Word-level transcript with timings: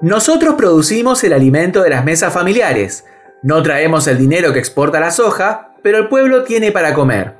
Nosotros 0.00 0.54
producimos 0.56 1.22
el 1.24 1.32
alimento 1.32 1.82
de 1.82 1.90
las 1.90 2.04
mesas 2.04 2.32
familiares. 2.32 3.04
No 3.42 3.62
traemos 3.62 4.06
el 4.06 4.18
dinero 4.18 4.52
que 4.52 4.58
exporta 4.58 5.00
la 5.00 5.10
soja, 5.10 5.74
pero 5.82 5.98
el 5.98 6.08
pueblo 6.08 6.44
tiene 6.44 6.72
para 6.72 6.94
comer. 6.94 7.34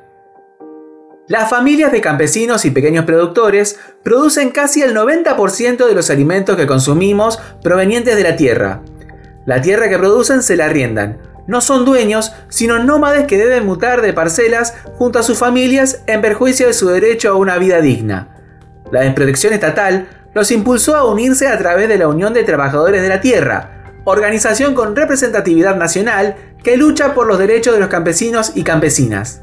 Las 1.26 1.50
familias 1.50 1.90
de 1.90 2.00
campesinos 2.00 2.64
y 2.64 2.70
pequeños 2.70 3.06
productores 3.06 3.78
producen 4.02 4.50
casi 4.50 4.82
el 4.82 4.94
90% 4.94 5.86
de 5.86 5.94
los 5.94 6.10
alimentos 6.10 6.56
que 6.56 6.66
consumimos 6.66 7.40
provenientes 7.62 8.14
de 8.14 8.22
la 8.22 8.36
tierra. 8.36 8.82
La 9.46 9.60
tierra 9.60 9.88
que 9.88 9.98
producen 9.98 10.42
se 10.42 10.56
la 10.56 10.66
arriendan. 10.66 11.18
No 11.46 11.60
son 11.60 11.84
dueños, 11.84 12.32
sino 12.48 12.78
nómades 12.78 13.26
que 13.26 13.38
deben 13.38 13.66
mutar 13.66 14.00
de 14.00 14.12
parcelas 14.12 14.74
junto 14.96 15.18
a 15.18 15.22
sus 15.22 15.38
familias 15.38 16.02
en 16.06 16.20
perjuicio 16.20 16.66
de 16.66 16.74
su 16.74 16.88
derecho 16.88 17.30
a 17.30 17.36
una 17.36 17.58
vida 17.58 17.80
digna. 17.80 18.28
La 18.92 19.00
desprotección 19.00 19.52
estatal 19.52 20.08
los 20.34 20.50
impulsó 20.50 20.96
a 20.96 21.04
unirse 21.04 21.48
a 21.48 21.58
través 21.58 21.88
de 21.88 21.98
la 21.98 22.08
Unión 22.08 22.34
de 22.34 22.44
Trabajadores 22.44 23.02
de 23.02 23.08
la 23.08 23.20
Tierra, 23.20 23.92
organización 24.04 24.74
con 24.74 24.94
representatividad 24.94 25.76
nacional 25.76 26.36
que 26.62 26.76
lucha 26.76 27.14
por 27.14 27.26
los 27.26 27.38
derechos 27.38 27.74
de 27.74 27.80
los 27.80 27.88
campesinos 27.88 28.52
y 28.54 28.64
campesinas. 28.64 29.42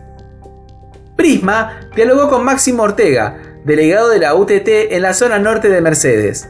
Prisma 1.16 1.80
dialogó 1.96 2.30
con 2.30 2.44
Máximo 2.44 2.84
Ortega, 2.84 3.38
delegado 3.66 4.10
de 4.10 4.20
la 4.20 4.36
UTT 4.36 4.68
en 4.92 5.02
la 5.02 5.14
zona 5.14 5.40
norte 5.40 5.70
de 5.70 5.82
Mercedes. 5.82 6.50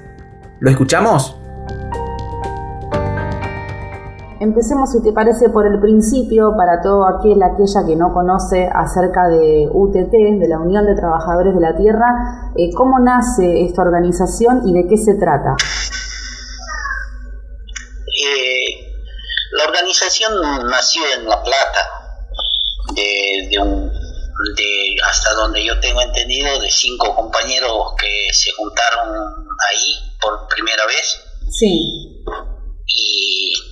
¿Lo 0.60 0.70
escuchamos? 0.70 1.41
Empecemos, 4.42 4.92
si 4.92 5.04
te 5.04 5.12
parece, 5.14 5.50
por 5.50 5.68
el 5.68 5.80
principio, 5.80 6.56
para 6.58 6.82
todo 6.82 7.06
aquel, 7.06 7.44
aquella 7.44 7.86
que 7.86 7.96
no 7.96 8.12
conoce 8.12 8.68
acerca 8.74 9.30
de 9.30 9.70
UTT, 9.72 10.10
de 10.10 10.48
la 10.50 10.58
Unión 10.58 10.84
de 10.88 10.96
Trabajadores 10.96 11.54
de 11.54 11.62
la 11.62 11.78
Tierra, 11.78 12.50
eh, 12.58 12.74
¿cómo 12.74 12.98
nace 12.98 13.62
esta 13.62 13.84
organización 13.84 14.68
y 14.68 14.74
de 14.74 14.88
qué 14.90 14.98
se 14.98 15.14
trata? 15.14 15.54
Eh, 18.18 18.66
la 19.52 19.66
organización 19.66 20.34
nació 20.72 21.04
en 21.20 21.28
La 21.28 21.44
Plata, 21.44 21.82
de 22.96 23.60
un 23.62 23.92
de 24.58 24.96
hasta 25.08 25.36
donde 25.36 25.64
yo 25.64 25.80
tengo 25.80 26.02
entendido 26.02 26.60
de 26.60 26.72
cinco 26.72 27.16
compañeros 27.16 27.94
que 27.96 28.34
se 28.34 28.52
juntaron 28.54 29.08
ahí 29.70 30.16
por 30.20 30.48
primera 30.48 30.84
vez 30.88 31.22
sí 31.48 32.26
y 32.88 33.71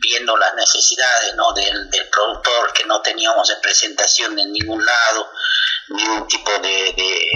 viendo 0.00 0.36
las 0.36 0.54
necesidades 0.54 1.34
¿no? 1.34 1.52
del, 1.52 1.90
del 1.90 2.08
productor 2.08 2.72
que 2.72 2.84
no 2.84 3.00
teníamos 3.02 3.48
representación 3.48 4.38
en 4.38 4.52
ningún 4.52 4.84
lado 4.84 5.30
ningún 5.88 6.26
tipo 6.28 6.50
de, 6.58 6.94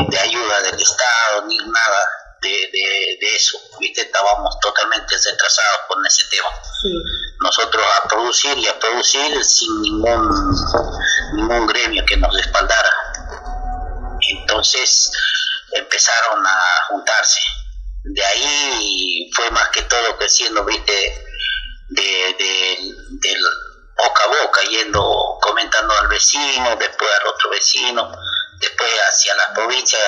de 0.08 0.18
ayuda 0.18 0.62
del 0.62 0.80
estado 0.80 1.46
ni 1.46 1.56
nada 1.56 2.08
de, 2.42 3.18
de, 3.20 3.36
eso, 3.36 3.56
¿viste? 3.78 4.02
Estábamos 4.02 4.58
totalmente 4.60 5.14
retrasados 5.14 5.80
con 5.88 6.04
ese 6.04 6.24
tema. 6.28 6.48
Nosotros 7.40 7.84
a 8.02 8.08
producir 8.08 8.58
y 8.58 8.66
a 8.66 8.78
producir 8.78 9.44
sin 9.44 9.80
ningún, 9.80 10.28
ningún 11.34 11.66
gremio 11.68 12.04
que 12.04 12.16
nos 12.16 12.34
respaldara. 12.34 12.90
Entonces 14.20 15.12
empezaron 15.72 16.44
a 16.44 16.58
juntarse. 16.88 17.40
De 18.04 18.24
ahí 18.24 19.30
fue 19.34 19.48
más 19.52 19.68
que 19.68 19.82
todo 19.82 20.18
creciendo, 20.18 20.64
¿viste? 20.64 21.24
De, 21.88 22.36
del 22.38 23.42
boca 23.96 24.22
a 24.24 24.46
boca, 24.46 24.60
yendo 24.68 25.38
comentando 25.40 25.92
al 26.00 26.08
vecino, 26.08 26.68
después 26.78 27.10
al 27.20 27.28
otro 27.28 27.50
vecino, 27.50 28.08
después 28.60 28.88
hacia 29.08 29.34
la 29.36 29.54
provincia, 29.54 29.98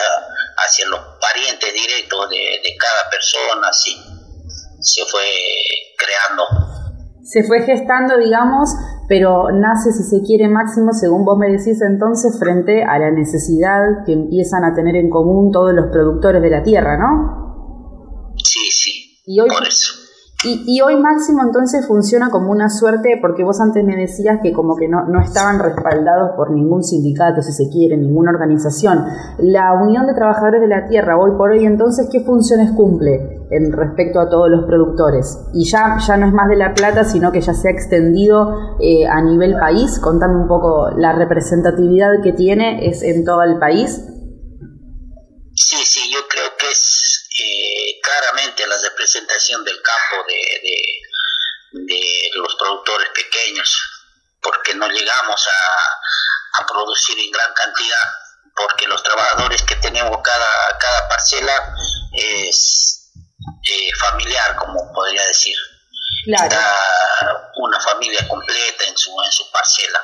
hacia 0.57 0.89
los 0.89 1.01
parientes 1.21 1.73
directos 1.73 2.31
de, 2.31 2.77
cada 2.79 3.11
persona, 3.11 3.69
así 3.69 3.95
se 4.81 5.05
fue 5.07 5.27
creando. 5.97 6.45
Se 7.25 7.43
fue 7.45 7.65
gestando, 7.65 8.19
digamos, 8.19 8.69
pero 9.09 9.51
nace, 9.51 9.93
si 9.93 10.05
se 10.05 10.23
quiere, 10.27 10.49
máximo, 10.49 10.93
según 10.93 11.25
vos 11.25 11.39
me 11.39 11.49
decís 11.49 11.81
entonces, 11.81 12.39
frente 12.39 12.85
a 12.85 12.99
la 12.99 13.11
necesidad 13.11 14.05
que 14.05 14.13
empiezan 14.13 14.65
a 14.65 14.75
tener 14.75 14.97
en 14.97 15.09
común 15.09 15.51
todos 15.51 15.73
los 15.73 15.87
productores 15.91 16.43
de 16.43 16.51
la 16.51 16.63
tierra, 16.63 16.99
¿no? 16.99 18.35
Sí, 18.37 18.71
sí. 18.71 19.23
Y 19.25 19.41
hoy, 19.41 19.49
por 19.49 19.67
eso. 19.67 20.04
Y, 20.47 20.81
hoy 20.83 21.01
Máximo 21.01 21.43
entonces 21.43 21.87
funciona 21.87 22.29
como 22.31 22.51
una 22.51 22.69
suerte, 22.69 23.19
porque 23.21 23.43
vos 23.43 23.61
antes 23.61 23.83
me 23.83 23.97
decías 23.97 24.41
que 24.43 24.53
como 24.53 24.77
que 24.77 24.89
no, 24.89 25.05
no 25.07 25.23
estaban 25.23 25.59
respaldados 25.59 26.33
por 26.37 26.51
ningún 26.51 26.85
sindicato, 26.85 27.41
si 27.41 27.53
se 27.53 27.71
quiere, 27.71 27.97
ninguna 27.97 28.31
organización. 28.31 29.07
La 29.39 29.73
Unión 29.73 30.07
de 30.07 30.13
Trabajadores 30.13 30.61
de 30.61 30.69
la 30.69 30.87
Tierra, 30.87 31.17
hoy 31.17 31.33
por 31.39 31.51
hoy 31.51 31.65
entonces, 31.65 32.09
¿qué 32.13 32.21
funciones 32.21 32.73
cumple 32.73 33.47
en 33.51 33.73
respecto 33.73 34.21
a 34.21 34.29
todos 34.29 34.51
los 34.51 34.67
productores? 34.67 35.39
Y 35.55 35.65
ya, 35.65 35.97
ya 36.07 36.17
no 36.19 36.27
es 36.27 36.33
más 36.35 36.49
de 36.49 36.57
La 36.57 36.75
Plata, 36.75 37.05
sino 37.05 37.33
que 37.33 37.41
ya 37.41 37.55
se 37.55 37.69
ha 37.69 37.73
extendido 37.73 38.77
eh, 38.81 39.07
a 39.07 39.23
nivel 39.23 39.55
país. 39.55 39.99
Contame 39.99 40.37
un 40.37 40.49
poco 40.49 40.91
la 40.91 41.13
representatividad 41.13 42.23
que 42.23 42.33
tiene, 42.33 42.87
¿es 42.87 43.03
en 43.03 43.25
todo 43.25 43.43
el 43.43 43.59
país? 43.59 44.05
Sí, 45.55 45.77
sí, 45.85 46.01
yo 46.13 46.21
creo 46.29 46.51
que 46.59 46.67
claramente 48.03 48.67
la 48.67 48.79
representación 48.79 49.65
del 49.65 49.81
campo 49.83 50.25
de, 50.29 50.61
de, 51.73 52.31
los 52.35 52.55
productores 52.55 53.09
pequeños, 53.11 53.81
porque 54.41 54.75
no 54.75 54.89
llegamos 54.89 55.49
a, 55.49 56.61
a, 56.61 56.67
producir 56.67 57.19
en 57.19 57.31
gran 57.31 57.53
cantidad, 57.55 58.03
porque 58.55 58.87
los 58.87 59.03
trabajadores 59.03 59.63
que 59.63 59.77
tenemos 59.77 60.21
cada, 60.23 60.79
cada 60.79 61.09
parcela 61.09 61.75
es 62.13 63.11
eh, 63.65 63.95
familiar, 63.97 64.57
como 64.57 64.93
podría 64.93 65.25
decir. 65.27 65.57
Está 66.27 67.53
una 67.57 67.81
familia 67.81 68.27
completa 68.29 68.85
en 68.85 68.97
su, 68.97 69.11
en 69.23 69.33
su 69.33 69.51
parcela. 69.51 70.03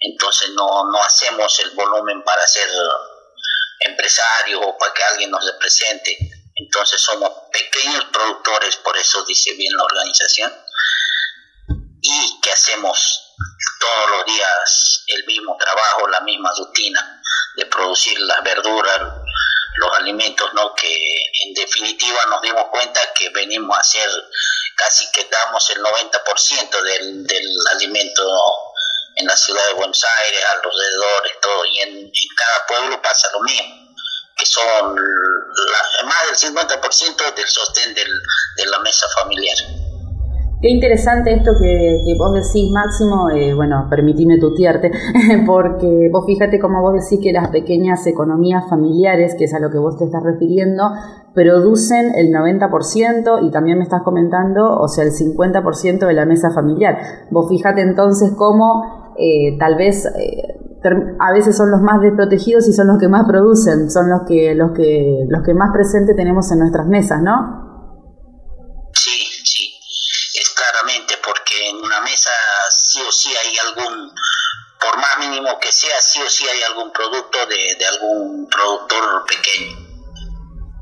Entonces 0.00 0.50
no, 0.50 0.84
no 0.90 1.02
hacemos 1.02 1.58
el 1.60 1.70
volumen 1.70 2.22
para 2.22 2.46
ser 2.46 2.68
empresarios 3.80 4.60
o 4.62 4.76
para 4.76 4.92
que 4.92 5.04
alguien 5.04 5.30
nos 5.30 5.44
represente 5.44 6.43
entonces 6.56 7.00
somos 7.00 7.30
pequeños 7.52 8.04
productores, 8.12 8.76
por 8.76 8.96
eso 8.96 9.24
dice 9.24 9.52
bien 9.54 9.72
la 9.76 9.84
organización, 9.84 10.52
y 12.00 12.40
que 12.40 12.52
hacemos 12.52 13.34
todos 13.80 14.10
los 14.10 14.26
días 14.26 15.04
el 15.08 15.24
mismo 15.26 15.56
trabajo, 15.58 16.08
la 16.08 16.20
misma 16.20 16.52
rutina 16.56 17.22
de 17.56 17.66
producir 17.66 18.18
las 18.20 18.42
verduras, 18.44 19.00
los 19.76 19.98
alimentos, 19.98 20.52
¿no? 20.54 20.74
que 20.74 20.94
en 21.44 21.54
definitiva 21.54 22.18
nos 22.30 22.42
dimos 22.42 22.66
cuenta 22.70 23.00
que 23.14 23.30
venimos 23.30 23.76
a 23.76 23.80
hacer 23.80 24.08
casi 24.76 25.10
que 25.12 25.24
damos 25.24 25.68
el 25.70 25.82
90% 25.82 26.82
del, 26.82 27.26
del 27.26 27.56
alimento 27.72 28.22
en 29.16 29.26
la 29.26 29.36
ciudad 29.36 29.66
de 29.68 29.72
Buenos 29.74 30.04
Aires, 30.24 30.44
alrededor, 30.52 31.30
todo, 31.40 31.64
y 31.66 31.80
en 31.80 32.12
cada 32.36 32.66
pueblo 32.66 33.02
pasa 33.02 33.28
lo 33.32 33.40
mismo 33.40 33.83
son 34.44 34.94
más 36.06 36.40
del 36.40 36.54
50% 36.54 37.34
del 37.36 37.48
sostén 37.48 37.94
del, 37.94 38.08
de 38.56 38.66
la 38.70 38.78
mesa 38.80 39.06
familiar. 39.20 39.56
Qué 40.64 40.70
interesante 40.70 41.30
esto 41.30 41.50
que, 41.60 42.14
vos 42.16 42.32
decís, 42.32 42.70
Máximo, 42.72 43.28
eh, 43.28 43.52
bueno, 43.52 43.86
permitime 43.90 44.38
tutearte, 44.38 44.90
porque 45.46 46.08
vos 46.10 46.24
fíjate 46.24 46.58
cómo 46.58 46.80
vos 46.80 46.94
decís 46.94 47.22
que 47.22 47.34
las 47.34 47.48
pequeñas 47.48 48.06
economías 48.06 48.64
familiares, 48.70 49.34
que 49.36 49.44
es 49.44 49.52
a 49.52 49.58
lo 49.58 49.70
que 49.70 49.76
vos 49.76 49.98
te 49.98 50.04
estás 50.04 50.22
refiriendo, 50.22 50.84
producen 51.34 52.14
el 52.14 52.28
90% 52.32 53.46
y 53.46 53.50
también 53.50 53.76
me 53.76 53.84
estás 53.84 54.00
comentando, 54.04 54.80
o 54.80 54.88
sea, 54.88 55.04
el 55.04 55.10
50% 55.10 56.06
de 56.06 56.14
la 56.14 56.24
mesa 56.24 56.50
familiar. 56.50 56.96
Vos 57.30 57.46
fíjate 57.50 57.82
entonces 57.82 58.32
cómo 58.34 59.12
eh, 59.18 59.58
tal 59.58 59.76
vez... 59.76 60.06
Eh, 60.06 60.63
a 61.18 61.32
veces 61.32 61.56
son 61.56 61.70
los 61.70 61.80
más 61.80 62.00
desprotegidos 62.00 62.68
y 62.68 62.72
son 62.72 62.88
los 62.88 62.98
que 62.98 63.08
más 63.08 63.24
producen, 63.26 63.90
son 63.90 64.10
los 64.10 64.22
que, 64.26 64.54
los 64.54 64.72
que, 64.72 65.24
los 65.28 65.42
que 65.44 65.54
más 65.54 65.70
presente 65.72 66.14
tenemos 66.14 66.50
en 66.52 66.58
nuestras 66.58 66.86
mesas, 66.86 67.22
¿no? 67.22 67.64
Sí, 68.92 69.24
sí, 69.44 69.74
es 70.34 70.50
claramente 70.50 71.14
porque 71.24 71.70
en 71.70 71.76
una 71.76 72.00
mesa 72.02 72.30
sí 72.70 73.00
o 73.00 73.10
sí 73.10 73.30
hay 73.30 73.56
algún, 73.68 74.12
por 74.80 74.96
más 74.96 75.18
mínimo 75.20 75.58
que 75.60 75.72
sea, 75.72 76.00
sí 76.00 76.20
o 76.20 76.28
sí 76.28 76.44
hay 76.46 76.62
algún 76.70 76.92
producto 76.92 77.38
de, 77.46 77.76
de 77.78 77.86
algún 77.86 78.48
productor 78.48 79.24
pequeño. 79.26 79.83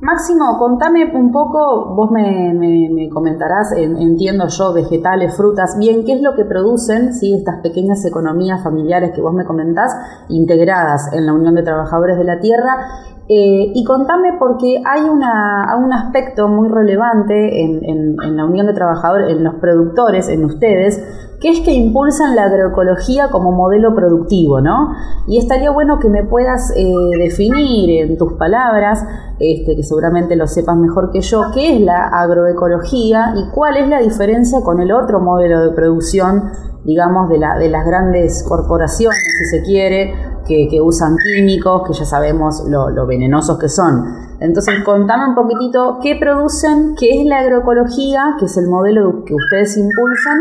Máximo, 0.03 0.59
contame 0.59 1.13
un 1.15 1.31
poco, 1.31 1.95
vos 1.95 2.11
me, 2.11 2.53
me, 2.53 3.09
comentarás, 3.09 3.71
entiendo 3.77 4.49
yo, 4.49 4.73
vegetales, 4.73 5.37
frutas, 5.37 5.79
bien, 5.79 6.05
¿qué 6.05 6.15
es 6.15 6.21
lo 6.21 6.35
que 6.35 6.45
producen 6.45 7.15
¿sí? 7.15 7.33
estas 7.33 7.61
pequeñas 7.63 8.05
economías 8.05 8.65
familiares 8.65 9.13
que 9.15 9.21
vos 9.21 9.33
me 9.33 9.45
comentás, 9.45 9.95
integradas 10.29 11.13
en 11.13 11.25
la 11.25 11.33
Unión 11.33 11.55
de 11.55 11.63
Trabajadores 11.63 12.19
de 12.19 12.25
la 12.25 12.41
Tierra? 12.41 12.89
Eh, 13.29 13.71
y 13.73 13.85
contame 13.85 14.31
porque 14.39 14.83
hay 14.85 15.03
una, 15.03 15.77
un 15.79 15.93
aspecto 15.93 16.49
muy 16.49 16.69
relevante 16.69 17.63
en, 17.63 18.17
la 18.17 18.45
unión 18.45 18.67
de 18.67 18.73
trabajadores, 18.73 19.31
en 19.31 19.45
los 19.45 19.55
productores, 19.55 20.29
en 20.29 20.45
ustedes, 20.45 21.01
que 21.41 21.51
es 21.51 21.61
que 21.61 21.73
impulsan 21.73 22.35
la 22.35 22.45
agroecología 22.45 23.29
como 23.31 23.53
modelo 23.53 23.95
productivo, 23.95 24.61
¿no? 24.61 24.93
Y 25.29 25.39
estaría 25.39 25.71
bueno 25.71 25.99
que 26.01 26.09
me 26.09 26.25
puedas 26.25 26.73
eh, 26.77 26.85
definir 27.17 28.03
en 28.03 28.19
tus 28.19 28.33
palabras, 28.35 29.05
este, 29.39 29.77
que 29.77 29.83
seguramente 29.85 30.35
lo 30.35 30.49
sepas 30.49 30.77
mejor 30.77 31.11
que 31.13 31.21
yo, 31.21 31.43
qué 31.55 31.77
es 31.77 31.81
la 31.81 32.09
agroecología 32.09 33.35
y 33.37 33.51
cuál 33.55 33.77
es 33.77 33.89
la 33.89 34.01
diferencia 34.01 34.61
con 34.65 34.81
el 34.81 34.93
otro 34.93 35.21
modelo 35.21 35.63
de 35.63 35.71
producción, 35.71 36.51
digamos, 36.85 37.29
de, 37.29 37.39
la, 37.39 37.57
de 37.57 37.69
las 37.69 37.87
grandes 37.87 38.45
corporaciones, 38.49 39.19
si 39.39 39.59
se 39.59 39.63
quiere, 39.63 40.32
que, 40.47 40.81
usan 40.81 41.17
químicos, 41.17 41.83
que 41.87 41.95
ya 41.95 42.05
sabemos 42.05 42.63
lo, 42.69 43.07
venenosos 43.07 43.59
que 43.59 43.69
son. 43.69 44.37
Entonces, 44.41 44.83
contame 44.85 45.29
un 45.29 45.35
poquitito 45.35 45.99
qué 46.03 46.17
producen, 46.17 46.95
qué 46.99 47.21
es 47.21 47.27
la 47.27 47.39
agroecología, 47.39 48.37
que 48.39 48.47
es 48.47 48.57
el 48.57 48.67
modelo 48.67 49.25
que 49.27 49.35
ustedes 49.35 49.77
impulsan, 49.77 50.39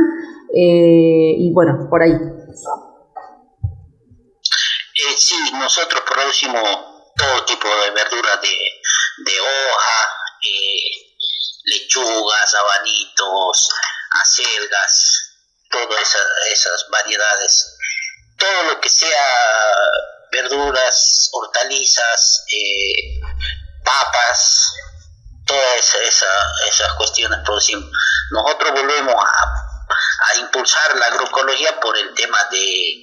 eh, 0.53 1.35
y 1.37 1.53
bueno, 1.53 1.87
por 1.89 2.01
ahí. 2.01 2.11
Eh, 4.93 5.15
sí, 5.17 5.35
nosotros 5.53 6.01
producimos 6.05 6.63
todo 7.15 7.45
tipo 7.45 7.67
de 7.67 7.91
verduras 7.91 8.41
de, 8.41 8.49
de 8.49 9.39
hoja, 9.39 9.99
eh, 10.41 11.11
lechugas, 11.65 12.55
abanitos, 12.55 13.69
acelgas, 14.11 15.31
todas 15.69 16.15
esas 16.51 16.87
variedades 16.91 17.70
todo 18.41 18.63
lo 18.63 18.81
que 18.81 18.89
sea 18.89 19.23
verduras, 20.31 21.29
hortalizas, 21.31 22.43
eh, 22.51 23.19
papas, 23.85 24.73
todas 25.45 25.95
esas 26.07 26.93
cuestiones 26.97 27.39
producimos. 27.45 27.87
Nosotros 28.31 28.71
volvemos 28.71 29.13
a, 29.13 30.39
impulsar 30.39 30.95
la 30.97 31.05
agroecología 31.07 31.79
por 31.79 31.95
el 31.97 32.13
tema 32.13 32.37
de, 32.49 33.01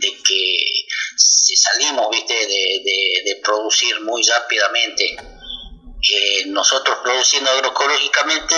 que 0.00 0.86
si 1.16 1.56
salimos 1.56 2.08
¿viste? 2.10 2.34
De, 2.34 3.40
producir 3.42 4.00
muy 4.00 4.22
rápidamente, 4.24 5.04
eh, 5.14 6.44
nosotros 6.46 6.98
produciendo 7.02 7.50
agroecológicamente, 7.50 8.54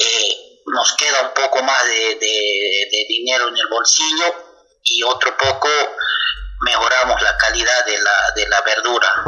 eh, 0.00 0.60
nos 0.66 0.96
queda 0.96 1.20
un 1.20 1.34
poco 1.34 1.62
más 1.62 1.84
de 1.84 3.06
dinero 3.08 3.48
en 3.48 3.56
el 3.56 3.68
bolsillo 3.68 4.47
y 4.90 5.02
otro 5.02 5.36
poco 5.36 5.68
mejoramos 6.60 7.20
la 7.22 7.36
calidad 7.36 7.84
de 7.86 7.98
la, 7.98 8.30
de 8.34 8.48
la 8.48 8.60
verdura. 8.62 9.24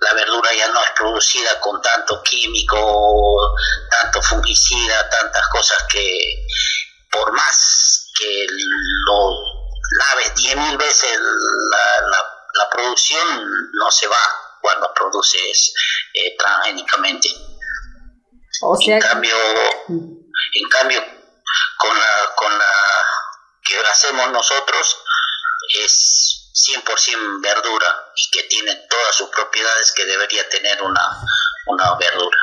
La 0.00 0.14
verdura 0.14 0.50
ya 0.56 0.68
no 0.68 0.82
es 0.82 0.90
producida 0.90 1.60
con 1.60 1.80
tanto 1.80 2.22
químico, 2.22 3.56
tanto 3.90 4.20
fungicida, 4.22 5.08
tantas 5.08 5.46
cosas 5.48 5.84
que 5.88 6.46
por 7.10 7.32
más 7.32 8.10
que 8.18 8.46
lo 8.48 9.52
laves 9.98 10.34
10.000 10.34 10.78
veces 10.78 11.18
la, 11.20 12.08
la, 12.08 12.70
producción 12.70 13.70
no 13.74 13.90
se 13.90 14.06
va 14.06 14.16
cuando 14.60 14.92
produces 14.94 15.74
eh, 16.14 16.36
transgénicamente. 16.38 17.28
en 18.86 19.00
cambio, 19.00 19.36
en 19.88 20.68
cambio 20.70 21.04
con 21.78 21.98
la, 21.98 22.34
con 22.34 22.58
la 22.58 23.11
que 23.72 23.90
hacemos 23.90 24.32
nosotros 24.32 24.98
es 25.84 26.52
100% 26.52 27.42
verdura 27.42 27.88
y 28.12 28.24
que 28.36 28.48
tiene 28.48 28.72
todas 28.88 29.14
sus 29.16 29.28
propiedades 29.28 29.92
que 29.96 30.04
debería 30.04 30.42
tener 30.50 30.82
una, 30.82 31.00
una 31.66 31.96
verdura. 31.96 32.38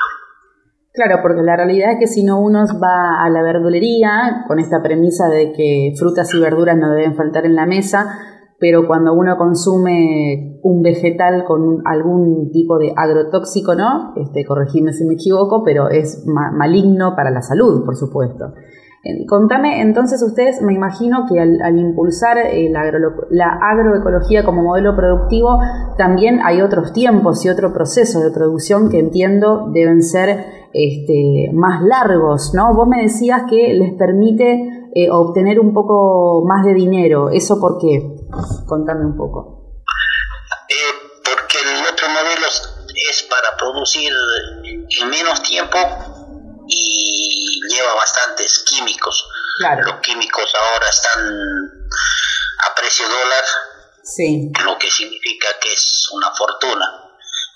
Claro, 0.92 1.22
porque 1.22 1.42
la 1.42 1.56
realidad 1.56 1.92
es 1.92 1.98
que 2.00 2.06
si 2.08 2.24
no 2.24 2.40
uno 2.40 2.66
va 2.82 3.22
a 3.22 3.30
la 3.30 3.42
verdulería 3.42 4.44
con 4.48 4.58
esta 4.58 4.82
premisa 4.82 5.28
de 5.28 5.52
que 5.52 5.94
frutas 5.96 6.34
y 6.34 6.40
verduras 6.40 6.76
no 6.76 6.90
deben 6.90 7.14
faltar 7.14 7.46
en 7.46 7.54
la 7.54 7.66
mesa, 7.66 8.18
pero 8.58 8.86
cuando 8.86 9.14
uno 9.14 9.38
consume 9.38 10.58
un 10.62 10.82
vegetal 10.82 11.44
con 11.44 11.80
algún 11.86 12.50
tipo 12.50 12.78
de 12.78 12.92
agrotóxico, 12.94 13.74
¿no? 13.74 14.12
Este, 14.16 14.44
corregime 14.44 14.92
si 14.92 15.04
me 15.04 15.14
equivoco, 15.14 15.62
pero 15.64 15.88
es 15.88 16.24
maligno 16.26 17.14
para 17.14 17.30
la 17.30 17.40
salud, 17.40 17.84
por 17.84 17.96
supuesto. 17.96 18.52
Eh, 19.02 19.24
contame, 19.26 19.80
entonces 19.80 20.22
ustedes, 20.22 20.60
me 20.60 20.74
imagino 20.74 21.24
que 21.26 21.40
al, 21.40 21.78
impulsar 21.78 22.36
eh, 22.36 22.68
la, 22.70 22.82
la, 23.30 23.58
agroecología 23.72 24.44
como 24.44 24.62
modelo 24.62 24.94
productivo, 24.94 25.58
también 25.96 26.40
hay 26.44 26.60
otros 26.60 26.92
tiempos 26.92 27.42
y 27.46 27.48
otro 27.48 27.72
proceso 27.72 28.20
de 28.20 28.30
producción 28.30 28.90
que 28.90 28.98
entiendo 28.98 29.70
deben 29.72 30.02
ser 30.02 30.44
este, 30.74 31.50
más 31.54 31.82
largos, 31.82 32.52
¿no? 32.52 32.74
Vos 32.74 32.86
me 32.88 33.00
decías 33.00 33.44
que 33.48 33.72
les 33.72 33.94
permite 33.94 34.90
eh, 34.94 35.10
obtener 35.10 35.60
un 35.60 35.72
poco 35.72 36.44
más 36.46 36.66
de 36.66 36.74
dinero. 36.74 37.30
¿Eso 37.30 37.58
por 37.58 37.78
qué? 37.78 38.16
Contame 38.66 39.06
un 39.06 39.16
poco. 39.16 39.78
porque 41.24 41.56
el 41.56 41.90
otro 41.90 42.06
modelo 42.08 42.46
es 43.10 43.22
para 43.30 43.56
producir 43.56 44.12
en 45.00 45.08
menos 45.08 45.42
tiempo 45.42 45.78
y 46.66 47.09
lleva 47.80 47.94
bastantes 47.94 48.60
químicos. 48.60 49.26
Los 49.84 50.00
químicos 50.00 50.52
ahora 50.54 50.88
están 50.88 51.90
a 52.66 52.74
precio 52.74 53.08
dólar, 53.08 53.44
sí. 54.02 54.50
lo 54.64 54.78
que 54.78 54.90
significa 54.90 55.48
que 55.60 55.72
es 55.72 56.08
una 56.12 56.30
fortuna 56.34 57.10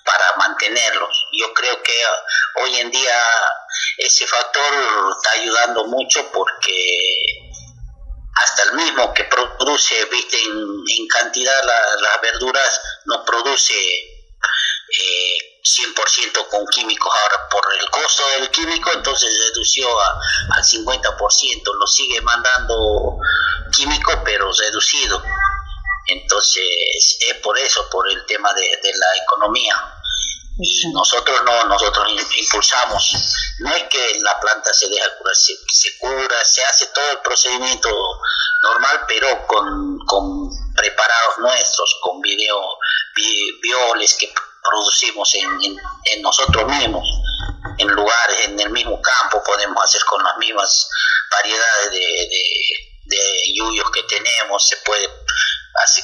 para 0.04 0.24
mantenerlos. 0.36 1.26
Yo 1.32 1.52
creo 1.54 1.82
que 1.82 2.02
hoy 2.62 2.76
en 2.76 2.90
día 2.90 3.18
ese 3.98 4.26
factor 4.26 4.74
está 5.16 5.30
ayudando 5.40 5.86
mucho 5.86 6.30
porque 6.32 7.24
hasta 8.34 8.70
el 8.70 8.72
mismo 8.74 9.14
que 9.14 9.24
produce 9.24 10.04
viste 10.10 10.36
en, 10.36 11.08
cantidad 11.08 11.64
las 11.64 12.20
verduras 12.20 12.80
no 13.06 13.24
produce 13.24 13.74
eh, 13.74 15.53
100% 15.64 16.49
con 16.49 16.66
químicos. 16.66 17.12
Ahora, 17.22 17.49
por 17.49 17.75
el 17.75 17.90
costo 17.90 18.22
del 18.38 18.50
químico, 18.50 18.93
entonces 18.93 19.31
redució 19.49 19.88
a, 20.00 20.20
al 20.56 20.62
50%. 20.62 21.62
Lo 21.64 21.87
sigue 21.87 22.20
mandando 22.20 23.16
químico, 23.72 24.12
pero 24.25 24.52
reducido. 24.52 25.22
Entonces, 26.06 27.16
es 27.31 27.37
por 27.38 27.58
eso, 27.58 27.88
por 27.88 28.11
el 28.11 28.26
tema 28.26 28.52
de, 28.52 28.78
la 28.82 29.22
economía. 29.22 29.75
Y 30.58 30.93
nosotros 30.93 31.40
no, 31.44 31.64
nosotros 31.64 32.08
impulsamos. 32.37 33.17
No 33.60 33.75
es 33.75 33.84
que 33.84 34.19
la 34.20 34.38
planta 34.38 34.72
se 34.72 34.88
deja 34.88 35.17
curar, 35.17 35.34
se, 35.34 35.99
cura, 35.99 36.44
se 36.44 36.62
hace 36.64 36.87
todo 36.88 37.10
el 37.10 37.19
procedimiento 37.20 37.90
normal, 38.62 39.00
pero 39.08 39.46
con, 39.46 39.99
con 40.06 40.50
preparados 40.75 41.38
nuestros, 41.38 41.99
con 42.02 42.20
video, 42.20 42.60
violes 43.62 44.14
que 44.14 44.32
producimos 44.64 45.34
en, 45.34 45.76
en, 46.16 46.22
nosotros 46.22 46.66
mismos, 46.66 47.05
en 47.78 47.88
lugares, 47.88 48.49
en 48.49 48.58
el 48.58 48.70
mismo 48.70 48.99
campo, 49.00 49.43
podemos 49.44 49.84
hacer 49.84 50.00
con 50.08 50.22
las 50.24 50.36
mismas 50.38 50.88
variedades 51.31 51.93
de, 51.93 52.08
de, 53.05 53.19
yuyos 53.55 53.91
que 53.91 54.03
tenemos, 54.08 54.67
se 54.67 54.77
puede 54.84 55.06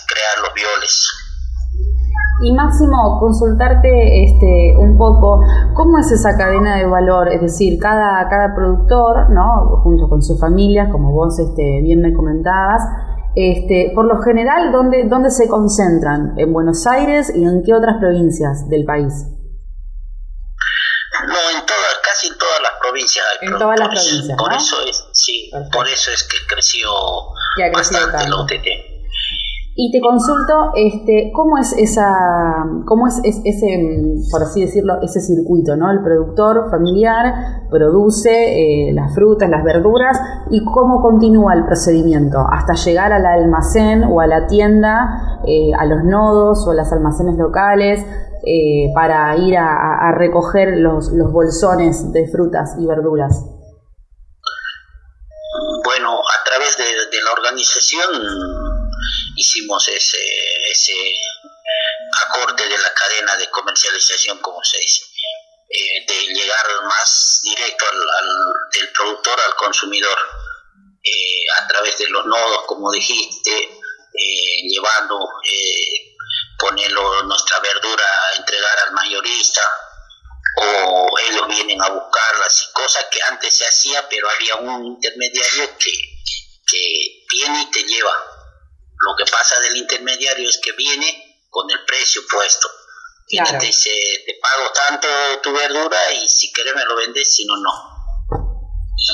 crear 0.06 0.44
los 0.44 0.54
violes. 0.54 1.08
Y 2.42 2.52
Máximo, 2.52 3.18
consultarte 3.20 4.24
este, 4.24 4.74
un 4.78 4.96
poco, 4.96 5.40
¿cómo 5.74 5.98
es 5.98 6.10
esa 6.10 6.36
cadena 6.38 6.76
de 6.76 6.86
valor? 6.86 7.28
Es 7.28 7.40
decir, 7.40 7.78
cada, 7.78 8.26
cada 8.30 8.54
productor, 8.54 9.30
¿no? 9.30 9.80
junto 9.82 10.08
con 10.08 10.22
su 10.22 10.38
familia, 10.38 10.88
como 10.90 11.12
vos 11.12 11.38
este, 11.38 11.80
bien 11.82 12.00
me 12.00 12.14
comentabas, 12.14 12.82
este, 13.34 13.92
por 13.94 14.06
lo 14.06 14.20
general, 14.22 14.72
¿dónde, 14.72 15.04
¿dónde 15.08 15.30
se 15.30 15.48
concentran? 15.48 16.34
¿En 16.36 16.52
Buenos 16.52 16.86
Aires 16.86 17.32
y 17.34 17.44
en 17.44 17.62
qué 17.64 17.74
otras 17.74 17.96
provincias 17.98 18.68
del 18.68 18.84
país? 18.84 19.12
No, 21.26 21.58
en 21.58 21.66
todas, 21.66 21.98
casi 22.02 22.28
en 22.28 22.38
todas 22.38 22.60
las 22.62 22.72
provincias 22.80 23.26
En 23.42 23.58
todas 23.58 23.78
las 23.78 23.88
provincias, 23.88 24.38
Por 24.38 24.52
eso 24.52 24.76
es, 24.86 25.04
sí, 25.12 25.50
por 25.72 25.86
eso 25.86 26.10
es 26.10 26.24
que 26.24 26.38
creció 26.54 26.90
bastante 27.72 28.24
el 28.24 28.32
OTT. 28.32 28.99
Y 29.82 29.90
te 29.90 29.98
consulto, 29.98 30.72
este, 30.74 31.32
¿cómo 31.34 31.56
es 31.56 31.72
esa, 31.72 32.12
cómo 32.84 33.06
es, 33.06 33.18
ese, 33.24 33.66
por 34.30 34.42
así 34.42 34.60
decirlo, 34.60 35.00
ese 35.00 35.22
circuito, 35.22 35.74
¿no? 35.74 35.90
El 35.90 36.02
productor 36.02 36.68
familiar 36.70 37.62
produce 37.70 38.28
eh, 38.90 38.92
las 38.92 39.14
frutas, 39.14 39.48
las 39.48 39.64
verduras, 39.64 40.20
y 40.50 40.62
cómo 40.66 41.00
continúa 41.00 41.54
el 41.54 41.64
procedimiento 41.64 42.44
hasta 42.52 42.74
llegar 42.74 43.14
al 43.14 43.24
almacén 43.24 44.04
o 44.04 44.20
a 44.20 44.26
la 44.26 44.46
tienda, 44.48 45.40
eh, 45.46 45.72
a 45.72 45.86
los 45.86 46.04
nodos 46.04 46.66
o 46.68 46.72
a 46.72 46.74
los 46.74 46.92
almacenes 46.92 47.38
locales, 47.38 48.04
eh, 48.44 48.92
para 48.94 49.34
ir 49.38 49.56
a, 49.56 50.12
recoger 50.12 50.76
los, 50.76 51.10
los 51.10 51.32
bolsones 51.32 52.12
de 52.12 52.28
frutas 52.28 52.76
y 52.78 52.84
verduras. 52.84 53.46
Bueno, 55.84 56.18
a 56.18 56.44
través 56.44 56.76
de 56.76 57.16
la 57.24 57.32
organización 57.32 58.89
hicimos 59.36 59.86
ese, 59.88 60.18
ese 60.70 60.94
acorde 62.26 62.68
de 62.68 62.78
la 62.78 62.94
cadena 62.94 63.36
de 63.36 63.50
comercialización, 63.50 64.38
como 64.40 64.62
se 64.64 64.78
dice, 64.78 65.04
eh, 65.68 66.04
de 66.06 66.34
llegar 66.34 66.66
más 66.84 67.40
directo 67.42 67.84
al, 67.88 68.70
del 68.72 68.92
productor 68.92 69.40
al 69.40 69.54
consumidor 69.54 70.18
eh, 71.02 71.44
a 71.56 71.68
través 71.68 71.96
de 71.98 72.08
los 72.08 72.26
nodos, 72.26 72.64
como 72.66 72.90
dijiste, 72.90 73.52
eh, 73.52 74.62
llevando, 74.68 75.16
ponerlo 76.58 77.22
nuestra 77.22 77.58
verdura 77.60 78.04
a 78.04 78.36
entregar 78.36 78.78
al 78.86 78.92
mayorista, 78.92 79.62
o 80.56 81.18
ellos 81.30 81.48
vienen 81.48 81.80
a 81.80 81.88
buscarlas, 81.88 82.70
cosas 82.74 83.06
que 83.10 83.22
antes 83.22 83.54
se 83.54 83.64
hacía, 83.64 84.08
pero 84.08 84.28
había 84.28 84.56
un 84.56 84.84
intermediario 84.84 85.78
que, 85.78 85.92
que 86.66 87.24
viene 87.30 87.62
y 87.62 87.70
te 87.70 87.84
lleva. 87.84 88.29
Lo 89.00 89.16
que 89.16 89.30
pasa 89.30 89.58
del 89.60 89.76
intermediario 89.76 90.48
es 90.48 90.58
que 90.62 90.72
viene 90.72 91.46
con 91.48 91.70
el 91.70 91.84
precio 91.84 92.22
puesto. 92.30 92.68
Y 93.28 93.42
te 93.42 93.58
dice, 93.58 93.90
te 94.26 94.34
pago 94.42 94.72
tanto 94.72 95.06
tu 95.40 95.52
verdura 95.52 95.96
y 96.12 96.28
si 96.28 96.52
quieres 96.52 96.74
me 96.74 96.84
lo 96.84 96.96
vendes, 96.96 97.32
si 97.32 97.46
no, 97.46 97.56
no. 97.56 97.70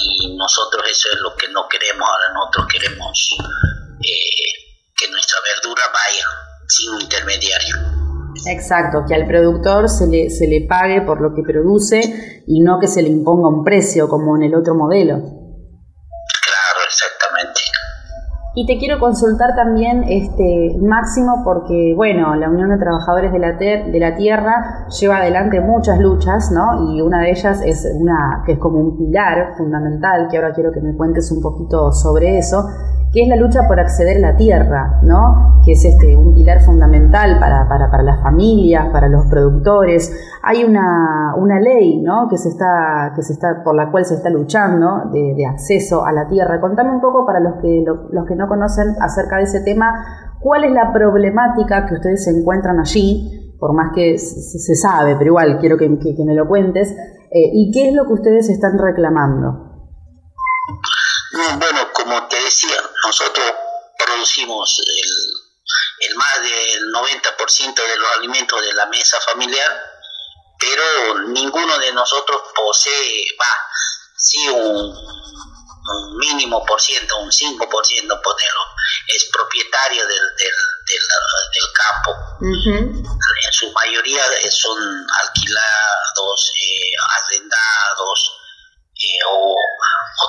Y 0.02 0.34
nosotros 0.36 0.82
eso 0.90 1.08
es 1.12 1.20
lo 1.20 1.36
que 1.36 1.48
no 1.48 1.68
queremos, 1.68 2.08
ahora 2.08 2.32
nosotros 2.32 2.66
queremos 2.72 3.36
eh, 4.02 4.74
que 4.96 5.08
nuestra 5.10 5.38
verdura 5.42 5.82
vaya 5.92 6.24
sin 6.66 7.00
intermediario. 7.00 7.76
Exacto, 8.46 9.04
que 9.06 9.14
al 9.14 9.26
productor 9.26 9.88
se 9.88 10.06
le, 10.06 10.30
se 10.30 10.46
le 10.46 10.66
pague 10.66 11.02
por 11.02 11.20
lo 11.20 11.34
que 11.34 11.42
produce 11.42 12.42
y 12.46 12.60
no 12.60 12.78
que 12.80 12.88
se 12.88 13.02
le 13.02 13.08
imponga 13.08 13.48
un 13.48 13.64
precio 13.64 14.08
como 14.08 14.36
en 14.36 14.44
el 14.44 14.54
otro 14.54 14.74
modelo. 14.74 15.45
Y 18.58 18.64
te 18.64 18.78
quiero 18.78 18.98
consultar 18.98 19.54
también, 19.54 20.04
este 20.08 20.78
Máximo, 20.80 21.42
porque 21.44 21.92
bueno, 21.94 22.34
la 22.36 22.48
Unión 22.48 22.70
de 22.70 22.78
Trabajadores 22.78 23.30
de 23.30 23.38
la, 23.38 23.52
de 23.52 24.00
la 24.00 24.16
Tierra 24.16 24.86
lleva 24.98 25.18
adelante 25.18 25.60
muchas 25.60 26.00
luchas, 26.00 26.50
¿no? 26.50 26.90
Y 26.90 27.02
una 27.02 27.20
de 27.20 27.32
ellas 27.32 27.60
es 27.62 27.86
una 28.00 28.42
que 28.46 28.52
es 28.52 28.58
como 28.58 28.80
un 28.80 28.96
pilar 28.96 29.52
fundamental, 29.58 30.28
que 30.30 30.38
ahora 30.38 30.54
quiero 30.54 30.72
que 30.72 30.80
me 30.80 30.96
cuentes 30.96 31.30
un 31.32 31.42
poquito 31.42 31.92
sobre 31.92 32.38
eso, 32.38 32.66
que 33.12 33.22
es 33.22 33.28
la 33.28 33.36
lucha 33.36 33.60
por 33.66 33.80
acceder 33.80 34.18
a 34.18 34.32
la 34.32 34.36
tierra, 34.36 35.00
¿no? 35.02 35.60
que 35.64 35.72
es 35.72 35.84
este, 35.84 36.16
un 36.16 36.34
pilar 36.34 36.60
fundamental 36.60 37.38
para, 37.40 37.68
para, 37.68 37.90
para 37.90 38.02
las 38.02 38.20
familias, 38.22 38.88
para 38.92 39.08
los 39.08 39.26
productores. 39.26 40.12
Hay 40.42 40.64
una, 40.64 41.34
una 41.36 41.58
ley 41.60 42.02
¿no? 42.02 42.28
que, 42.28 42.36
se 42.36 42.50
está, 42.50 43.12
que 43.14 43.22
se 43.22 43.32
está, 43.32 43.62
por 43.64 43.74
la 43.74 43.90
cual 43.90 44.04
se 44.04 44.14
está 44.14 44.30
luchando 44.30 45.10
de, 45.12 45.46
acceso 45.46 46.04
a 46.04 46.12
la 46.12 46.28
tierra. 46.28 46.60
Contame 46.60 46.90
un 46.90 47.00
poco 47.00 47.24
para 47.24 47.40
los 47.40 47.54
que, 47.62 47.84
los 48.10 48.26
que 48.26 48.34
no 48.34 48.48
conocen 48.48 48.94
acerca 49.00 49.36
de 49.36 49.44
ese 49.44 49.60
tema, 49.60 49.94
cuál 50.40 50.64
es 50.64 50.72
la 50.72 50.92
problemática 50.92 51.86
que 51.86 51.94
ustedes 51.94 52.26
encuentran 52.28 52.78
allí, 52.80 53.54
por 53.58 53.72
más 53.72 53.92
que 53.94 54.18
se, 54.18 54.74
sabe, 54.74 55.14
pero 55.16 55.30
igual 55.30 55.58
quiero 55.58 55.78
que, 55.78 55.86
que, 55.98 56.24
me 56.24 56.34
lo 56.34 56.46
cuentes, 56.46 56.90
eh, 57.30 57.50
y 57.52 57.70
qué 57.72 57.88
es 57.88 57.94
lo 57.94 58.06
que 58.06 58.12
ustedes 58.12 58.50
están 58.50 58.78
reclamando. 58.78 59.66
Nosotros 63.18 63.50
producimos 63.98 64.78
el, 64.78 66.08
el 66.08 66.14
más 66.16 66.42
del 66.42 66.92
90% 66.92 67.74
de 67.74 67.96
los 67.96 68.12
alimentos 68.18 68.60
de 68.60 68.74
la 68.74 68.86
mesa 68.86 69.18
familiar, 69.22 69.72
pero 70.58 71.20
ninguno 71.28 71.78
de 71.78 71.92
nosotros 71.92 72.42
posee, 72.54 73.24
va, 73.40 73.68
sí 74.18 74.48
un, 74.50 74.94
mínimo 76.18 76.64
por 76.66 76.80
ciento, 76.80 77.16
un 77.18 77.30
5% 77.30 77.58
ponerlo, 77.58 78.64
es 79.06 79.30
propietario 79.32 80.06
del, 80.06 80.36
del, 80.36 80.54
del, 80.84 81.72
campo. 81.72 82.16
En 82.42 83.52
su 83.52 83.72
mayoría 83.72 84.24
son 84.50 85.06
alquilados, 85.22 86.52
eh, 86.60 86.90
arrendados, 87.22 88.45
o, 89.30 89.56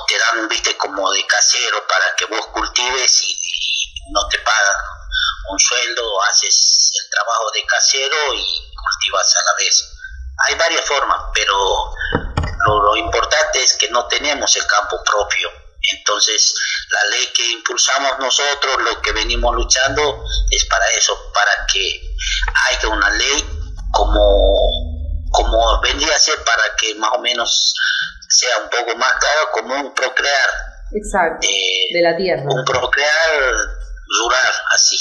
te 0.06 0.18
dan, 0.18 0.48
viste, 0.48 0.76
como 0.76 1.10
de 1.12 1.26
casero 1.26 1.86
para 1.86 2.14
que 2.16 2.24
vos 2.26 2.46
cultives 2.48 3.22
y, 3.22 3.38
no 4.10 4.26
te 4.28 4.38
pagan 4.38 4.76
un 5.50 5.58
sueldo, 5.58 6.22
haces 6.30 6.90
el 6.94 7.10
trabajo 7.10 7.50
de 7.52 7.66
casero 7.66 8.16
y 8.34 8.72
cultivas 8.74 9.36
a 9.36 9.44
la 9.44 9.54
vez. 9.58 9.92
Hay 10.46 10.54
varias 10.54 10.84
formas, 10.86 11.18
pero 11.34 11.94
lo, 12.66 12.82
lo 12.84 12.96
importante 12.96 13.62
es 13.62 13.74
que 13.74 13.90
no 13.90 14.06
tenemos 14.06 14.56
el 14.56 14.66
campo 14.66 15.02
propio. 15.04 15.50
Entonces, 15.92 16.54
la 16.90 17.04
ley 17.10 17.26
que 17.34 17.46
impulsamos 17.52 18.18
nosotros, 18.18 18.82
lo 18.82 19.00
que 19.02 19.12
venimos 19.12 19.54
luchando, 19.54 20.24
es 20.50 20.64
para 20.66 20.88
eso, 20.90 21.14
para 21.32 21.66
que 21.66 22.16
haya 22.68 22.88
una 22.88 23.10
ley 23.10 23.58
como, 23.92 24.68
como 25.30 25.80
vendría 25.80 26.14
a 26.14 26.18
ser 26.18 26.42
para 26.44 26.76
que 26.76 26.94
más 26.96 27.10
o 27.14 27.18
menos 27.20 27.74
sea 28.28 28.58
un 28.58 28.68
poco 28.68 28.96
más 28.96 29.12
claro 29.14 29.50
como 29.52 29.74
un 29.74 29.94
procrear. 29.94 30.50
Exacto, 30.92 31.46
eh, 31.48 31.92
de 31.92 32.02
la 32.02 32.16
tierra. 32.16 32.42
Un 32.44 32.64
procrear 32.64 33.40
rural, 34.20 34.54
así. 34.72 34.96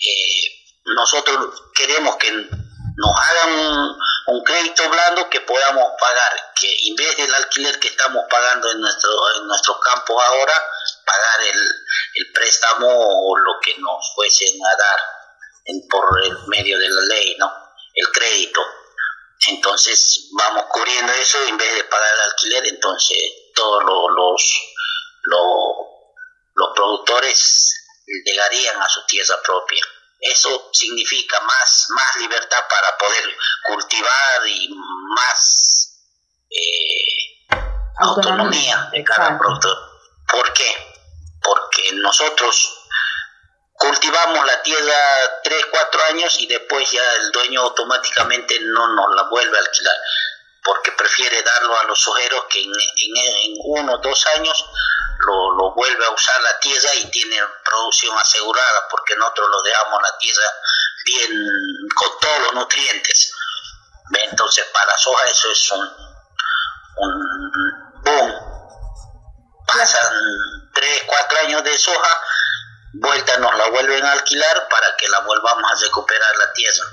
Eh, 0.00 0.62
nosotros 0.84 1.62
queremos 1.74 2.16
que 2.16 2.30
nos 2.32 3.16
hagan 3.16 3.96
un, 4.26 4.44
crédito 4.44 4.88
blando 4.88 5.30
que 5.30 5.40
podamos 5.40 5.92
pagar, 6.00 6.52
que 6.60 6.68
en 6.88 6.96
vez 6.96 7.16
del 7.16 7.32
alquiler 7.34 7.78
que 7.78 7.88
estamos 7.88 8.24
pagando 8.28 8.70
en 8.72 8.80
nuestro, 8.80 9.10
en 9.36 9.46
nuestros 9.46 9.76
campos 9.78 10.22
ahora, 10.22 10.52
pagar 11.06 11.48
el, 11.48 11.60
el 12.14 12.32
préstamo 12.32 12.88
o 12.88 13.36
lo 13.36 13.60
que 13.60 13.74
nos 13.78 14.14
fuesen 14.14 14.58
a 14.64 14.76
dar 14.76 14.98
en, 15.66 15.88
por 15.88 16.04
el 16.24 16.36
medio 16.48 16.78
de 16.78 16.88
la 16.88 17.00
ley, 17.02 17.36
¿no? 17.38 17.52
El 17.94 18.10
crédito. 18.10 18.60
Entonces 19.48 20.28
vamos 20.32 20.66
cubriendo 20.70 21.12
eso 21.12 21.42
en 21.48 21.56
vez 21.56 21.74
de 21.74 21.84
pagar 21.84 22.14
el 22.14 22.30
alquiler, 22.30 22.66
entonces 22.66 23.18
todos 23.54 23.82
los, 23.84 24.06
los, 24.14 24.42
los, 26.54 26.68
productores 26.74 27.74
llegarían 28.24 28.80
a 28.80 28.88
su 28.88 29.04
tierra 29.06 29.34
propia. 29.42 29.84
Eso 30.20 30.70
significa 30.72 31.40
más, 31.40 31.86
más 31.90 32.16
libertad 32.20 32.64
para 32.68 32.96
poder 32.98 33.36
cultivar 33.66 34.46
y 34.46 34.68
más 35.16 35.98
eh, 36.48 37.48
autonomía 37.98 38.90
de 38.92 39.02
cada 39.02 39.36
productor. 39.36 39.76
¿Por 40.28 40.52
qué? 40.52 41.02
Porque 41.42 41.92
nosotros 41.94 42.81
cultivamos 43.82 44.46
la 44.46 44.62
tierra 44.62 44.94
3, 45.42 45.66
4 45.68 46.02
años 46.10 46.38
y 46.38 46.46
después 46.46 46.88
ya 46.88 47.02
el 47.20 47.32
dueño 47.32 47.62
automáticamente 47.62 48.60
no 48.60 48.94
nos 48.94 49.16
la 49.16 49.24
vuelve 49.24 49.58
a 49.58 49.60
alquilar, 49.60 49.96
porque 50.62 50.92
prefiere 50.92 51.42
darlo 51.42 51.76
a 51.80 51.84
los 51.84 52.06
ojeros 52.06 52.44
que 52.48 52.62
en, 52.62 52.72
uno 53.64 53.94
o 53.94 53.98
dos 53.98 54.26
años 54.36 54.64
lo, 55.26 55.56
lo, 55.56 55.74
vuelve 55.74 56.06
a 56.06 56.10
usar 56.10 56.40
la 56.42 56.60
tierra 56.60 56.94
y 56.94 57.10
tiene 57.10 57.36
producción 57.64 58.16
asegurada, 58.16 58.86
porque 58.88 59.16
nosotros 59.16 59.48
lo 59.50 59.62
dejamos 59.62 60.00
la 60.00 60.18
tierra 60.18 60.46
bien 61.04 61.48
con 61.96 62.20
todos 62.20 62.38
los 62.38 62.52
nutrientes. 62.54 63.34
Entonces 64.14 64.64
para 64.72 64.92
la 64.92 64.98
soja 64.98 65.24
eso 65.24 65.50
es 65.50 65.70
un, 65.72 65.90
un 66.98 68.02
boom. 68.04 68.52
Pasan 69.66 70.70
3, 70.72 71.02
4 71.06 71.38
años 71.40 71.64
de 71.64 71.76
soja 71.76 72.22
vuelta 72.94 73.38
nos 73.38 73.54
la 73.56 73.70
vuelven 73.70 74.04
a 74.04 74.12
alquilar 74.12 74.68
para 74.68 74.96
que 74.96 75.08
la 75.08 75.20
volvamos 75.20 75.70
a 75.70 75.84
recuperar 75.84 76.36
la 76.38 76.52
tierra. 76.52 76.84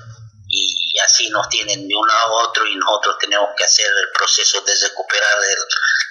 Y 0.52 0.98
así 1.06 1.30
nos 1.30 1.48
tienen 1.50 1.88
de 1.88 1.96
un 1.96 2.08
lado 2.08 2.40
a 2.40 2.44
otro 2.48 2.66
y 2.66 2.76
nosotros 2.76 3.18
tenemos 3.20 3.50
que 3.56 3.64
hacer 3.64 3.86
el 3.86 4.12
proceso 4.12 4.62
de 4.62 4.74
recuperar 4.82 5.38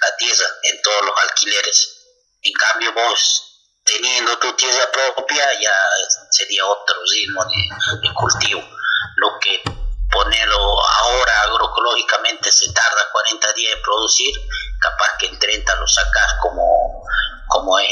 la 0.01 0.15
tierra 0.15 0.45
en 0.63 0.81
todos 0.81 1.05
los 1.05 1.19
alquileres. 1.23 1.99
En 2.41 2.53
cambio 2.53 2.93
vos, 2.93 3.49
teniendo 3.83 4.37
tu 4.39 4.53
tierra 4.53 4.89
propia, 4.91 5.59
ya 5.59 5.75
sería 6.31 6.65
otro 6.65 6.95
ritmo 7.11 7.43
de, 7.45 8.13
cultivo. 8.13 8.61
Lo 9.17 9.39
que 9.39 9.61
ponerlo 10.09 10.85
ahora 10.85 11.41
agroecológicamente 11.43 12.49
se 12.51 12.71
tarda 12.71 13.11
40 13.11 13.53
días 13.53 13.73
en 13.75 13.81
producir, 13.81 14.35
capaz 14.79 15.17
que 15.19 15.25
en 15.25 15.37
30 15.37 15.75
lo 15.75 15.87
sacas 15.87 16.35
como, 16.41 17.03
como 17.49 17.77
es 17.79 17.89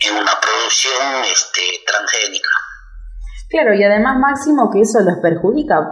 en 0.00 0.14
una 0.14 0.32
producción 0.40 1.24
este, 1.32 1.62
transgénica. 1.86 2.48
Claro, 3.50 3.72
y 3.72 3.82
además 3.82 4.18
Máximo 4.20 4.68
que 4.70 4.82
eso 4.82 5.00
los 5.00 5.16
perjudica, 5.22 5.90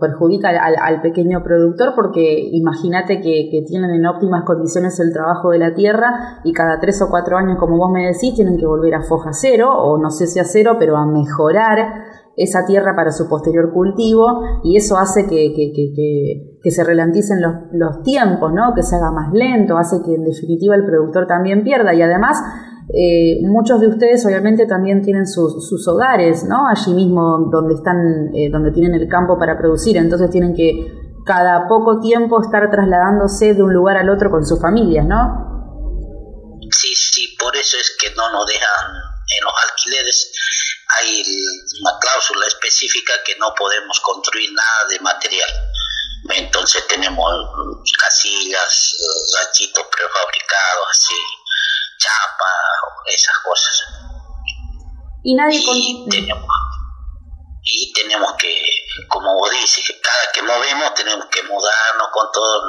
perjudica 0.00 0.48
al, 0.48 1.02
pequeño 1.02 1.42
productor 1.44 1.92
porque 1.94 2.48
imagínate 2.50 3.20
que, 3.20 3.50
que, 3.50 3.62
tienen 3.66 3.90
en 3.90 4.06
óptimas 4.06 4.44
condiciones 4.46 4.98
el 5.00 5.12
trabajo 5.12 5.50
de 5.50 5.58
la 5.58 5.74
tierra 5.74 6.40
y 6.44 6.54
cada 6.54 6.80
tres 6.80 7.02
o 7.02 7.10
cuatro 7.10 7.36
años, 7.36 7.58
como 7.58 7.76
vos 7.76 7.92
me 7.92 8.06
decís, 8.06 8.34
tienen 8.34 8.56
que 8.56 8.64
volver 8.64 8.94
a 8.94 9.02
foja 9.02 9.34
cero 9.34 9.70
o 9.70 9.98
no 9.98 10.10
sé 10.10 10.26
si 10.26 10.38
a 10.40 10.44
cero, 10.44 10.76
pero 10.78 10.96
a 10.96 11.04
mejorar 11.04 12.04
esa 12.36 12.64
tierra 12.64 12.96
para 12.96 13.12
su 13.12 13.28
posterior 13.28 13.70
cultivo 13.72 14.40
y 14.64 14.78
eso 14.78 14.96
hace 14.96 15.26
que, 15.26 15.52
que, 15.54 15.72
que, 15.74 16.53
que 16.64 16.70
se 16.70 16.82
relanticen 16.82 17.42
los, 17.42 17.52
los, 17.72 18.02
tiempos, 18.02 18.50
¿no? 18.52 18.72
que 18.74 18.82
se 18.82 18.96
haga 18.96 19.12
más 19.12 19.32
lento, 19.34 19.76
hace 19.76 19.98
que 20.02 20.14
en 20.14 20.24
definitiva 20.24 20.74
el 20.74 20.86
productor 20.86 21.26
también 21.26 21.62
pierda 21.62 21.92
y 21.92 22.00
además 22.00 22.38
eh, 22.88 23.40
muchos 23.42 23.80
de 23.80 23.88
ustedes 23.88 24.24
obviamente 24.26 24.66
también 24.66 25.02
tienen 25.02 25.26
sus, 25.26 25.68
sus 25.68 25.88
hogares, 25.88 26.44
¿no? 26.44 26.68
Allí 26.68 26.92
mismo 26.92 27.48
donde 27.50 27.74
están, 27.74 27.96
eh, 28.34 28.50
donde 28.50 28.72
tienen 28.72 28.94
el 28.94 29.08
campo 29.08 29.38
para 29.38 29.56
producir, 29.56 29.96
entonces 29.96 30.30
tienen 30.30 30.54
que 30.54 30.92
cada 31.24 31.66
poco 31.66 32.00
tiempo 32.00 32.42
estar 32.42 32.70
trasladándose 32.70 33.54
de 33.54 33.62
un 33.62 33.72
lugar 33.72 33.96
al 33.96 34.10
otro 34.10 34.30
con 34.30 34.44
sus 34.44 34.60
familias, 34.60 35.06
¿no? 35.06 36.60
Sí, 36.70 36.94
sí, 36.94 37.36
por 37.38 37.56
eso 37.56 37.76
es 37.78 37.96
que 37.98 38.14
no 38.16 38.30
nos 38.32 38.46
dejan 38.46 38.92
en 38.92 39.44
los 39.44 39.54
alquileres. 39.70 40.32
Hay 41.00 41.22
una 41.80 41.98
cláusula 41.98 42.46
específica 42.46 43.14
que 43.24 43.32
no 43.40 43.46
podemos 43.56 43.98
construir 44.00 44.50
nada 44.52 44.88
de 44.90 45.00
material. 45.00 45.48
Entonces 46.30 46.86
tenemos 46.88 47.30
casillas, 47.98 48.96
ranchitos 49.36 49.84
prefabricados, 49.84 50.86
así, 50.90 51.14
chapa, 51.98 52.50
esas 53.06 53.38
cosas. 53.44 53.82
Y 55.22 55.34
nadie 55.34 55.58
y 55.58 56.08
tenemos, 56.08 56.48
y 57.62 57.92
tenemos 57.92 58.32
que, 58.34 58.54
como 59.08 59.34
vos 59.34 59.50
dices, 59.50 59.94
cada 60.02 60.32
que 60.32 60.42
movemos 60.42 60.94
tenemos 60.94 61.26
que 61.26 61.42
mudarnos 61.42 62.08
con 62.12 62.26
todo 62.32 62.62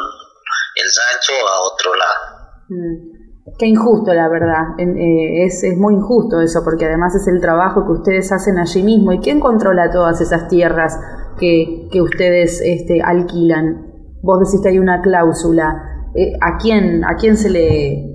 el 0.75 0.85
rancho 0.85 1.33
a 1.47 1.61
otro 1.61 1.95
lado. 1.95 2.65
Mm. 2.69 3.15
Qué 3.59 3.67
injusto, 3.67 4.11
la 4.13 4.27
verdad. 4.27 4.73
Eh, 4.79 5.45
es, 5.45 5.63
es, 5.63 5.77
muy 5.77 5.93
injusto 5.93 6.41
eso, 6.41 6.61
porque 6.63 6.85
además 6.85 7.13
es 7.15 7.27
el 7.27 7.39
trabajo 7.39 7.85
que 7.85 7.91
ustedes 7.91 8.31
hacen 8.31 8.57
allí 8.57 8.81
mismo. 8.81 9.13
¿Y 9.13 9.19
quién 9.19 9.39
controla 9.39 9.91
todas 9.91 10.19
esas 10.19 10.49
tierras 10.49 10.97
que, 11.39 11.87
que 11.91 12.01
ustedes 12.01 12.61
este, 12.61 13.01
alquilan? 13.01 13.93
Vos 14.21 14.39
decís 14.39 14.61
que 14.63 14.69
hay 14.69 14.79
una 14.79 15.01
cláusula. 15.01 15.73
Eh, 16.15 16.33
¿a, 16.41 16.57
quién, 16.57 17.03
¿A 17.05 17.15
quién 17.17 17.37
se 17.37 17.49
le.? 17.49 18.11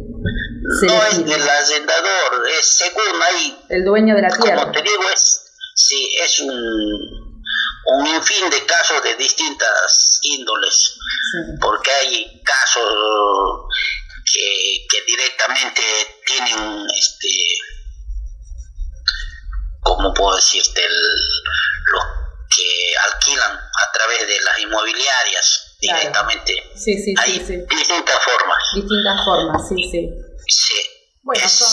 Se 0.80 0.86
no 0.86 1.02
es 1.04 1.18
el 1.18 1.48
arrendador, 1.48 2.48
es 2.58 2.66
según 2.66 3.22
ahí. 3.22 3.58
El 3.70 3.84
dueño 3.84 4.14
de 4.14 4.22
la 4.22 4.28
tierra. 4.28 4.60
Como 4.60 4.72
te 4.72 4.82
digo, 4.82 5.02
es, 5.12 5.42
sí, 5.74 6.12
es 6.22 6.40
un, 6.40 6.50
un 6.50 8.06
infín 8.06 8.50
de 8.50 8.64
casos 8.66 9.02
de 9.02 9.16
distintas 9.16 10.18
índoles. 10.22 10.98
Sí. 11.32 11.58
Porque 11.60 11.90
hay 12.02 12.42
casos 12.42 13.64
que, 14.32 14.86
que 14.88 15.04
directamente 15.06 15.82
tienen, 16.26 16.86
este, 16.96 17.28
¿cómo 19.82 20.12
puedo 20.14 20.36
decirte? 20.36 20.80
El, 20.84 20.92
los 21.92 22.04
que 22.50 22.92
alquilan 23.12 23.52
a 23.56 23.92
través 23.92 24.26
de 24.26 24.40
las 24.44 24.59
inmobiliarias 24.70 25.76
claro. 25.80 25.98
directamente. 25.98 26.52
Sí, 26.76 26.94
sí, 27.02 27.14
Hay 27.18 27.32
sí, 27.38 27.46
sí. 27.46 27.56
distintas 27.68 28.18
formas. 28.24 28.58
Distintas 28.74 29.24
formas, 29.24 29.68
sí, 29.68 29.76
sí. 29.90 30.10
Sí. 30.46 30.74
Bueno, 31.22 31.44
es, 31.44 31.52
son, 31.52 31.68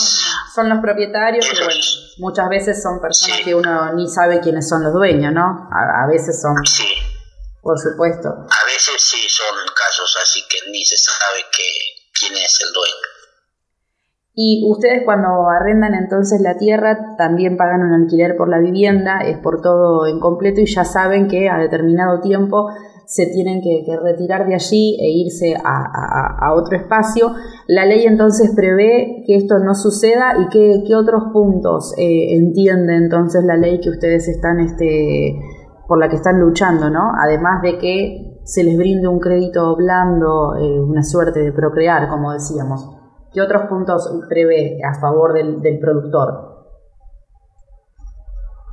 son, 0.54 0.68
los 0.68 0.78
propietarios, 0.80 1.46
pero 1.50 1.64
bueno, 1.64 1.80
muchas 2.18 2.48
veces 2.48 2.82
son 2.82 3.00
personas 3.00 3.38
sí. 3.38 3.44
que 3.44 3.54
uno 3.54 3.94
ni 3.94 4.06
sabe 4.08 4.40
quiénes 4.40 4.68
son 4.68 4.84
los 4.84 4.92
dueños, 4.92 5.32
¿no? 5.32 5.68
A, 5.72 6.04
a 6.04 6.06
veces 6.06 6.40
son. 6.40 6.54
Sí. 6.66 6.86
Por 7.62 7.78
supuesto. 7.78 8.28
A 8.28 8.64
veces 8.64 9.02
sí 9.02 9.28
son 9.28 9.56
casos 9.74 10.16
así 10.22 10.42
que 10.48 10.70
ni 10.70 10.84
se 10.84 10.96
sabe 10.96 11.44
que, 11.50 11.98
quién 12.14 12.36
es 12.36 12.60
el 12.60 12.72
dueño. 12.72 13.17
Y 14.40 14.62
ustedes 14.70 15.02
cuando 15.04 15.48
arrendan 15.50 15.94
entonces 15.94 16.40
la 16.40 16.56
tierra 16.56 17.16
también 17.16 17.56
pagan 17.56 17.82
un 17.82 17.92
alquiler 17.92 18.36
por 18.36 18.48
la 18.48 18.60
vivienda, 18.60 19.18
es 19.18 19.36
por 19.38 19.60
todo 19.60 20.06
en 20.06 20.20
completo 20.20 20.60
y 20.60 20.66
ya 20.66 20.84
saben 20.84 21.26
que 21.26 21.48
a 21.48 21.58
determinado 21.58 22.20
tiempo 22.20 22.68
se 23.04 23.26
tienen 23.26 23.60
que, 23.60 23.84
retirar 24.00 24.46
de 24.46 24.54
allí 24.54 24.96
e 25.00 25.10
irse 25.10 25.56
a, 25.64 26.54
otro 26.54 26.76
espacio. 26.76 27.32
La 27.66 27.84
ley 27.84 28.04
entonces 28.06 28.52
prevé 28.54 29.24
que 29.26 29.34
esto 29.34 29.58
no 29.58 29.74
suceda 29.74 30.36
y 30.40 30.48
qué, 30.50 30.84
qué 30.86 30.94
otros 30.94 31.32
puntos 31.32 31.92
eh, 31.98 32.36
entiende 32.36 32.94
entonces 32.94 33.42
la 33.42 33.56
ley 33.56 33.80
que 33.80 33.90
ustedes 33.90 34.28
están, 34.28 34.60
este, 34.60 35.34
por 35.88 35.98
la 35.98 36.08
que 36.08 36.14
están 36.14 36.38
luchando, 36.38 36.90
¿no? 36.90 37.10
Además 37.20 37.60
de 37.60 37.76
que 37.78 38.38
se 38.44 38.62
les 38.62 38.76
brinde 38.76 39.08
un 39.08 39.18
crédito 39.18 39.74
blando, 39.74 40.54
eh, 40.54 40.80
una 40.80 41.02
suerte 41.02 41.40
de 41.40 41.50
procrear, 41.50 42.08
como 42.08 42.32
decíamos. 42.32 42.97
¿Qué 43.38 43.42
otros 43.42 43.68
puntos 43.68 44.02
prevé 44.28 44.80
a 44.82 45.00
favor 45.00 45.32
del, 45.32 45.62
del 45.62 45.78
productor? 45.78 46.58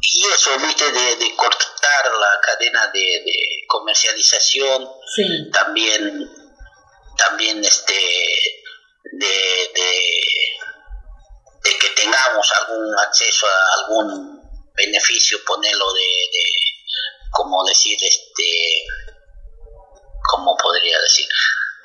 Y 0.02 0.26
eso, 0.34 0.58
viste, 0.58 0.92
de, 0.92 1.16
de 1.18 1.36
cortar 1.36 2.06
la 2.20 2.42
cadena 2.42 2.88
de, 2.88 3.00
de 3.00 3.38
comercialización, 3.68 4.90
sí. 5.06 5.52
también, 5.52 6.32
también 7.16 7.64
este, 7.64 7.94
de, 9.14 9.28
de, 9.76 9.92
de, 11.64 11.78
que 11.78 12.02
tengamos 12.02 12.52
algún 12.62 12.92
acceso 13.06 13.46
a 13.46 13.84
algún 13.84 14.42
beneficio, 14.74 15.38
ponerlo 15.46 15.94
de, 15.94 16.02
de 16.02 16.44
como 17.30 17.64
decir, 17.66 18.00
este, 18.02 18.84
¿cómo 20.32 20.58
podría 20.58 21.00
decir? 21.02 21.28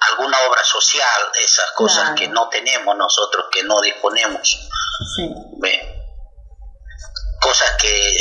Alguna 0.01 0.37
obra 0.49 0.63
social, 0.65 1.21
esas 1.45 1.73
cosas 1.73 2.03
claro. 2.03 2.17
que 2.17 2.29
no 2.29 2.49
tenemos 2.49 2.97
nosotros, 2.97 3.47
que 3.53 3.63
no 3.65 3.81
disponemos. 3.81 4.69
Sí. 5.15 5.35
¿Ve? 5.59 5.71
Cosas 7.41 7.77
que 7.81 8.17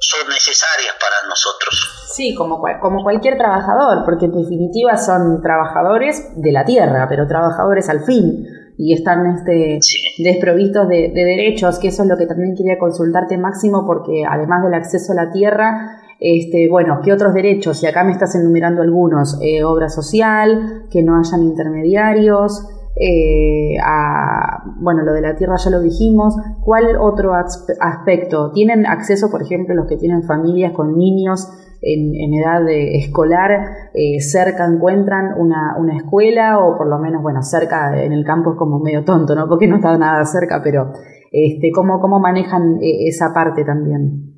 son 0.00 0.28
necesarias 0.28 0.94
para 1.00 1.28
nosotros. 1.28 2.06
Sí, 2.12 2.34
como, 2.34 2.60
como 2.80 3.02
cualquier 3.02 3.36
trabajador, 3.36 4.04
porque 4.04 4.26
en 4.26 4.32
definitiva 4.32 4.96
son 4.96 5.40
trabajadores 5.42 6.32
de 6.36 6.52
la 6.52 6.64
tierra, 6.64 7.06
pero 7.08 7.26
trabajadores 7.26 7.88
al 7.88 8.04
fin 8.04 8.46
y 8.76 8.92
están 8.92 9.26
este, 9.36 9.78
sí. 9.80 10.22
desprovistos 10.22 10.88
de, 10.88 11.12
de, 11.14 11.24
derechos, 11.24 11.78
que 11.78 11.88
eso 11.88 12.02
es 12.02 12.08
lo 12.08 12.16
que 12.16 12.26
también 12.26 12.54
quería 12.56 12.78
consultarte 12.78 13.38
Máximo, 13.38 13.86
porque 13.86 14.24
además 14.28 14.64
del 14.64 14.74
acceso 14.74 15.12
a 15.12 15.24
la 15.24 15.30
tierra, 15.30 16.02
este, 16.26 16.68
bueno, 16.70 17.00
¿qué 17.04 17.12
otros 17.12 17.34
derechos? 17.34 17.82
Y 17.82 17.86
acá 17.86 18.02
me 18.02 18.12
estás 18.12 18.34
enumerando 18.34 18.80
algunos, 18.80 19.38
eh, 19.42 19.62
obra 19.62 19.90
social, 19.90 20.86
que 20.90 21.02
no 21.02 21.18
hayan 21.18 21.42
intermediarios, 21.42 22.66
eh, 22.96 23.76
a, 23.84 24.62
bueno, 24.80 25.02
lo 25.02 25.12
de 25.12 25.20
la 25.20 25.36
tierra 25.36 25.56
ya 25.62 25.70
lo 25.70 25.82
dijimos. 25.82 26.34
¿Cuál 26.64 26.96
otro 26.98 27.34
aspecto? 27.34 28.52
¿Tienen 28.52 28.86
acceso, 28.86 29.30
por 29.30 29.42
ejemplo, 29.42 29.74
los 29.74 29.86
que 29.86 29.98
tienen 29.98 30.22
familias 30.22 30.72
con 30.72 30.96
niños 30.96 31.46
en, 31.82 32.32
edad 32.32 32.66
escolar, 32.70 33.50
eh, 33.92 34.18
cerca 34.22 34.64
encuentran 34.64 35.38
una, 35.38 35.76
una, 35.78 35.98
escuela 35.98 36.58
o 36.58 36.78
por 36.78 36.86
lo 36.88 36.98
menos, 36.98 37.22
bueno, 37.22 37.42
cerca 37.42 38.02
en 38.02 38.14
el 38.14 38.24
campo 38.24 38.52
es 38.52 38.56
como 38.56 38.78
medio 38.80 39.04
tonto, 39.04 39.34
¿no? 39.34 39.46
Porque 39.46 39.66
no 39.66 39.76
está 39.76 39.98
nada 39.98 40.24
cerca, 40.24 40.62
pero 40.64 40.90
este, 41.30 41.70
¿cómo, 41.74 42.00
cómo 42.00 42.18
manejan 42.18 42.78
esa 42.80 43.34
parte 43.34 43.62
también? 43.62 44.33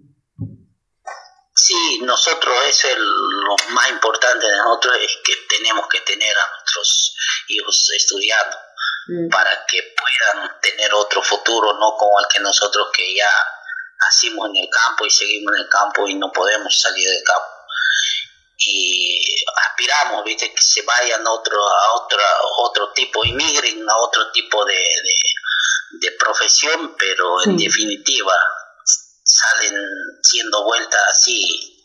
Sí, 1.58 2.00
nosotros 2.02 2.54
eso 2.68 2.88
es 2.88 2.98
lo 2.98 3.56
más 3.70 3.88
importante 3.88 4.46
de 4.46 4.58
nosotros 4.58 4.94
es 5.00 5.16
que 5.24 5.34
tenemos 5.48 5.88
que 5.88 6.00
tener 6.02 6.36
a 6.36 6.50
nuestros 6.50 7.16
hijos 7.48 7.90
estudiando 7.96 8.56
mm. 9.06 9.30
para 9.30 9.64
que 9.64 9.94
puedan 9.96 10.60
tener 10.60 10.92
otro 10.92 11.22
futuro, 11.22 11.72
no 11.72 11.96
como 11.96 12.20
el 12.20 12.26
que 12.28 12.40
nosotros 12.40 12.88
que 12.92 13.14
ya 13.14 13.30
nacimos 13.98 14.50
en 14.50 14.56
el 14.56 14.68
campo 14.68 15.06
y 15.06 15.10
seguimos 15.10 15.54
en 15.54 15.62
el 15.62 15.68
campo 15.70 16.06
y 16.06 16.14
no 16.14 16.30
podemos 16.30 16.78
salir 16.78 17.08
del 17.08 17.24
campo. 17.24 17.48
Y 18.58 19.24
aspiramos, 19.68 20.24
viste, 20.24 20.52
que 20.52 20.62
se 20.62 20.82
vayan 20.82 21.26
a 21.26 21.30
otro, 21.30 21.58
a 21.58 21.94
otro, 21.94 22.20
otro 22.58 22.92
tipo, 22.92 23.24
inmigren 23.24 23.88
a 23.88 23.96
otro 23.96 24.30
tipo 24.30 24.62
de, 24.66 24.74
de, 24.74 26.06
de 26.06 26.12
profesión, 26.18 26.94
pero 26.98 27.40
sí. 27.40 27.50
en 27.50 27.56
definitiva 27.56 28.34
salen 29.36 29.74
siendo 30.22 30.64
vueltas 30.64 31.02
así, 31.10 31.84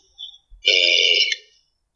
eh, 0.62 1.18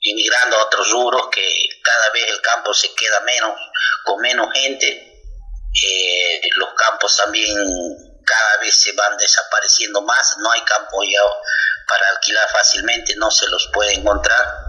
inmigrando 0.01 0.57
a 0.57 0.65
otros 0.65 0.91
rubros 0.91 1.29
que 1.33 1.69
cada 1.83 2.11
vez 2.13 2.31
el 2.31 2.41
campo 2.41 2.75
se 2.75 2.95
queda 2.95 3.21
menos, 3.21 3.59
con 4.05 4.21
menos 4.21 4.53
gente, 4.53 4.87
eh, 5.83 6.41
los 6.57 6.71
campos 6.75 7.17
también 7.17 7.55
cada 8.25 8.61
vez 8.61 8.77
se 8.77 8.93
van 8.93 9.17
desapareciendo 9.17 10.03
más, 10.03 10.37
no 10.39 10.51
hay 10.51 10.61
campo 10.63 11.03
ya 11.05 11.21
para 11.87 12.09
alquilar 12.11 12.49
fácilmente, 12.51 13.15
no 13.17 13.31
se 13.31 13.47
los 13.49 13.69
puede 13.73 13.95
encontrar 13.95 14.67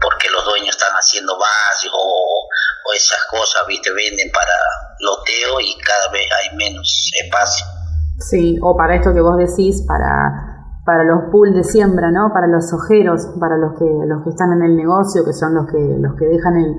porque 0.00 0.30
los 0.30 0.44
dueños 0.44 0.76
están 0.76 0.92
haciendo 0.94 1.36
barrios 1.36 1.92
o, 1.92 2.48
o 2.84 2.92
esas 2.92 3.24
cosas, 3.24 3.66
viste, 3.66 3.90
venden 3.90 4.30
para 4.30 4.54
loteo 5.00 5.60
y 5.60 5.76
cada 5.78 6.08
vez 6.08 6.30
hay 6.30 6.50
menos 6.54 7.10
espacio. 7.24 7.66
Sí, 8.18 8.58
o 8.62 8.76
para 8.76 8.96
esto 8.96 9.14
que 9.14 9.20
vos 9.20 9.36
decís, 9.36 9.82
para, 9.86 10.80
para 10.84 11.04
los 11.04 11.30
pools 11.30 11.54
de 11.54 11.64
siembra, 11.64 12.10
¿no? 12.10 12.32
Para 12.32 12.46
los 12.46 12.72
ojeros, 12.72 13.26
para 13.38 13.56
los 13.56 13.78
que, 13.78 13.84
los 13.84 14.24
que 14.24 14.30
están 14.30 14.52
en 14.52 14.62
el 14.62 14.76
negocio, 14.76 15.24
que 15.24 15.32
son 15.32 15.54
los 15.54 15.66
que, 15.66 15.78
los 15.78 16.14
que 16.16 16.26
dejan 16.26 16.56
el, 16.56 16.76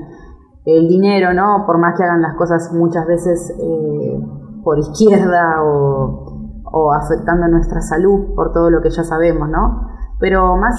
el 0.66 0.88
dinero, 0.88 1.34
¿no? 1.34 1.64
Por 1.66 1.78
más 1.78 1.96
que 1.98 2.04
hagan 2.04 2.22
las 2.22 2.36
cosas 2.36 2.72
muchas 2.74 3.08
veces 3.08 3.54
eh, 3.58 4.20
por 4.64 4.78
izquierda 4.80 5.64
o, 5.64 6.62
o, 6.66 6.94
afectando 6.94 7.48
nuestra 7.48 7.82
salud, 7.82 8.36
por 8.36 8.52
todo 8.52 8.70
lo 8.70 8.82
que 8.82 8.90
ya 8.90 9.04
sabemos, 9.04 9.50
¿no? 9.50 9.88
Pero 10.20 10.58
más. 10.58 10.76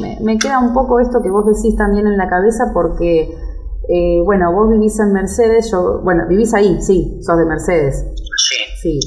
Me, 0.00 0.18
me, 0.22 0.38
queda 0.38 0.58
un 0.58 0.74
poco 0.74 1.00
esto 1.00 1.22
que 1.22 1.30
vos 1.30 1.46
decís 1.46 1.76
también 1.76 2.06
en 2.06 2.18
la 2.18 2.28
cabeza 2.28 2.70
porque, 2.74 3.34
eh, 3.88 4.20
bueno, 4.24 4.52
vos 4.52 4.70
vivís 4.70 4.98
en 5.00 5.12
Mercedes, 5.12 5.70
yo, 5.70 6.00
bueno, 6.02 6.24
vivís 6.28 6.54
ahí, 6.54 6.80
sí, 6.80 7.18
sos 7.22 7.38
de 7.38 7.44
Mercedes. 7.44 8.04
Sí. 8.36 8.74
Sí. 8.84 9.00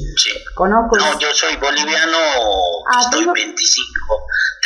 Conozco. 0.56 0.96
No, 0.96 1.18
yo 1.20 1.28
soy 1.32 1.54
boliviano, 1.54 2.18
ah, 2.90 3.00
estoy 3.00 3.24
25, 3.24 3.38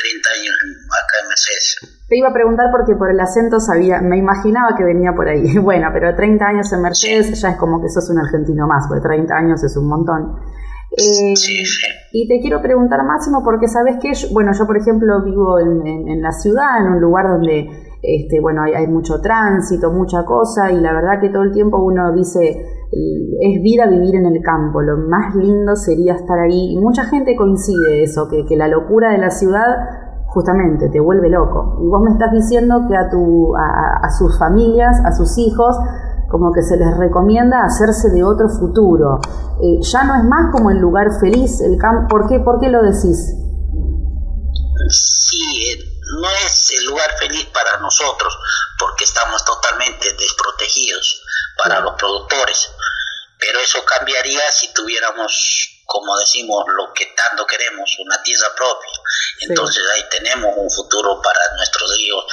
30 0.01 0.31
años 0.31 0.55
acá 0.89 1.23
en 1.23 1.29
Mercedes. 1.29 1.77
Te 2.09 2.17
iba 2.17 2.29
a 2.29 2.33
preguntar 2.33 2.67
porque 2.71 2.95
por 2.95 3.11
el 3.11 3.21
acento 3.21 3.61
sabía, 3.61 4.01
me 4.01 4.17
imaginaba 4.17 4.75
que 4.75 4.85
venía 4.85 5.13
por 5.15 5.29
ahí. 5.29 5.43
Bueno, 5.63 5.89
pero 5.93 6.17
30 6.17 6.45
años 6.47 6.73
en 6.73 6.81
Mercedes 6.81 7.41
ya 7.41 7.51
es 7.51 7.57
como 7.59 7.83
que 7.83 7.91
sos 7.91 8.09
un 8.09 8.19
argentino 8.19 8.67
más, 8.67 8.87
porque 8.89 9.03
30 9.03 9.35
años 9.35 9.63
es 9.63 9.77
un 9.77 9.89
montón. 9.89 10.41
Eh, 10.97 11.37
sí, 11.37 11.65
sí. 11.65 11.87
Y 12.13 12.29
te 12.29 12.41
quiero 12.41 12.63
preguntar, 12.63 13.05
Máximo, 13.05 13.43
porque 13.45 13.69
sabes 13.69 13.97
que, 14.01 14.13
bueno, 14.33 14.53
yo 14.59 14.67
por 14.67 14.77
ejemplo 14.77 15.23
vivo 15.23 15.59
en, 15.59 16.09
en, 16.09 16.23
la 16.23 16.33
ciudad, 16.33 16.81
en 16.81 16.93
un 16.93 17.01
lugar 17.01 17.29
donde, 17.29 17.92
este, 18.03 18.41
bueno, 18.41 18.63
hay, 18.63 18.75
hay, 18.75 18.87
mucho 18.89 19.21
tránsito, 19.21 19.93
mucha 19.93 20.25
cosa, 20.25 20.71
y 20.73 20.81
la 20.81 20.93
verdad 20.93 21.21
que 21.21 21.31
todo 21.31 21.45
el 21.45 21.53
tiempo 21.53 21.79
uno 21.79 22.13
dice, 22.13 22.41
es 22.91 23.63
vida 23.63 23.87
vivir 23.87 24.17
en 24.17 24.27
el 24.27 24.43
campo, 24.43 24.83
lo 24.83 24.97
más 25.09 25.35
lindo 25.37 25.77
sería 25.77 26.15
estar 26.15 26.39
ahí, 26.39 26.73
y 26.73 26.79
mucha 26.79 27.05
gente 27.05 27.37
coincide 27.37 28.03
eso, 28.03 28.29
que, 28.29 28.45
que 28.45 28.57
la 28.57 28.69
locura 28.69 29.13
de 29.13 29.19
la 29.19 29.31
ciudad 29.31 29.67
justamente 30.27 30.89
te 30.89 30.99
vuelve 30.99 31.29
loco. 31.29 31.79
Y 31.83 31.89
vos 31.89 32.03
me 32.03 32.11
estás 32.11 32.33
diciendo 32.33 32.87
que 32.89 32.97
a, 32.97 33.09
tu, 33.09 33.55
a, 33.55 34.07
a 34.07 34.11
sus 34.11 34.39
familias, 34.39 34.97
a 35.05 35.13
sus 35.13 35.39
hijos, 35.39 35.77
como 36.33 36.51
que 36.51 36.63
se 36.63 36.79
les 36.79 36.97
recomienda 36.97 37.63
hacerse 37.63 38.09
de 38.11 38.25
otro 38.25 38.49
futuro. 38.49 39.21
Eh, 39.61 39.79
ya 39.83 40.05
no 40.05 40.17
es 40.17 40.25
más 40.25 40.51
como 40.51 40.71
el 40.71 40.79
lugar 40.79 41.09
feliz, 41.21 41.61
el 41.61 41.77
campo. 41.77 42.09
¿Por 42.09 42.27
qué, 42.27 42.41
¿Por 42.41 42.59
qué 42.59 42.71
lo 42.71 42.83
decís? 42.83 43.37
Sí, 44.89 45.39
eh, 45.69 45.92
no 46.05 46.31
es 46.31 46.71
el 46.71 46.85
lugar 46.87 47.17
feliz 47.19 47.47
para 47.47 47.79
nosotros, 47.79 48.37
porque 48.79 49.05
estamos 49.05 49.45
totalmente 49.45 50.13
desprotegidos 50.13 51.23
para 51.63 51.81
los 51.81 51.95
productores. 51.95 52.71
Pero 53.39 53.59
eso 53.61 53.85
cambiaría 53.85 54.51
si 54.53 54.73
tuviéramos, 54.73 55.83
como 55.87 56.17
decimos, 56.19 56.65
lo 56.69 56.93
que 56.93 57.07
tanto 57.07 57.47
queremos, 57.47 57.91
una 57.99 58.23
tierra 58.23 58.55
propia. 58.55 58.93
Entonces 59.41 59.85
ahí 59.95 60.05
tenemos 60.11 60.53
un 60.57 60.71
futuro 60.71 61.21
para 61.21 61.57
nuestros 61.57 61.99
hijos, 61.99 62.25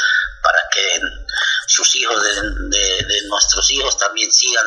para 0.43 0.59
que 0.71 1.01
sus 1.67 1.95
hijos 1.95 2.23
de, 2.23 3.05
de, 3.05 3.21
nuestros 3.27 3.69
hijos 3.71 3.97
también 3.97 4.31
sigan 4.31 4.65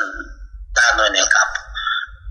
estando 0.74 1.06
en 1.06 1.16
el 1.16 1.28
campo 1.28 1.71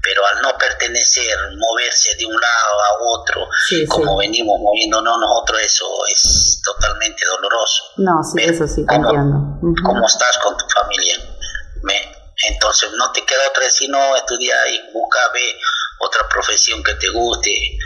pero 0.03 0.21
al 0.27 0.41
no 0.41 0.57
pertenecer, 0.57 1.37
moverse 1.57 2.15
de 2.17 2.25
un 2.25 2.33
lado 2.33 2.81
a 2.81 3.19
otro, 3.19 3.47
como 3.87 4.17
venimos 4.17 4.59
moviéndonos 4.59 5.19
nosotros, 5.19 5.61
eso 5.61 5.85
es 6.11 6.61
totalmente 6.63 7.23
doloroso. 7.25 7.83
No, 7.97 8.23
sí, 8.23 8.41
eso 8.41 8.67
sí, 8.67 8.81
entiendo. 8.89 9.59
¿Cómo 9.83 10.05
estás 10.07 10.37
con 10.39 10.57
tu 10.57 10.65
familia? 10.69 11.15
entonces 12.49 12.91
no 12.93 13.11
te 13.11 13.23
queda 13.25 13.39
otra 13.49 13.69
sino 13.69 14.15
estudiar 14.15 14.67
y 14.67 14.91
busca, 14.93 15.19
ve 15.33 15.59
otra 15.99 16.27
profesión 16.29 16.83
que 16.83 16.93
te 16.95 17.09
guste. 17.09 17.77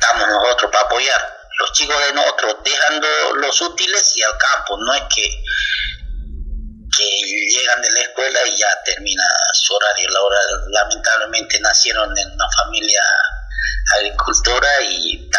Estamos 0.00 0.28
nosotros 0.28 0.70
para 0.70 0.86
apoyar 0.86 1.42
los 1.58 1.72
chicos 1.72 1.96
de 2.06 2.14
nosotros 2.14 2.56
dejando 2.64 3.06
los 3.36 3.60
útiles 3.60 4.16
y 4.16 4.22
al 4.22 4.32
campo, 4.38 4.78
no 4.78 4.94
es 4.94 5.02
que, 5.14 5.42
que 6.96 7.04
llegan 7.04 7.82
de 7.82 7.90
la 7.90 8.00
escuela 8.00 8.38
y 8.46 8.58
ya 8.58 8.68
termina 8.84 9.24
su 9.52 9.74
horario 9.74 10.08
laboral. 10.10 10.46
Lamentablemente 10.68 11.60
nacieron 11.60 12.16
en 12.16 12.32
una 12.32 12.46
familia 12.62 13.02
agricultora 13.98 14.68
y 14.88 15.30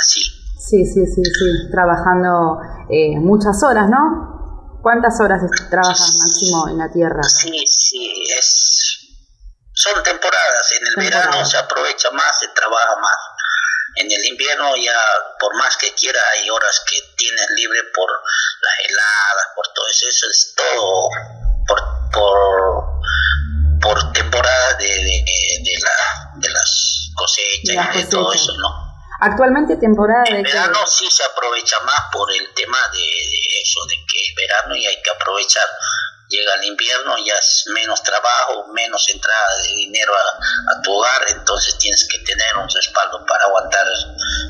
así. 0.00 0.22
Sí, 0.58 0.84
sí, 0.84 1.06
sí, 1.06 1.22
sí, 1.24 1.70
trabajando 1.70 2.58
eh, 2.90 3.18
muchas 3.20 3.62
horas, 3.62 3.88
¿no? 3.88 4.80
¿Cuántas 4.82 5.20
horas 5.20 5.42
trabajas 5.70 6.16
máximo 6.16 6.68
en 6.68 6.78
la 6.78 6.90
tierra? 6.90 7.22
Sí, 7.22 7.64
sí, 7.66 8.26
es 8.36 8.96
son 9.76 10.02
temporadas. 10.02 10.72
En 10.72 10.86
el 10.86 10.94
verano 10.96 11.44
se 11.44 11.58
aprovecha 11.58 12.10
más, 12.10 12.40
se 12.40 12.48
trabaja 12.48 12.96
más 12.96 13.16
en 13.96 14.12
el 14.12 14.24
invierno 14.26 14.76
ya 14.76 14.98
por 15.38 15.54
más 15.56 15.76
que 15.76 15.92
quiera 15.94 16.20
hay 16.32 16.48
horas 16.50 16.82
que 16.88 17.00
tienes 17.16 17.46
libre 17.56 17.80
por 17.94 18.10
las 18.10 18.74
heladas, 18.88 19.46
por 19.54 19.66
todo 19.74 19.86
eso, 19.88 20.06
eso 20.08 20.26
es 20.30 20.54
todo 20.54 21.08
por, 21.66 21.80
por, 22.12 23.00
por 23.80 24.12
temporada 24.12 24.74
de, 24.74 24.86
de, 24.86 25.78
la, 25.82 26.30
de 26.36 26.50
las 26.50 27.10
cosechas 27.14 27.96
y 27.96 27.98
de 27.98 28.06
todo 28.06 28.32
eso, 28.32 28.52
¿no? 28.58 28.86
Actualmente 29.18 29.76
temporada 29.76 30.24
de... 30.24 30.36
En 30.36 30.42
verano 30.42 30.86
sí 30.86 31.10
se 31.10 31.24
aprovecha 31.24 31.80
más 31.80 32.00
por 32.12 32.30
el 32.34 32.52
tema 32.52 32.78
de, 32.92 32.98
de 32.98 33.62
eso, 33.62 33.80
de 33.88 33.96
que 33.96 34.20
es 34.20 34.34
verano 34.36 34.76
y 34.76 34.86
hay 34.86 35.00
que 35.02 35.10
aprovechar 35.10 35.64
llega 36.28 36.54
el 36.54 36.64
invierno, 36.64 37.16
ya 37.24 37.34
es 37.34 37.64
menos 37.74 38.02
trabajo, 38.02 38.66
menos 38.72 39.08
entrada 39.12 39.62
de 39.62 39.76
dinero 39.76 40.12
a, 40.14 40.82
tu 40.82 40.92
hogar, 40.92 41.22
entonces 41.28 41.78
tienes 41.78 42.06
que 42.08 42.18
tener 42.18 42.56
un 42.56 42.68
respaldo 42.68 43.24
para 43.26 43.44
aguantar 43.44 43.86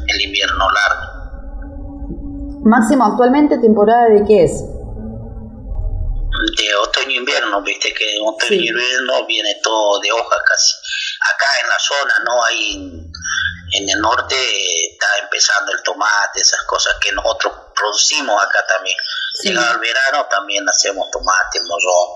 el 0.07 0.21
invierno 0.21 0.71
largo. 0.71 1.17
Máximo, 2.65 3.05
actualmente 3.05 3.59
temporada 3.59 4.09
de 4.09 4.25
qué 4.27 4.45
es? 4.45 4.62
De 6.57 6.75
otoño-invierno, 6.83 7.62
viste 7.62 7.95
que 7.95 8.17
en 8.17 8.23
otoño-invierno 8.27 9.27
viene 9.27 9.55
todo 9.62 10.01
de 10.01 10.12
hoja 10.12 10.37
casi. 10.45 10.75
Acá 11.35 11.47
en 11.62 11.69
la 11.69 11.79
zona 11.79 12.15
no 12.25 12.45
hay 12.45 13.11
en 13.73 13.89
el 13.89 14.01
norte 14.01 14.37
está 14.91 15.07
empezando 15.23 15.73
el 15.73 15.83
tomate, 15.83 16.41
esas 16.41 16.62
cosas 16.62 16.95
que 17.01 17.12
nosotros 17.12 17.53
producimos 17.77 18.43
acá 18.43 18.65
también. 18.67 18.97
En 19.45 19.57
el 19.57 19.79
verano 19.79 20.27
también 20.31 20.69
hacemos 20.69 21.11
tomate, 21.11 21.61
morrón, 21.61 22.09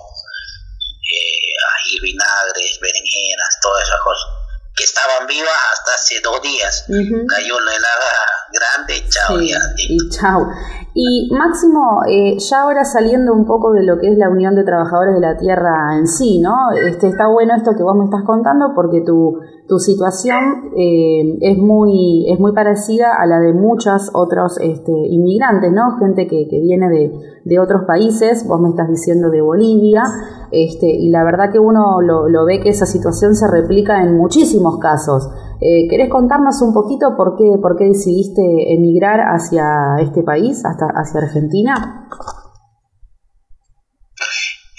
eh, 1.02 2.00
vinagres, 2.00 2.80
berenjenas, 2.80 3.58
todas 3.60 3.86
esas 3.86 4.00
cosas 4.00 4.40
que 4.74 4.84
estaban 4.84 5.26
vivas 5.26 5.56
hasta 5.72 5.94
hace 5.94 6.20
dos 6.20 6.40
días. 6.40 6.84
Cayó 7.28 7.60
la 7.60 7.74
helada 7.74 8.46
grande 8.52 8.96
y 8.96 9.08
chao. 9.10 9.40
y 9.40 10.10
chao. 10.10 10.46
Y 10.92 11.28
Máximo, 11.32 12.00
eh, 12.08 12.36
ya 12.38 12.62
ahora 12.62 12.84
saliendo 12.84 13.32
un 13.32 13.44
poco 13.44 13.72
de 13.72 13.84
lo 13.84 13.98
que 13.98 14.10
es 14.10 14.18
la 14.18 14.28
Unión 14.28 14.56
de 14.56 14.64
Trabajadores 14.64 15.14
de 15.14 15.20
la 15.20 15.36
Tierra 15.36 15.96
en 15.96 16.08
sí, 16.08 16.40
¿no? 16.40 16.72
Este, 16.72 17.06
está 17.06 17.28
bueno 17.28 17.54
esto 17.54 17.72
que 17.76 17.84
vos 17.84 17.96
me 17.96 18.06
estás 18.06 18.24
contando 18.24 18.72
porque 18.74 19.00
tu, 19.02 19.38
tu 19.68 19.78
situación 19.78 20.72
eh, 20.76 21.38
es, 21.42 21.58
muy, 21.58 22.26
es 22.28 22.40
muy 22.40 22.52
parecida 22.52 23.14
a 23.14 23.26
la 23.26 23.38
de 23.38 23.52
muchos 23.52 24.10
otros 24.14 24.58
este, 24.60 24.90
inmigrantes, 24.90 25.70
¿no? 25.70 25.96
Gente 25.98 26.26
que, 26.26 26.48
que 26.48 26.60
viene 26.60 26.88
de, 26.88 27.12
de, 27.44 27.58
otros 27.60 27.84
países, 27.84 28.44
vos 28.48 28.60
me 28.60 28.70
estás 28.70 28.88
diciendo 28.88 29.30
de 29.30 29.42
Bolivia, 29.42 30.02
este, 30.50 30.88
y 30.88 31.10
la 31.10 31.22
verdad 31.22 31.52
que 31.52 31.60
uno 31.60 32.00
lo, 32.00 32.28
lo 32.28 32.44
ve 32.44 32.58
que 32.60 32.70
esa 32.70 32.86
situación 32.86 33.36
se 33.36 33.46
replica 33.46 34.02
en 34.02 34.16
muchísimos 34.16 34.78
casos. 34.78 35.30
Eh, 35.60 35.84
¿Querés 35.90 36.08
contarnos 36.08 36.62
un 36.62 36.72
poquito 36.72 37.14
por 37.18 37.36
qué, 37.36 37.44
por 37.60 37.76
qué 37.76 37.84
decidiste 37.84 38.40
emigrar 38.72 39.20
hacia 39.20 40.00
este 40.00 40.22
país, 40.22 40.64
hasta 40.64 40.86
hacia 40.88 41.20
Argentina? 41.20 42.08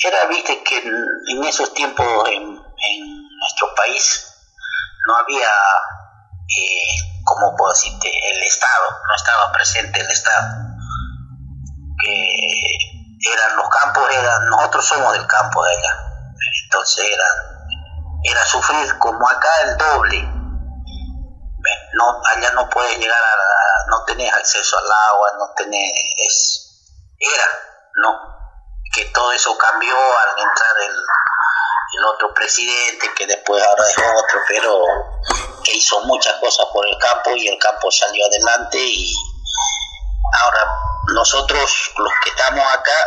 Era, 0.04 0.26
viste, 0.28 0.64
que 0.64 0.78
en, 0.82 1.44
esos 1.44 1.72
tiempos 1.76 2.04
en, 2.34 2.50
nuestro 2.50 3.68
país 3.78 4.26
no 5.08 5.16
había, 5.18 5.54
eh, 6.50 7.22
como 7.26 7.56
puedo 7.56 7.72
decirte, 7.74 8.10
el 8.10 8.42
Estado, 8.42 8.90
no 9.08 9.16
estaba 9.16 9.54
presente 9.54 10.02
el 10.02 10.10
Estado. 10.10 10.48
eran 13.22 13.56
los 13.56 13.70
campos, 13.70 14.10
eran, 14.10 14.50
nosotros 14.50 14.84
somos 14.84 15.14
del 15.14 15.28
campo 15.28 15.64
de 15.64 15.72
allá, 15.74 15.94
entonces 16.66 17.06
era, 17.06 18.34
era 18.34 18.46
sufrir 18.46 18.98
como 18.98 19.30
acá 19.30 19.50
el 19.66 19.78
doble 19.78 20.41
no, 21.94 22.22
allá 22.36 22.52
no 22.52 22.70
puedes 22.70 22.98
llegar 22.98 23.18
a, 23.18 23.90
no 23.90 24.04
tenés 24.06 24.34
acceso 24.34 24.78
al 24.78 24.86
agua, 24.86 25.30
no 25.38 25.54
tenés, 25.56 25.92
es, 26.18 26.88
era, 27.20 27.46
¿no? 28.04 28.32
Que 28.94 29.06
todo 29.06 29.32
eso 29.32 29.58
cambió 29.58 29.96
al 29.96 30.30
entrar 30.38 30.78
el, 30.84 30.92
el 30.92 32.06
otro 32.06 32.34
presidente, 32.34 33.14
que 33.16 33.28
después 33.28 33.64
ahora 33.64 33.84
es 33.90 33.98
otro, 33.98 34.42
pero 34.48 34.82
que 35.64 35.76
hizo 35.76 36.02
muchas 36.02 36.36
cosas 36.40 36.66
por 36.74 36.88
el 36.88 36.98
campo 36.98 37.32
y 37.36 37.48
el 37.48 37.58
campo 37.60 37.92
salió 37.92 38.26
adelante 38.26 38.78
y 38.80 39.14
ahora 40.44 40.68
nosotros 41.14 41.92
los 41.98 42.14
que 42.24 42.30
estamos 42.30 42.66
acá, 42.74 42.98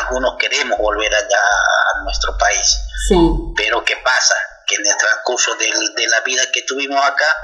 algunos 0.00 0.36
queremos 0.38 0.78
volver 0.78 1.14
allá 1.14 1.40
a 1.40 2.02
nuestro 2.04 2.36
país. 2.38 2.78
Sí. 3.08 3.16
Pero 3.56 3.84
¿qué 3.84 3.96
pasa? 3.96 4.34
Que 4.66 4.76
en 4.76 4.86
el 4.86 4.96
transcurso 4.96 5.54
de, 5.56 5.66
de 5.66 6.08
la 6.08 6.20
vida 6.20 6.42
que 6.52 6.62
tuvimos 6.62 7.04
acá, 7.04 7.36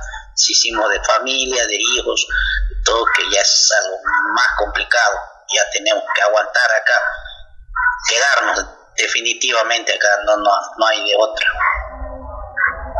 hicimos 0.48 0.90
de 0.90 1.00
familia, 1.02 1.66
de 1.66 1.76
hijos, 1.76 2.26
todo 2.84 3.04
que 3.16 3.22
ya 3.30 3.40
es 3.40 3.72
algo 3.84 3.96
más 4.34 4.48
complicado, 4.58 5.16
ya 5.54 5.62
tenemos 5.72 6.04
que 6.14 6.22
aguantar 6.22 6.70
acá, 6.70 6.94
quedarnos 8.08 8.66
definitivamente 8.96 9.94
acá, 9.94 10.08
no, 10.24 10.36
no, 10.36 10.50
no 10.78 10.86
hay 10.86 11.04
de 11.08 11.16
otra. 11.18 11.46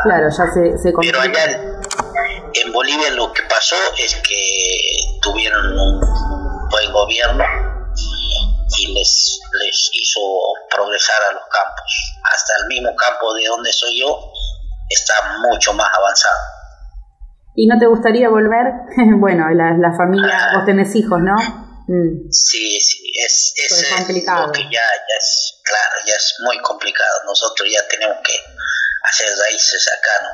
Claro, 0.02 0.28
ya 0.28 0.46
se, 0.52 0.78
se 0.78 0.92
Pero 1.00 1.20
allá 1.20 1.44
en 2.54 2.72
Bolivia 2.72 3.10
lo 3.10 3.32
que 3.32 3.42
pasó 3.44 3.76
es 3.98 4.14
que 4.16 5.20
tuvieron 5.22 5.78
un 5.78 6.00
buen 6.70 6.92
gobierno 6.92 7.44
y 8.78 8.86
les, 8.92 9.40
les 9.64 9.90
hizo 9.92 10.20
progresar 10.70 11.22
a 11.30 11.32
los 11.32 11.42
campos. 11.42 12.14
Hasta 12.24 12.56
el 12.60 12.66
mismo 12.66 12.94
campo 12.96 13.32
de 13.34 13.46
donde 13.46 13.72
soy 13.72 14.00
yo, 14.00 14.32
está 14.88 15.38
mucho 15.48 15.72
más 15.72 15.88
avanzado. 15.92 16.55
¿Y 17.56 17.66
no 17.66 17.78
te 17.78 17.86
gustaría 17.86 18.28
volver? 18.28 18.66
bueno, 19.18 19.48
la, 19.50 19.76
la 19.78 19.96
familia, 19.96 20.50
vos 20.54 20.64
tenés 20.66 20.94
hijos, 20.94 21.18
¿no? 21.20 21.34
Mm. 21.88 22.28
Sí, 22.30 22.78
sí, 22.80 23.12
es, 23.24 23.54
es, 23.56 23.94
complicado. 23.96 24.52
que 24.52 24.62
ya, 24.64 24.70
ya 24.70 25.16
es, 25.18 25.60
claro, 25.64 26.04
ya 26.06 26.14
es 26.14 26.36
muy 26.44 26.58
complicado. 26.58 27.24
Nosotros 27.24 27.68
ya 27.72 27.80
tenemos 27.88 28.18
que 28.22 28.34
hacer 29.02 29.28
raíces 29.38 29.88
acá, 29.96 30.10
¿no? 30.22 30.28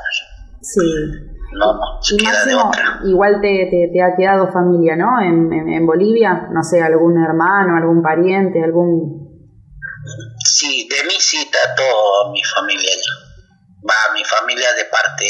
Sí. 0.62 1.30
No, 1.52 1.74
no, 1.74 2.00
queda 2.18 2.44
de 2.46 2.54
otra. 2.54 3.00
Igual 3.04 3.40
te, 3.42 3.68
te, 3.92 4.02
ha 4.02 4.16
quedado 4.16 4.50
familia, 4.50 4.96
¿no? 4.96 5.20
En, 5.20 5.52
en, 5.52 5.87
Bolivia, 5.87 6.48
no 6.50 6.62
sé, 6.62 6.80
algún 6.80 7.22
hermano, 7.22 7.76
algún 7.76 8.02
pariente, 8.02 8.64
algún... 8.64 9.30
Sí, 10.42 10.88
de 10.88 11.04
mí 11.04 11.14
sí 11.18 11.37
está 11.37 11.74
toda 11.74 12.32
mi 12.32 12.42
familia 12.42 12.90
Va, 13.85 14.14
mi 14.14 14.24
familia 14.24 14.72
de 14.74 14.85
parte 14.87 15.26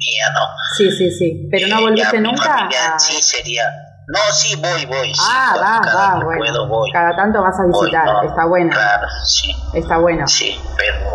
mía, 0.00 0.30
¿no? 0.34 0.40
Sí, 0.76 0.90
sí, 0.90 1.10
sí. 1.10 1.48
Pero 1.50 1.68
no 1.68 1.78
eh, 1.78 1.82
volviste 1.82 2.20
nunca. 2.20 2.68
Sí, 2.98 3.22
sería 3.22 3.70
no, 4.10 4.18
sí, 4.32 4.56
voy, 4.56 4.86
voy. 4.86 5.12
Ah, 5.20 5.54
va, 5.56 6.18
va, 6.18 6.24
bueno. 6.24 6.66
voy. 6.66 6.90
Cada 6.90 7.14
tanto 7.14 7.40
vas 7.40 7.54
a 7.60 7.66
visitar, 7.66 8.24
está 8.24 8.44
bueno. 8.46 8.70
Claro, 8.72 9.06
sí. 9.24 9.54
Está 9.72 9.98
bueno. 9.98 10.26
Sí, 10.26 10.60
pero 10.76 11.10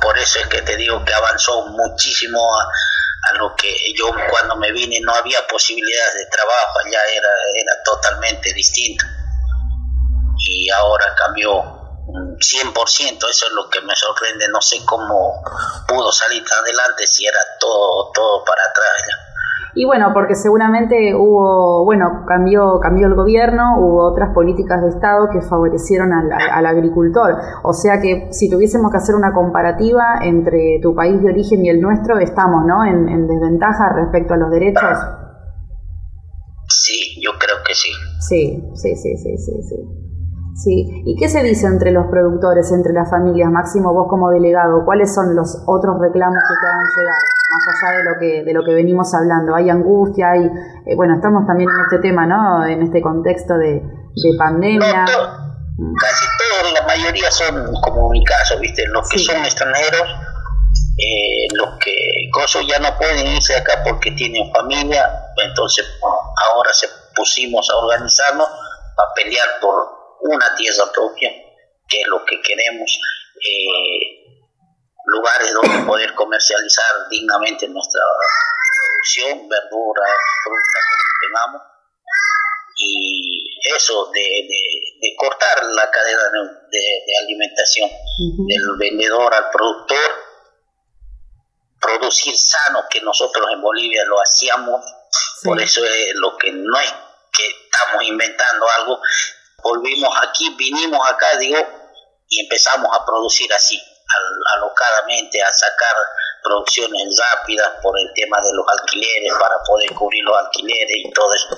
por 0.00 0.18
eso 0.18 0.38
es 0.38 0.46
que 0.46 0.62
te 0.62 0.74
digo 0.78 1.04
que 1.04 1.12
avanzó 1.12 1.66
muchísimo 1.66 2.40
a, 2.40 3.34
lo 3.36 3.54
que 3.54 3.68
yo 3.94 4.10
cuando 4.30 4.56
me 4.56 4.72
vine 4.72 5.00
no 5.02 5.14
había 5.14 5.46
posibilidades 5.46 6.14
de 6.14 6.26
trabajo, 6.26 6.78
allá 6.86 6.98
era, 7.14 7.28
era 7.54 7.72
totalmente 7.84 8.54
distinto. 8.54 9.04
Y 10.38 10.70
ahora 10.70 11.14
cambió 11.18 11.79
100%, 12.06 13.16
eso 13.16 13.46
es 13.46 13.52
lo 13.54 13.68
que 13.70 13.80
me 13.82 13.94
sorprende, 13.94 14.46
no 14.52 14.60
sé 14.60 14.84
cómo 14.84 15.42
pudo 15.86 16.10
salir 16.10 16.42
adelante 16.42 17.06
si 17.06 17.26
era 17.26 17.38
todo, 17.58 18.10
todo 18.12 18.44
para 18.44 18.62
atrás. 18.62 19.04
Ya. 19.06 19.30
Y 19.74 19.84
bueno, 19.84 20.10
porque 20.12 20.34
seguramente 20.34 21.14
hubo, 21.14 21.84
bueno, 21.84 22.24
cambió, 22.26 22.80
cambió 22.80 23.06
el 23.06 23.14
gobierno, 23.14 23.78
hubo 23.78 24.10
otras 24.10 24.34
políticas 24.34 24.82
de 24.82 24.88
Estado 24.88 25.28
que 25.32 25.40
favorecieron 25.42 26.12
al, 26.12 26.66
agricultor. 26.66 27.36
O 27.62 27.72
sea 27.72 28.00
que 28.00 28.28
si 28.32 28.50
tuviésemos 28.50 28.90
que 28.90 28.98
hacer 28.98 29.14
una 29.14 29.32
comparativa 29.32 30.20
entre 30.22 30.80
tu 30.82 30.94
país 30.94 31.22
de 31.22 31.30
origen 31.30 31.64
y 31.64 31.68
el 31.68 31.80
nuestro, 31.80 32.18
estamos, 32.18 32.64
¿no? 32.66 32.84
En, 32.84 33.08
en 33.08 33.28
desventaja 33.28 33.92
respecto 33.94 34.34
a 34.34 34.38
los 34.38 34.50
derechos. 34.50 34.98
Sí, 36.68 37.20
yo 37.22 37.32
creo 37.38 37.56
que 37.64 37.74
sí. 37.74 37.90
Sí, 38.20 38.72
sí, 38.74 38.96
sí, 38.96 39.16
sí, 39.16 39.36
sí, 39.38 39.62
sí. 39.62 39.99
Sí. 40.62 41.02
¿Y 41.06 41.16
qué 41.16 41.30
se 41.30 41.42
dice 41.42 41.66
entre 41.66 41.90
los 41.90 42.06
productores, 42.08 42.70
entre 42.70 42.92
las 42.92 43.08
familias? 43.08 43.50
Máximo, 43.50 43.94
vos 43.94 44.08
como 44.10 44.28
delegado, 44.28 44.84
¿cuáles 44.84 45.14
son 45.14 45.34
los 45.34 45.56
otros 45.66 45.96
reclamos 45.98 46.36
que 46.36 46.54
te 46.60 46.66
hagan 46.66 46.86
llegar? 46.98 47.22
Más 47.48 47.64
allá 47.72 47.96
de 47.96 48.04
lo 48.04 48.18
que, 48.20 48.44
de 48.44 48.52
lo 48.52 48.62
que 48.62 48.74
venimos 48.74 49.14
hablando. 49.14 49.54
Hay 49.54 49.70
angustia, 49.70 50.32
hay... 50.32 50.44
Eh, 50.84 50.96
bueno, 50.96 51.14
estamos 51.14 51.46
también 51.46 51.70
en 51.70 51.80
este 51.84 51.98
tema, 52.06 52.26
¿no? 52.26 52.66
En 52.66 52.82
este 52.82 53.00
contexto 53.00 53.54
de, 53.56 53.80
pandemia. 54.38 55.06
casi 55.06 56.24
todos, 56.36 56.74
la 56.74 56.86
mayoría 56.86 57.30
son, 57.30 57.72
como 57.80 58.10
mi 58.10 58.22
caso, 58.22 58.58
¿viste? 58.60 58.84
Los 58.88 59.08
que 59.08 59.18
son 59.18 59.36
extranjeros, 59.36 60.08
eh, 60.98 61.48
los 61.54 61.78
que 61.82 61.96
coso 62.34 62.60
ya 62.60 62.78
no 62.80 62.98
pueden 62.98 63.26
irse 63.28 63.56
acá 63.56 63.82
porque 63.82 64.10
tienen 64.10 64.52
familia, 64.52 65.08
entonces 65.42 65.86
ahora 66.52 66.70
se 66.74 66.86
pusimos 67.16 67.66
a 67.70 67.76
organizarnos 67.76 68.46
a 68.46 69.14
pelear 69.14 69.48
por 69.62 69.99
una 70.22 70.54
tierra 70.54 70.90
propia, 70.92 71.30
que 71.88 72.00
es 72.00 72.06
lo 72.08 72.24
que 72.24 72.40
queremos, 72.40 72.98
eh, 73.36 74.20
lugares 75.06 75.52
donde 75.54 75.86
poder 75.86 76.14
comercializar 76.14 77.08
dignamente 77.10 77.68
nuestra 77.68 78.02
producción, 78.76 79.48
verduras, 79.48 80.10
frutas 80.44 80.84
que 81.00 81.26
tengamos, 81.26 81.62
y 82.76 83.58
eso 83.76 84.10
de, 84.12 84.48
cortar 85.18 85.64
la 85.64 85.90
cadena 85.90 86.30
de, 86.70 87.02
alimentación 87.24 87.90
del 88.48 88.76
vendedor 88.78 89.34
al 89.34 89.50
productor, 89.50 89.98
producir 91.80 92.36
sano, 92.36 92.84
que 92.88 93.00
nosotros 93.00 93.46
en 93.52 93.60
Bolivia 93.60 94.04
lo 94.04 94.16
hacíamos, 94.20 94.80
por 95.42 95.60
eso 95.60 95.84
es 95.84 96.14
lo 96.14 96.36
que 96.36 96.52
no 96.52 96.78
es 96.78 96.94
que 97.32 97.48
estamos 97.48 98.02
inventando 98.04 98.66
algo, 98.78 99.00
volvimos 99.62 100.10
aquí, 100.22 100.54
vinimos 100.56 101.00
acá, 101.08 101.36
digo, 101.38 101.58
y 102.28 102.40
empezamos 102.40 102.88
a 102.92 103.04
producir 103.04 103.52
así, 103.52 103.80
alocadamente, 104.54 105.42
a 105.42 105.52
sacar 105.52 105.94
producciones 106.42 107.16
rápidas 107.18 107.70
por 107.82 107.98
el 107.98 108.12
tema 108.14 108.40
de 108.40 108.52
los 108.52 108.66
alquileres, 108.78 109.32
para 109.38 109.56
poder 109.66 109.94
cubrir 109.94 110.24
los 110.24 110.36
alquileres 110.36 110.96
y 111.04 111.10
todo 111.10 111.34
eso. 111.34 111.56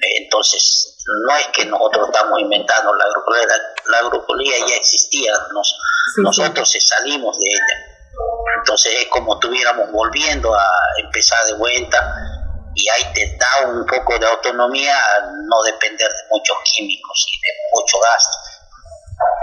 Entonces, 0.00 0.96
no 1.26 1.36
es 1.36 1.48
que 1.48 1.66
nosotros 1.66 2.08
estamos 2.08 2.40
inventando 2.40 2.94
la 2.94 3.04
agroecología, 3.04 3.46
la, 3.86 3.98
agroecología 3.98 4.66
ya 4.66 4.76
existía, 4.76 5.32
nosotros 6.16 6.76
salimos 6.78 7.38
de 7.38 7.46
ella. 7.48 7.94
Entonces 8.58 8.92
es 9.00 9.06
como 9.08 9.34
estuviéramos 9.34 9.90
volviendo 9.90 10.54
a 10.54 10.68
empezar 10.98 11.44
de 11.46 11.54
vuelta 11.54 12.33
y 12.74 12.88
ahí 12.88 13.12
te 13.14 13.38
da 13.38 13.70
un 13.70 13.86
poco 13.86 14.18
de 14.18 14.26
autonomía 14.26 14.94
no 15.30 15.62
depender 15.62 16.08
de 16.08 16.22
muchos 16.30 16.56
químicos 16.64 17.26
y 17.30 17.36
de 17.46 17.52
mucho 17.72 17.96
gasto. 18.02 18.54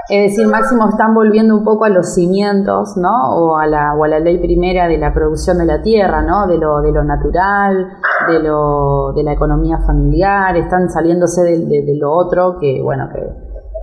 Es 0.09 0.31
decir, 0.31 0.47
Máximo, 0.47 0.89
están 0.89 1.13
volviendo 1.13 1.55
un 1.55 1.63
poco 1.63 1.85
a 1.85 1.89
los 1.89 2.13
cimientos, 2.13 2.97
¿no? 2.97 3.33
O 3.35 3.57
a 3.57 3.67
la, 3.67 3.93
o 3.93 4.03
a 4.03 4.07
la 4.09 4.19
ley 4.19 4.39
primera 4.39 4.87
de 4.87 4.97
la 4.97 5.13
producción 5.13 5.57
de 5.59 5.65
la 5.65 5.81
tierra, 5.81 6.21
¿no? 6.21 6.47
De 6.47 6.57
lo, 6.57 6.81
de 6.81 6.91
lo 6.91 7.03
natural, 7.05 7.87
de, 8.27 8.39
lo, 8.39 9.13
de 9.13 9.23
la 9.23 9.31
economía 9.31 9.77
familiar, 9.85 10.57
están 10.57 10.89
saliéndose 10.89 11.43
de, 11.43 11.83
de, 11.83 11.95
lo 11.97 12.11
otro 12.11 12.57
que, 12.59 12.81
bueno, 12.83 13.07
que, 13.13 13.21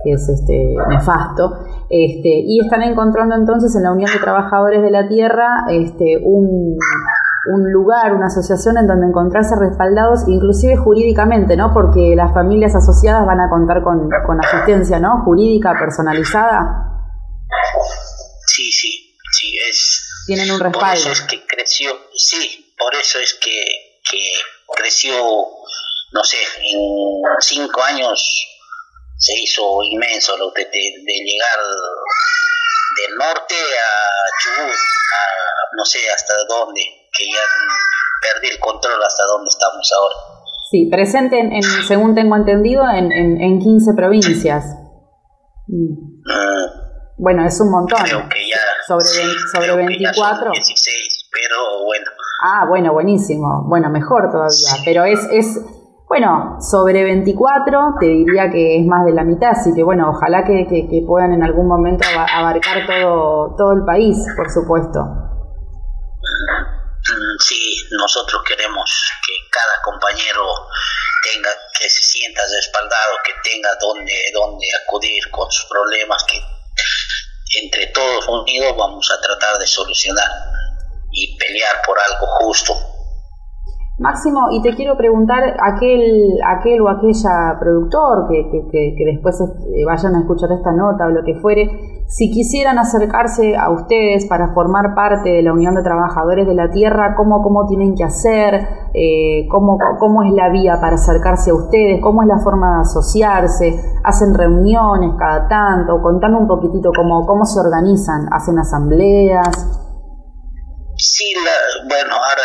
que 0.03 0.11
es 0.11 0.29
este 0.29 0.75
nefasto, 0.89 1.57
este, 1.89 2.29
y 2.29 2.59
están 2.63 2.83
encontrando 2.83 3.35
entonces 3.35 3.75
en 3.75 3.83
la 3.83 3.91
Unión 3.91 4.11
de 4.13 4.19
Trabajadores 4.19 4.83
de 4.83 4.91
la 4.91 5.07
Tierra 5.07 5.65
este, 5.69 6.21
un, 6.23 6.77
un 7.49 7.71
lugar, 7.71 8.13
una 8.13 8.27
asociación 8.27 8.77
en 8.77 8.87
donde 8.87 9.07
encontrarse 9.07 9.55
respaldados, 9.55 10.27
inclusive 10.27 10.77
jurídicamente, 10.77 11.57
¿no? 11.57 11.73
Porque 11.73 12.13
las 12.15 12.33
familias 12.33 12.75
asociadas 12.75 13.25
van 13.25 13.39
a 13.41 13.49
contar 13.49 13.81
con, 13.83 14.09
asistencia, 14.43 14.99
¿no? 14.99 15.23
Jurídica, 15.25 15.73
personalizada. 15.79 16.85
Sí, 18.45 18.71
sí, 18.71 19.15
sí, 19.31 19.57
es... 19.69 20.25
Tienen 20.27 20.51
un 20.51 20.59
respaldo. 20.59 21.03
Por 21.03 21.11
eso 21.11 21.11
es 21.11 21.21
que 21.21 21.45
creció, 21.47 21.91
sí, 22.15 22.73
por 22.77 22.93
eso 22.95 23.19
es 23.19 23.33
que, 23.33 23.99
que 24.09 24.31
creció, 24.75 25.11
no 26.11 26.23
sé, 26.23 26.37
en 26.37 27.23
cinco 27.39 27.81
años 27.81 28.47
se 29.17 29.33
hizo 29.41 29.83
inmenso 29.83 30.37
lo 30.37 30.51
de, 30.51 30.65
de 30.65 31.13
llegar 31.25 31.59
del 32.95 33.15
norte 33.15 33.55
a 33.55 34.43
Chubut, 34.43 34.71
a 34.71 35.75
no 35.75 35.85
sé 35.85 35.99
hasta 36.11 36.33
dónde 36.47 36.98
que 37.11 37.25
ya 37.25 37.45
perdí 38.21 38.49
el 38.53 38.59
control 38.59 39.01
hasta 39.01 39.23
dónde 39.25 39.49
estamos 39.49 39.91
ahora. 39.95 40.39
Sí, 40.69 40.87
presente, 40.91 41.39
en, 41.39 41.63
según 41.87 42.13
tengo 42.13 42.35
entendido, 42.35 42.83
en, 42.87 43.11
en, 43.11 43.59
15 43.59 43.93
provincias. 43.95 44.65
Mm. 45.67 46.09
Bueno, 47.17 47.43
es 47.43 47.59
un 47.59 47.71
montón. 47.71 47.99
Creo 48.03 48.29
que 48.29 48.47
ya. 48.47 48.59
Sobre, 48.87 49.03
sobre 49.51 49.75
24. 49.75 50.51
16, 50.51 51.29
pero 51.31 51.85
bueno. 51.85 52.05
Ah, 52.43 52.65
bueno, 52.69 52.93
buenísimo. 52.93 53.65
Bueno, 53.67 53.89
mejor 53.89 54.29
todavía. 54.31 54.83
Pero 54.85 55.05
es, 55.05 55.19
es, 55.31 55.59
bueno, 56.07 56.57
sobre 56.61 57.03
24 57.03 57.95
te 57.99 58.05
diría 58.05 58.51
que 58.51 58.79
es 58.79 58.85
más 58.85 59.05
de 59.05 59.13
la 59.13 59.23
mitad, 59.23 59.49
así 59.51 59.73
que 59.73 59.83
bueno, 59.83 60.11
ojalá 60.11 60.43
que, 60.43 60.67
que 60.67 61.03
puedan 61.05 61.33
en 61.33 61.43
algún 61.43 61.67
momento 61.67 62.05
abarcar 62.31 62.85
todo, 62.85 63.55
todo 63.57 63.73
el 63.73 63.83
país, 63.85 64.17
por 64.37 64.51
supuesto. 64.51 65.28
Nosotros 67.91 68.43
queremos 68.47 69.11
que 69.25 69.33
cada 69.49 69.81
compañero 69.83 70.45
tenga, 71.23 71.49
que 71.79 71.89
se 71.89 72.03
sienta 72.03 72.41
respaldado, 72.43 73.17
que 73.25 73.33
tenga 73.49 73.69
donde, 73.81 74.13
donde 74.33 74.67
acudir 74.83 75.29
con 75.31 75.49
sus 75.51 75.65
problemas, 75.65 76.23
que 76.25 76.39
entre 77.61 77.87
todos 77.87 78.27
unidos 78.27 78.75
vamos 78.77 79.09
a 79.11 79.21
tratar 79.21 79.57
de 79.57 79.67
solucionar 79.67 80.29
y 81.11 81.37
pelear 81.37 81.81
por 81.85 81.97
algo 81.99 82.27
justo. 82.41 82.73
Máximo, 83.97 84.47
y 84.51 84.61
te 84.61 84.73
quiero 84.75 84.95
preguntar, 84.95 85.43
aquel, 85.59 86.37
aquel 86.45 86.79
o 86.81 86.87
aquella 86.87 87.59
productor 87.59 88.29
que, 88.29 88.47
que, 88.71 88.95
que, 88.95 89.05
después 89.11 89.35
eh, 89.41 89.83
vayan 89.85 90.15
a 90.15 90.21
escuchar 90.21 90.49
esta 90.53 90.71
nota 90.71 91.05
o 91.05 91.09
lo 91.09 91.21
que 91.25 91.35
fuere, 91.41 91.98
si 92.09 92.31
quisieran 92.31 92.79
acercarse 92.79 93.55
a 93.55 93.69
ustedes 93.69 94.25
para 94.25 94.51
formar 94.55 94.95
parte 94.95 95.29
de 95.29 95.43
la 95.43 95.53
Unión 95.53 95.75
de 95.75 95.83
Trabajadores 95.83 96.47
de 96.47 96.55
la 96.55 96.71
Tierra, 96.71 97.13
¿cómo, 97.15 97.43
cómo 97.43 97.67
tienen 97.67 97.93
que 97.95 98.03
hacer? 98.03 98.55
Eh, 98.95 99.47
¿cómo, 99.47 99.77
¿Cómo 99.99 100.23
es 100.23 100.33
la 100.33 100.49
vía 100.49 100.79
para 100.81 100.95
acercarse 100.95 101.51
a 101.51 101.53
ustedes? 101.53 102.01
¿Cómo 102.01 102.23
es 102.23 102.27
la 102.27 102.39
forma 102.39 102.77
de 102.77 102.81
asociarse? 102.81 103.79
¿Hacen 104.03 104.33
reuniones 104.33 105.11
cada 105.19 105.47
tanto? 105.47 106.01
Contame 106.01 106.37
un 106.37 106.47
poquitito 106.47 106.89
cómo, 106.95 107.27
cómo 107.27 107.45
se 107.45 107.59
organizan. 107.59 108.25
¿Hacen 108.33 108.57
asambleas? 108.57 109.53
Sí, 110.97 111.35
bueno, 111.87 112.15
ahora, 112.15 112.43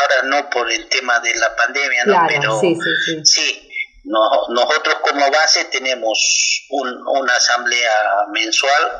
ahora 0.00 0.42
no 0.42 0.48
por 0.48 0.72
el 0.72 0.88
tema 0.88 1.20
de 1.20 1.34
la 1.38 1.54
pandemia, 1.54 2.04
¿no? 2.06 2.26
pero 2.28 2.58
sí, 2.58 2.74
sí, 3.04 3.20
sí. 3.24 3.68
Nosotros 4.04 4.96
como 5.02 5.30
base 5.30 5.64
tenemos 5.66 6.66
una 6.70 7.34
asamblea 7.34 7.92
mensual 8.32 8.98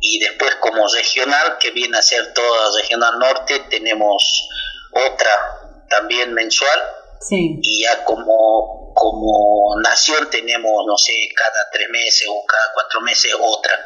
y 0.00 0.18
después 0.20 0.54
como 0.56 0.86
regional, 0.88 1.58
que 1.58 1.70
viene 1.72 1.98
a 1.98 2.02
ser 2.02 2.32
toda 2.32 2.80
regional 2.80 3.18
norte, 3.18 3.60
tenemos 3.70 4.48
otra 4.92 5.86
también 5.88 6.32
mensual. 6.32 6.80
Y 7.30 7.82
ya 7.82 8.02
como, 8.04 8.94
como 8.94 9.78
nación 9.82 10.30
tenemos, 10.30 10.86
no 10.86 10.96
sé, 10.96 11.12
cada 11.36 11.68
tres 11.70 11.88
meses 11.90 12.26
o 12.30 12.44
cada 12.46 12.72
cuatro 12.72 13.02
meses 13.02 13.34
otra 13.38 13.78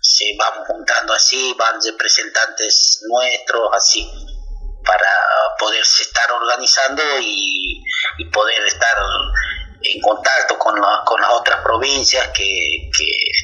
se 0.00 0.36
van 0.36 0.64
juntando 0.64 1.12
así, 1.12 1.54
van 1.58 1.80
representantes 1.80 3.02
nuestros 3.08 3.70
así, 3.72 4.08
para 4.84 5.10
poderse 5.58 6.04
estar 6.04 6.30
organizando 6.32 7.02
y, 7.20 7.65
poder 8.24 8.62
estar 8.66 8.96
en 9.82 10.00
contacto 10.00 10.58
con, 10.58 10.74
con 11.04 11.20
las 11.20 11.30
otras 11.32 11.60
provincias 11.62 12.28
que, 12.28 12.90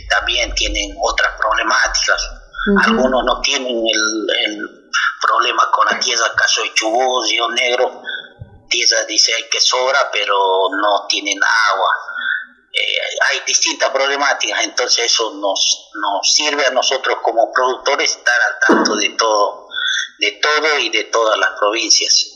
también 0.09 0.55
tienen 0.55 0.95
otras 1.01 1.33
problemáticas. 1.39 2.31
Algunos 2.87 3.25
no 3.25 3.41
tienen 3.41 3.77
el, 3.77 4.79
problema 5.21 5.71
con 5.71 5.87
la 5.87 6.01
tierra, 6.01 6.33
caso 6.37 6.63
de 6.63 6.75
Chubut, 6.75 7.29
Río 7.29 7.49
Negro, 7.51 8.03
tierra 8.69 9.05
dice 9.07 9.33
que 9.51 9.61
sobra, 9.61 10.11
pero 10.13 10.37
no 10.71 11.07
tienen 11.09 11.39
agua 11.43 11.91
eh, 12.73 13.01
hay 13.31 13.41
distintas 13.47 13.91
problemáticas, 13.91 14.65
entonces 14.65 15.05
eso 15.05 15.35
nos, 15.35 15.91
nos 15.95 16.33
sirve 16.33 16.65
a 16.65 16.71
nosotros 16.71 17.19
como 17.23 17.53
productores 17.53 18.17
estar 18.17 18.41
al 18.41 18.59
tanto 18.67 18.97
de 18.97 19.11
todo, 19.11 19.69
de 20.19 20.33
todo 20.33 20.79
y 20.79 20.89
de 20.89 21.05
todas 21.05 21.39
las 21.39 21.51
provincias. 21.59 22.32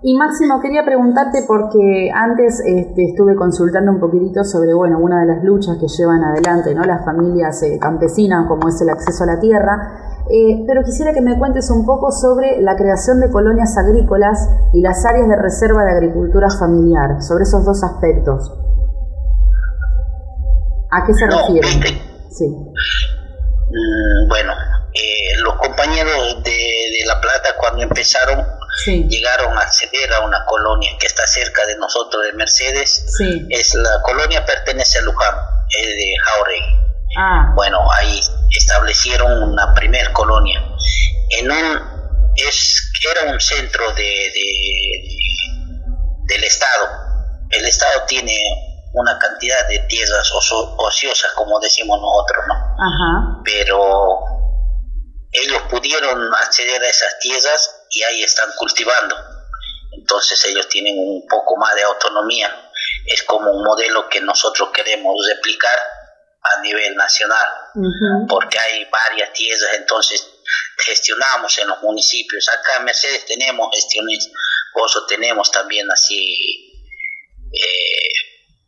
Y 0.00 0.16
Máximo, 0.16 0.60
quería 0.62 0.84
preguntarte 0.84 1.42
porque 1.46 2.10
antes 2.14 2.62
este, 2.64 3.10
estuve 3.10 3.34
consultando 3.34 3.90
un 3.90 3.98
poquitito 3.98 4.44
sobre, 4.44 4.72
bueno, 4.72 4.98
una 5.00 5.20
de 5.22 5.26
las 5.26 5.42
luchas 5.42 5.76
que 5.80 5.88
llevan 5.88 6.22
adelante, 6.22 6.72
¿no? 6.72 6.84
Las 6.84 7.04
familias 7.04 7.60
eh, 7.64 7.78
campesinas, 7.80 8.46
como 8.46 8.68
es 8.68 8.80
el 8.80 8.90
acceso 8.90 9.24
a 9.24 9.26
la 9.26 9.40
tierra, 9.40 10.22
eh, 10.30 10.62
pero 10.68 10.84
quisiera 10.84 11.12
que 11.12 11.20
me 11.20 11.36
cuentes 11.36 11.68
un 11.70 11.84
poco 11.84 12.12
sobre 12.12 12.60
la 12.60 12.76
creación 12.76 13.18
de 13.18 13.30
colonias 13.30 13.76
agrícolas 13.76 14.38
y 14.72 14.82
las 14.82 15.04
áreas 15.04 15.28
de 15.28 15.36
reserva 15.36 15.82
de 15.84 15.90
agricultura 15.90 16.46
familiar, 16.48 17.20
sobre 17.20 17.42
esos 17.42 17.64
dos 17.64 17.82
aspectos. 17.82 18.54
¿A 20.90 21.04
qué 21.06 21.12
se 21.12 21.26
refiere? 21.26 21.68
Sí. 22.30 22.46
Mm, 22.46 24.28
bueno, 24.28 24.52
eh, 24.94 25.42
los 25.42 25.54
compañeros 25.56 26.42
de, 26.44 26.58
La 27.06 27.20
Plata 27.20 27.48
cuando 27.58 27.82
empezaron 27.82 28.44
llegaron 28.86 29.58
a 29.58 29.62
acceder 29.62 30.12
a 30.14 30.20
una 30.20 30.44
colonia 30.46 30.90
que 30.98 31.06
está 31.06 31.26
cerca 31.26 31.66
de 31.66 31.76
nosotros, 31.76 32.24
de 32.24 32.32
Mercedes. 32.32 33.04
Sí. 33.16 33.46
Es 33.50 33.74
la 33.74 34.02
colonia 34.02 34.44
pertenece 34.44 34.98
a 34.98 35.02
Luján, 35.02 35.34
es 35.70 35.86
de 35.86 36.14
Jauregui. 36.24 36.74
Ah. 37.18 37.52
Bueno, 37.54 37.90
ahí 37.92 38.20
establecieron 38.50 39.42
una 39.42 39.74
primer 39.74 40.12
colonia. 40.12 40.64
En 41.30 41.50
un, 41.50 42.32
es, 42.36 42.92
era 43.10 43.32
un 43.32 43.40
centro 43.40 43.92
de, 43.94 44.02
de 44.02 45.02
del 46.28 46.44
Estado. 46.44 46.88
El 47.50 47.64
Estado 47.64 48.02
tiene 48.06 48.36
una 48.92 49.18
cantidad 49.18 49.68
de 49.68 49.78
tierras 49.80 50.30
ociosas, 50.32 51.32
como 51.34 51.58
decimos 51.60 52.00
nosotros, 52.00 52.44
¿no? 52.46 52.54
Ajá. 52.54 53.40
Pero 53.44 54.20
ellos 55.32 55.62
pudieron 55.70 56.34
acceder 56.34 56.82
a 56.82 56.88
esas 56.88 57.18
tierras 57.20 57.77
y 57.90 58.02
ahí 58.02 58.22
están 58.22 58.50
cultivando. 58.56 59.16
Entonces 59.92 60.44
ellos 60.46 60.68
tienen 60.68 60.96
un 60.98 61.26
poco 61.28 61.56
más 61.56 61.74
de 61.74 61.82
autonomía. 61.82 62.70
Es 63.06 63.22
como 63.24 63.50
un 63.50 63.64
modelo 63.64 64.08
que 64.08 64.20
nosotros 64.20 64.70
queremos 64.72 65.16
replicar 65.28 65.78
a 66.40 66.60
nivel 66.60 66.94
nacional, 66.94 67.48
porque 68.28 68.58
hay 68.58 68.86
varias 68.90 69.32
tierras, 69.32 69.74
entonces 69.74 70.26
gestionamos 70.84 71.58
en 71.58 71.68
los 71.68 71.82
municipios. 71.82 72.48
Acá 72.48 72.78
en 72.78 72.84
Mercedes 72.84 73.26
tenemos 73.26 73.74
gestiones, 73.74 74.30
Oso 74.74 75.06
tenemos 75.06 75.50
también 75.50 75.90
así 75.90 76.72
eh, 77.52 78.12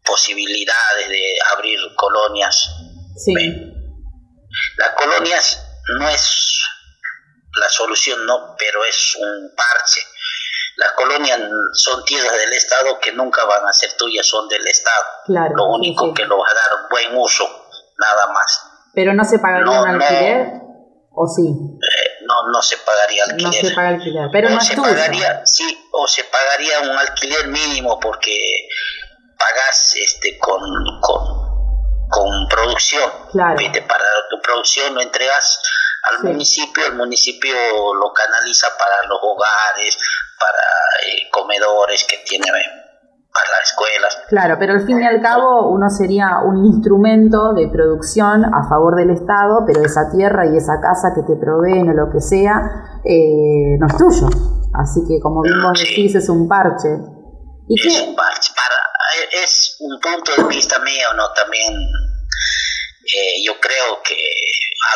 posibilidades 0.04 1.08
de 1.08 1.38
abrir 1.52 1.78
colonias. 1.94 2.68
Sí. 3.16 3.34
Las 4.76 4.90
colonias 4.96 5.62
no 5.98 6.08
es 6.08 6.60
la 7.58 7.68
solución, 7.68 8.26
no, 8.26 8.54
pero 8.58 8.84
es 8.84 9.16
un 9.16 9.52
parche. 9.56 10.00
Las 10.76 10.92
colonias 10.92 11.40
son 11.74 12.04
tierras 12.04 12.38
del 12.38 12.52
Estado 12.52 12.98
que 13.00 13.12
nunca 13.12 13.44
van 13.44 13.66
a 13.66 13.72
ser 13.72 13.92
tuyas, 13.98 14.26
son 14.26 14.48
del 14.48 14.66
Estado. 14.66 15.04
Claro, 15.26 15.54
Lo 15.56 15.64
único 15.74 16.14
que 16.14 16.24
lo 16.24 16.38
va 16.38 16.48
a 16.48 16.54
dar 16.54 16.88
buen 16.90 17.16
uso, 17.16 17.44
nada 17.98 18.32
más. 18.32 18.66
¿Pero 18.94 19.12
no 19.14 19.24
se 19.24 19.38
pagaría 19.38 19.80
un 19.80 19.88
alquiler? 19.88 20.60
¿O 21.12 21.26
sí? 21.26 21.42
Eh, 21.42 22.24
no, 22.24 22.52
no 22.52 22.62
se 22.62 22.76
pagaría 22.78 23.24
alquiler. 23.24 23.42
No 23.42 23.52
se 23.52 23.74
paga 23.74 23.88
alquiler, 23.88 24.28
pero 24.32 24.48
no 24.48 24.60
se 24.60 24.76
pagaría, 24.76 25.44
Sí, 25.44 25.88
o 25.92 26.06
se 26.06 26.24
pagaría 26.24 26.80
un 26.80 26.96
alquiler 26.96 27.48
mínimo 27.48 27.98
porque 27.98 28.68
pagas 29.38 29.94
este, 29.96 30.38
con, 30.38 30.60
con, 31.00 32.48
producción. 32.48 33.10
Claro. 33.32 33.56
Para 33.86 34.04
tu 34.30 34.40
producción 34.40 34.94
lo 34.94 35.00
entregas 35.00 35.62
al 36.02 36.24
municipio, 36.24 36.86
el 36.86 36.94
municipio 36.96 37.54
lo 37.94 38.12
canaliza 38.12 38.66
para 38.78 39.08
los 39.08 39.18
hogares, 39.22 39.98
para 40.38 41.06
eh, 41.06 41.28
comedores 41.30 42.04
que 42.04 42.18
tiene 42.26 42.46
para 43.32 43.50
las 43.58 43.70
escuelas. 43.70 44.18
Claro, 44.28 44.56
pero 44.58 44.72
al 44.74 44.86
fin 44.86 45.00
y 45.00 45.06
al 45.06 45.20
cabo 45.20 45.70
uno 45.70 45.88
sería 45.88 46.40
un 46.44 46.64
instrumento 46.64 47.52
de 47.52 47.68
producción 47.68 48.44
a 48.44 48.68
favor 48.68 48.96
del 48.96 49.10
Estado, 49.10 49.62
pero 49.66 49.84
esa 49.84 50.10
tierra 50.10 50.46
y 50.46 50.56
esa 50.56 50.80
casa 50.80 51.12
que 51.14 51.22
te 51.22 51.38
proveen 51.38 51.90
o 51.90 51.92
lo 51.92 52.10
que 52.10 52.20
sea, 52.20 53.00
eh, 53.04 53.78
no 53.78 53.86
es 53.86 53.96
tuyo. 53.96 54.28
Así 54.74 55.00
que 55.06 55.20
como 55.20 55.42
bien 55.42 55.62
vos 55.62 55.78
decís, 55.78 56.14
es 56.14 56.28
un 56.28 56.48
parche. 56.48 56.88
¿Y 57.68 57.86
es 57.86 58.00
un 58.00 58.16
parche 58.16 58.52
es 59.32 59.76
un 59.80 59.98
punto 60.00 60.32
de 60.36 60.48
vista 60.48 60.78
mío, 60.80 61.08
¿no? 61.16 61.24
También 61.32 61.74
eh, 63.14 63.42
yo 63.44 63.58
creo 63.58 64.02
que 64.02 64.16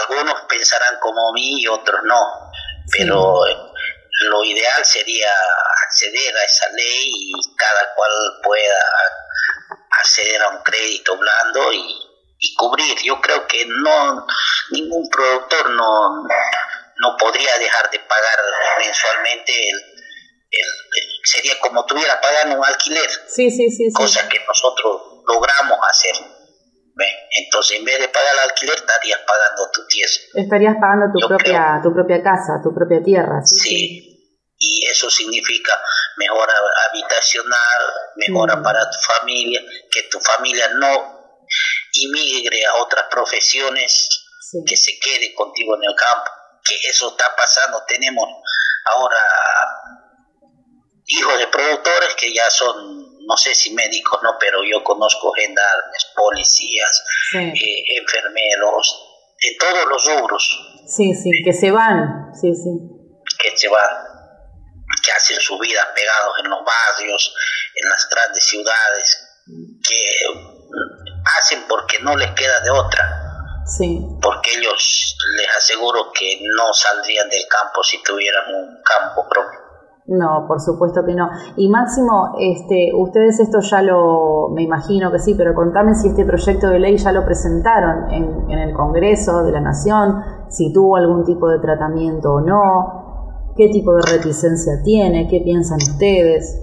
algunos 0.01 0.43
pensarán 0.43 0.99
como 1.01 1.33
mí 1.33 1.61
y 1.63 1.69
otros 1.69 2.01
no, 2.05 2.51
pero 2.91 3.41
lo 4.21 4.45
ideal 4.45 4.85
sería 4.85 5.33
acceder 5.87 6.37
a 6.37 6.45
esa 6.45 6.69
ley 6.71 7.13
y 7.13 7.57
cada 7.57 7.95
cual 7.95 8.11
pueda 8.43 8.79
acceder 9.91 10.43
a 10.43 10.49
un 10.49 10.63
crédito 10.63 11.17
blando 11.17 11.73
y, 11.73 12.11
cubrir. 12.59 12.99
Yo 13.03 13.19
creo 13.23 13.47
que 13.47 13.65
no 13.65 14.27
ningún 14.71 15.09
productor 15.09 15.71
no, 15.71 16.25
no 16.99 17.17
podría 17.19 17.59
dejar 17.59 17.91
de 17.91 17.99
pagar 18.01 18.39
mensualmente 18.79 19.71
el 19.71 19.95
sería 21.25 21.59
como 21.61 21.85
tuviera 21.87 22.21
pagando 22.21 22.59
un 22.59 22.65
alquiler. 22.65 23.11
Sí, 23.29 23.51
sí, 23.51 23.71
sí. 23.71 23.93
Cosa 23.93 24.29
que 24.29 24.39
nosotros 24.47 25.03
logramos 25.27 25.79
hacer. 25.91 26.44
Entonces, 27.37 27.79
en 27.79 27.85
vez 27.85 27.99
de 27.99 28.09
pagar 28.09 28.35
el 28.35 28.51
alquiler, 28.51 28.77
estarías 28.77 29.21
pagando 29.27 29.71
tu 29.73 29.87
tierra. 29.87 30.13
Estarías 30.35 30.77
pagando 30.81 31.07
tu, 31.13 31.27
propia, 31.27 31.81
tu 31.83 31.93
propia 31.93 32.23
casa, 32.23 32.61
tu 32.63 32.73
propia 32.73 33.03
tierra. 33.03 33.43
Sí. 33.45 34.11
Y 34.57 34.87
eso 34.89 35.11
significa 35.11 35.79
mejora 36.17 36.55
habitacional, 36.89 37.83
mejora 38.17 38.63
para 38.63 38.89
tu 38.89 38.99
familia, 39.01 39.61
que 39.91 40.03
tu 40.05 40.21
familia 40.21 40.69
no 40.69 41.39
inmigre 41.93 42.65
a 42.67 42.77
otras 42.77 43.07
profesiones, 43.11 44.09
que 44.67 44.77
se 44.77 44.99
quede 45.01 45.35
contigo 45.35 45.75
en 45.77 45.85
el 45.85 45.95
campo. 45.97 46.31
Que 46.65 46.77
eso 46.89 47.11
está 47.11 47.35
pasando. 47.37 47.83
Tenemos 47.87 48.27
ahora 48.85 49.19
hijos 51.07 51.39
de 51.39 51.47
productores 51.49 52.15
que 52.15 52.33
ya 52.33 52.49
son, 52.51 53.14
no 53.27 53.37
sé 53.37 53.55
si 53.55 53.73
médicos, 53.75 54.21
no, 54.23 54.37
pero 54.39 54.59
yo 54.63 54.83
conozco 54.85 55.33
gendarmes, 55.33 56.07
policías, 56.15 57.05
eh, 57.35 57.85
enfermeros, 58.01 59.11
de 59.41 59.57
todos 59.59 59.85
los 59.87 60.05
rubros. 60.07 60.83
Sí, 60.87 61.15
sí, 61.15 61.31
que 61.45 61.53
se 61.53 61.71
van, 61.71 62.33
sí, 62.35 62.55
sí. 62.55 62.71
Que 63.39 63.57
se 63.57 63.69
van, 63.69 63.91
que 65.05 65.13
hacen 65.13 65.41
su 65.41 65.59
vida 65.59 65.81
pegados 65.95 66.35
en 66.43 66.51
los 66.51 66.61
barrios, 66.65 67.35
en 67.75 67.89
las 67.89 68.09
grandes 68.09 68.45
ciudades, 68.45 69.35
que 69.87 70.17
hacen 71.39 71.65
porque 71.69 71.99
no 72.01 72.17
les 72.17 72.31
queda 72.33 72.61
de 72.61 72.71
otra. 72.71 73.21
Sí. 73.67 73.99
Porque 74.21 74.59
ellos 74.59 75.17
les 75.37 75.57
aseguro 75.57 76.13
que 76.13 76.39
no 76.55 76.73
saldrían 76.73 77.29
del 77.31 77.47
campo 77.49 77.83
si 77.83 78.03
tuvieran 78.03 78.55
un 78.55 78.83
campo 78.83 79.27
propio. 79.29 79.64
No, 80.07 80.45
por 80.47 80.61
supuesto 80.61 81.03
que 81.07 81.15
no. 81.15 81.31
Y 81.57 81.69
Máximo, 81.71 82.35
este, 82.39 82.91
ustedes 82.95 83.41
esto 83.41 83.61
ya 83.61 83.81
lo, 83.81 84.51
me 84.51 84.63
imagino 84.63 85.11
que 85.11 85.19
sí, 85.19 85.35
pero 85.35 85.55
contame 85.55 85.95
si 85.95 86.09
este 86.09 86.27
proyecto 86.27 86.69
de 86.69 86.79
ley 86.79 86.99
ya 86.99 87.11
lo 87.11 87.25
presentaron 87.25 88.11
en, 88.13 88.51
en 88.51 88.59
el 88.59 88.75
Congreso 88.75 89.43
de 89.45 89.53
la 89.53 89.61
Nación, 89.61 90.23
si 90.51 90.73
tuvo 90.75 90.97
algún 90.97 91.25
tipo 91.25 91.49
de 91.49 91.59
tratamiento 91.59 92.35
o 92.35 92.41
no, 92.41 93.55
qué 93.57 93.69
tipo 93.69 93.95
de 93.95 94.03
reticencia 94.03 94.75
tiene, 94.85 95.27
qué 95.29 95.41
piensan 95.41 95.79
ustedes. 95.79 96.61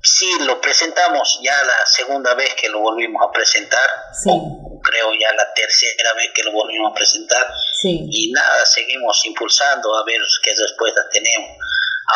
Sí, 0.00 0.30
lo 0.46 0.60
presentamos 0.60 1.40
ya 1.42 1.52
la 1.52 1.84
segunda 1.84 2.34
vez 2.34 2.54
que 2.54 2.68
lo 2.68 2.80
volvimos 2.80 3.20
a 3.26 3.32
presentar. 3.32 3.88
Sí. 4.12 4.30
creo 4.30 5.12
ya 5.20 5.34
la 5.34 5.52
tercera 5.52 6.14
vez 6.14 6.30
que 6.34 6.44
lo 6.44 6.52
volvimos 6.52 6.92
a 6.92 6.94
presentar. 6.94 7.44
Sí. 7.74 8.06
Y 8.08 8.32
nada, 8.32 8.64
seguimos 8.64 9.24
impulsando 9.26 9.94
a 9.96 10.04
ver 10.04 10.20
qué 10.42 10.50
respuestas 10.50 11.04
tenemos. 11.10 11.58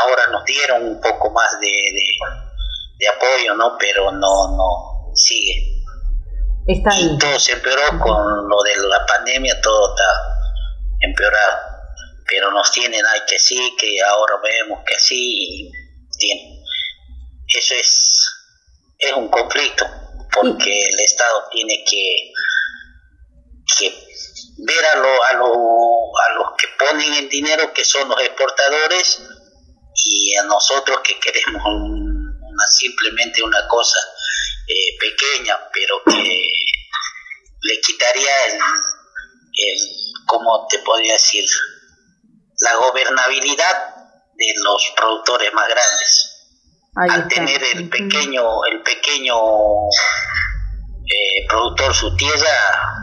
Ahora 0.01 0.26
nos 0.28 0.45
dieron 0.45 0.86
un 0.86 1.01
poco 1.01 1.30
más 1.30 1.61
de, 1.61 1.68
de, 1.68 3.09
apoyo, 3.09 3.55
¿no? 3.55 3.76
Pero 3.78 4.11
no, 4.12 4.57
no, 4.57 5.14
sigue. 5.14 5.84
Está 6.66 6.90
ahí. 6.90 7.11
Y 7.14 7.18
todo 7.18 7.38
se 7.38 7.53
empeoró 7.53 7.99
con 8.01 8.49
lo 8.49 8.62
de 8.62 8.88
la 8.88 9.05
pandemia, 9.07 9.61
todo 9.61 9.95
está 9.95 10.05
empeorado. 11.01 11.59
Pero 12.26 12.51
nos 12.53 12.70
tienen 12.72 13.05
ahí 13.05 13.20
que 13.28 13.38
sí, 13.38 13.76
que 13.78 14.01
ahora 14.03 14.34
vemos 14.43 14.82
que 14.86 14.99
sí, 14.99 15.70
y 16.22 17.59
eso 17.59 17.74
es, 17.74 18.24
es 18.99 19.12
un 19.12 19.28
conflicto, 19.28 19.84
porque 20.32 20.70
el 20.70 21.01
Estado 21.01 21.49
tiene 21.51 21.84
que, 21.84 22.32
que 23.78 23.90
ver 24.59 24.84
a, 24.86 24.97
lo, 24.97 25.24
a, 25.24 25.32
lo, 25.34 25.47
a 25.47 26.34
los 26.34 26.57
que 26.57 26.68
ponen 26.78 27.14
el 27.14 27.28
dinero, 27.28 27.72
que 27.72 27.84
son 27.84 28.09
los 28.09 28.20
exportadores, 28.20 29.22
y 30.05 30.36
a 30.36 30.44
nosotros 30.44 30.98
que 31.05 31.18
queremos 31.18 31.62
una, 31.64 32.66
simplemente 32.68 33.42
una 33.42 33.66
cosa 33.68 33.98
eh, 34.66 34.98
pequeña, 34.98 35.59
pero 35.72 36.03
que 36.05 36.50
le 37.62 37.80
quitaría 37.80 38.30
el, 38.46 38.55
el, 38.55 39.78
¿cómo 40.26 40.66
te 40.68 40.78
podría 40.80 41.14
decir? 41.14 41.44
La 42.59 42.76
gobernabilidad 42.76 43.94
de 44.34 44.46
los 44.62 44.92
productores 44.96 45.53
más 45.53 45.68
grandes. 45.68 46.28
Al 46.94 47.28
tener 47.28 47.62
el 47.74 47.88
pequeño, 47.88 48.64
el 48.70 48.82
pequeño 48.82 49.34
eh, 51.07 51.46
productor 51.48 51.94
su 51.94 52.14
tierra, 52.16 52.94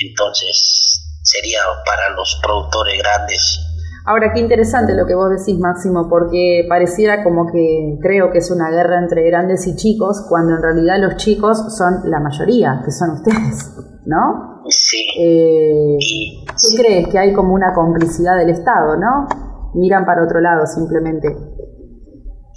entonces 0.00 1.02
sería 1.22 1.62
para 1.84 2.10
los 2.10 2.38
productores 2.42 2.98
grandes 2.98 3.67
Ahora, 4.04 4.32
qué 4.32 4.40
interesante 4.40 4.94
lo 4.94 5.06
que 5.06 5.14
vos 5.14 5.30
decís, 5.30 5.58
Máximo, 5.58 6.08
porque 6.08 6.64
pareciera 6.68 7.22
como 7.22 7.46
que 7.52 7.98
creo 8.00 8.30
que 8.30 8.38
es 8.38 8.50
una 8.50 8.70
guerra 8.70 8.98
entre 8.98 9.22
grandes 9.24 9.66
y 9.66 9.76
chicos, 9.76 10.24
cuando 10.28 10.56
en 10.56 10.62
realidad 10.62 10.96
los 10.98 11.16
chicos 11.16 11.76
son 11.76 12.10
la 12.10 12.20
mayoría, 12.20 12.80
que 12.84 12.90
son 12.90 13.10
ustedes, 13.10 13.70
¿no? 14.06 14.62
Sí. 14.68 15.08
Eh, 15.18 15.98
¿Qué 16.46 16.76
crees? 16.76 17.08
Que 17.08 17.18
hay 17.18 17.34
como 17.34 17.54
una 17.54 17.74
complicidad 17.74 18.38
del 18.38 18.50
Estado, 18.50 18.96
¿no? 18.96 19.28
Miran 19.74 20.06
para 20.06 20.24
otro 20.24 20.40
lado 20.40 20.66
simplemente. 20.66 21.28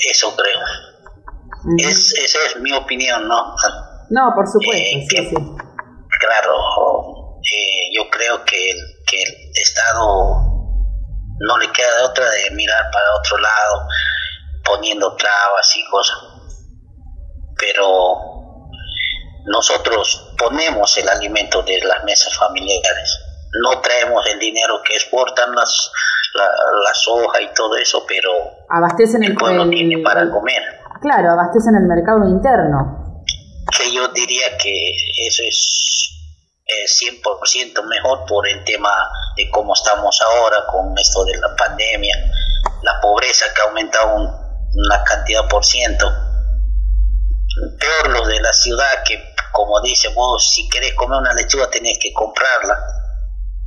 Eso 0.10 0.34
creo. 0.36 0.58
es, 1.78 2.14
esa 2.14 2.40
es 2.48 2.60
mi 2.62 2.72
opinión, 2.74 3.28
¿no? 3.28 3.54
No, 4.10 4.34
por 4.36 4.48
supuesto, 4.48 4.74
eh, 4.74 5.06
sí, 5.10 5.18
sí. 5.18 5.36
Claro, 5.36 6.54
eh, 7.40 7.92
yo 7.96 8.10
creo 8.10 8.44
que, 8.46 8.74
que 9.08 9.22
el 9.22 9.52
Estado 9.54 10.51
de 12.52 12.56
mirar 12.56 12.92
para 12.92 13.16
otro 13.18 13.38
lado, 13.38 13.88
poniendo 14.64 15.16
trabas 15.16 15.76
y 15.76 15.90
cosas. 15.90 16.18
Pero 17.58 18.42
nosotros 19.46 20.34
ponemos 20.38 20.98
el 20.98 21.10
alimento 21.10 21.64
de 21.64 21.80
las 21.82 22.04
mesas 22.04 22.36
familiares, 22.38 23.20
no 23.64 23.82
traemos 23.82 24.26
el 24.28 24.40
dinero 24.40 24.82
que 24.84 24.96
exportan 24.96 25.54
las, 25.56 25.92
la, 26.36 26.46
la 26.46 26.94
soja 26.94 27.42
y 27.42 27.54
todo 27.54 27.76
eso, 27.76 28.06
pero 28.08 28.32
abastecen 28.70 29.24
el, 29.24 29.36
pueblo 29.36 29.70
tiene 29.70 30.02
para 30.04 30.30
comer. 30.30 30.80
Claro, 31.02 31.32
abastecen 31.32 31.76
el 31.76 31.88
mercado 31.88 32.28
interno. 32.30 33.24
Que 33.78 33.92
yo 33.92 34.08
diría 34.10 34.58
que 34.58 34.74
eso 35.28 35.44
es 35.48 36.21
100% 36.86 37.84
mejor 37.84 38.26
por 38.26 38.48
el 38.48 38.64
tema 38.64 39.10
de 39.36 39.50
cómo 39.50 39.74
estamos 39.74 40.20
ahora 40.22 40.66
con 40.68 40.98
esto 40.98 41.26
de 41.26 41.38
la 41.38 41.56
pandemia, 41.56 42.16
la 42.82 43.00
pobreza 43.02 43.46
que 43.54 43.62
ha 43.62 43.66
aumentado 43.66 44.16
una 44.16 45.04
cantidad 45.04 45.48
por 45.48 45.66
ciento. 45.66 46.08
Peor 47.80 48.10
los 48.12 48.28
de 48.28 48.40
la 48.40 48.54
ciudad 48.54 49.04
que, 49.06 49.34
como 49.52 49.82
dice 49.82 50.08
vos, 50.10 50.52
si 50.54 50.70
querés 50.70 50.94
comer 50.94 51.20
una 51.20 51.34
lechuga 51.34 51.70
tenés 51.70 51.98
que 52.00 52.14
comprarla. 52.14 53.01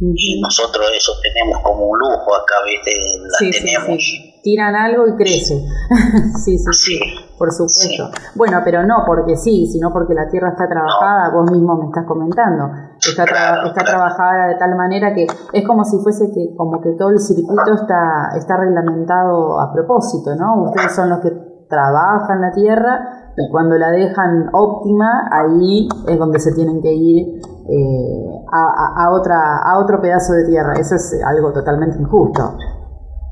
Y 0.01 0.40
nosotros 0.42 0.86
eso 0.97 1.12
tenemos 1.22 1.62
como 1.62 1.86
un 1.86 1.99
lujo 1.99 2.34
acá, 2.34 2.55
¿viste? 2.66 2.90
La 3.22 3.38
tenemos. 3.38 4.03
Tiran 4.42 4.74
algo 4.74 5.07
y 5.07 5.16
crece. 5.16 5.64
sí, 6.45 6.59
sí, 6.59 6.72
sí, 6.72 7.01
por 7.38 7.53
supuesto. 7.53 8.11
Bueno, 8.34 8.61
pero 8.64 8.84
no 8.84 9.05
porque 9.07 9.36
sí, 9.36 9.66
sino 9.66 9.92
porque 9.92 10.12
la 10.12 10.28
tierra 10.28 10.51
está 10.51 10.66
trabajada, 10.68 11.30
vos 11.32 11.51
mismo 11.51 11.76
me 11.76 11.86
estás 11.86 12.05
comentando. 12.07 12.70
Está, 12.99 13.22
está 13.22 13.84
trabajada 13.84 14.49
de 14.49 14.57
tal 14.57 14.74
manera 14.76 15.14
que 15.14 15.26
es 15.53 15.66
como 15.66 15.84
si 15.84 15.99
fuese 16.03 16.26
que 16.34 16.55
como 16.57 16.80
que 16.82 16.90
todo 16.99 17.11
el 17.11 17.20
circuito 17.20 17.74
está, 17.74 18.36
está 18.36 18.57
reglamentado 18.59 19.61
a 19.61 19.72
propósito, 19.72 20.34
¿no? 20.34 20.64
Ustedes 20.70 20.95
son 20.95 21.09
los 21.09 21.20
que 21.20 21.30
trabajan 21.70 22.40
la 22.40 22.53
tierra 22.53 23.32
y 23.36 23.49
cuando 23.51 23.78
la 23.78 23.90
dejan 23.90 24.51
óptima, 24.53 25.28
ahí 25.30 25.88
es 26.09 26.18
donde 26.18 26.40
se 26.40 26.53
tienen 26.53 26.82
que 26.82 26.92
ir 26.92 27.40
eh, 27.69 28.45
a, 28.53 29.11
otra, 29.12 29.59
a 29.65 29.79
otro 29.79 30.01
pedazo 30.01 30.33
de 30.35 30.47
tierra. 30.47 30.75
Eso 30.79 30.97
es 30.97 31.21
algo 31.25 31.53
totalmente 31.53 31.99
injusto. 31.99 32.57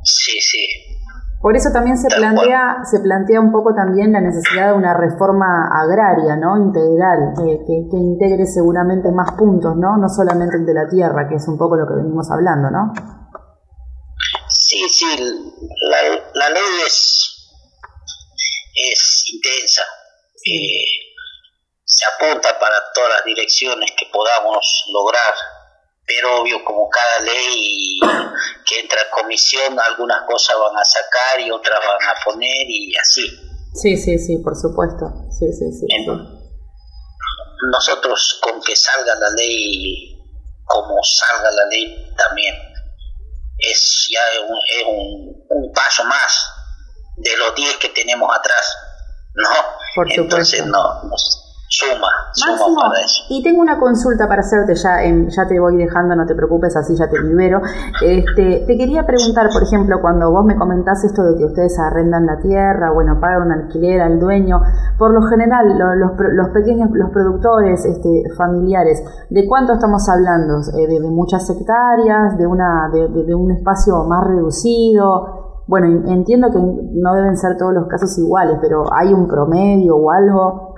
Sí, 0.02 0.38
sí. 0.40 0.66
Por 1.40 1.56
eso 1.56 1.70
también 1.72 1.98
se 1.98 2.06
plantea, 2.06 2.84
se 2.84 3.00
plantea 3.00 3.40
un 3.40 3.50
poco 3.50 3.74
también 3.74 4.12
la 4.12 4.20
necesidad 4.20 4.68
de 4.68 4.74
una 4.74 4.94
reforma 4.94 5.68
agraria, 5.72 6.36
¿no? 6.36 6.56
Integral, 6.56 7.34
que, 7.36 7.64
que, 7.66 7.96
integre 7.96 8.46
seguramente 8.46 9.10
más 9.10 9.32
puntos, 9.32 9.74
¿no? 9.76 9.96
No 9.96 10.08
solamente 10.08 10.56
el 10.56 10.64
de 10.64 10.74
la 10.74 10.88
tierra, 10.88 11.28
que 11.28 11.34
es 11.34 11.48
un 11.48 11.58
poco 11.58 11.76
lo 11.76 11.86
que 11.88 11.96
venimos 11.96 12.30
hablando, 12.30 12.70
¿no? 12.70 12.92
Sí, 14.48 14.88
sí, 14.88 15.04
la, 15.16 15.98
la 16.34 16.50
ley 16.50 16.62
es, 16.86 17.50
es 18.92 19.24
intensa. 19.34 19.82
Eh, 20.46 21.01
se 22.02 22.26
apunta 22.26 22.58
para 22.58 22.76
todas 22.94 23.10
las 23.16 23.24
direcciones 23.24 23.92
que 23.96 24.06
podamos 24.12 24.84
lograr, 24.92 25.34
pero 26.06 26.40
obvio 26.40 26.64
como 26.64 26.88
cada 26.88 27.20
ley 27.20 27.98
que 28.66 28.80
entra 28.80 29.00
a 29.02 29.10
comisión, 29.10 29.78
algunas 29.78 30.22
cosas 30.26 30.56
van 30.58 30.76
a 30.76 30.84
sacar 30.84 31.40
y 31.40 31.50
otras 31.50 31.78
van 31.78 32.16
a 32.16 32.24
poner 32.24 32.66
y 32.68 32.96
así. 32.96 33.28
Sí, 33.74 33.96
sí, 33.96 34.18
sí, 34.18 34.38
por 34.38 34.56
supuesto. 34.56 35.06
Sí, 35.30 35.46
sí, 35.52 35.72
sí. 35.72 35.86
Nosotros 37.70 38.40
con 38.42 38.60
que 38.60 38.74
salga 38.74 39.14
la 39.14 39.30
ley, 39.30 40.18
como 40.64 41.02
salga 41.04 41.50
la 41.52 41.66
ley 41.66 42.12
también, 42.16 42.54
es 43.58 44.08
ya 44.10 44.42
un, 44.42 44.58
es 44.68 44.84
un, 44.86 45.46
un 45.48 45.72
paso 45.72 46.04
más 46.04 46.52
de 47.16 47.36
los 47.36 47.54
10 47.54 47.76
que 47.76 47.90
tenemos 47.90 48.28
atrás, 48.36 48.76
¿no? 49.34 49.50
Por 49.94 50.12
Entonces 50.12 50.66
no, 50.66 51.02
suma, 51.72 52.08
suma 52.32 52.82
para 52.90 53.00
eso. 53.00 53.24
Y 53.30 53.42
tengo 53.42 53.62
una 53.62 53.78
consulta 53.78 54.28
para 54.28 54.40
hacerte, 54.40 54.74
ya, 54.74 55.00
ya 55.28 55.48
te 55.48 55.58
voy 55.58 55.76
dejando, 55.76 56.14
no 56.14 56.26
te 56.26 56.34
preocupes, 56.34 56.76
así 56.76 56.94
ya 56.96 57.08
te 57.08 57.20
libero. 57.20 57.60
Este, 58.02 58.64
te 58.66 58.76
quería 58.76 59.06
preguntar, 59.06 59.48
por 59.52 59.62
ejemplo, 59.62 60.00
cuando 60.00 60.30
vos 60.30 60.44
me 60.44 60.56
comentás 60.56 61.02
esto 61.04 61.22
de 61.24 61.38
que 61.38 61.44
ustedes 61.44 61.78
arrendan 61.78 62.26
la 62.26 62.38
tierra, 62.40 62.92
bueno, 62.92 63.18
pagan 63.20 63.46
un 63.46 63.52
alquiler 63.52 64.02
al 64.02 64.20
dueño, 64.20 64.60
por 64.98 65.12
lo 65.12 65.22
general, 65.22 65.78
los, 65.78 66.12
los, 66.18 66.48
pequeños, 66.50 66.90
los 66.92 67.10
productores 67.10 67.84
este, 67.84 68.24
familiares, 68.36 69.02
¿de 69.30 69.46
cuánto 69.48 69.72
estamos 69.72 70.08
hablando? 70.08 70.60
Eh, 70.78 70.86
de, 70.86 71.00
muchas 71.00 71.48
hectáreas? 71.48 72.36
¿De, 72.36 72.46
una, 72.46 72.90
de, 72.92 73.08
de 73.08 73.34
un 73.34 73.50
espacio 73.50 74.04
más 74.04 74.24
reducido? 74.26 75.42
Bueno, 75.66 75.86
entiendo 76.10 76.50
que 76.50 76.58
no 76.58 77.14
deben 77.14 77.36
ser 77.36 77.56
todos 77.56 77.72
los 77.72 77.86
casos 77.86 78.18
iguales, 78.18 78.58
pero 78.60 78.84
¿hay 78.92 79.12
un 79.14 79.28
promedio 79.28 79.96
o 79.96 80.10
algo? 80.10 80.71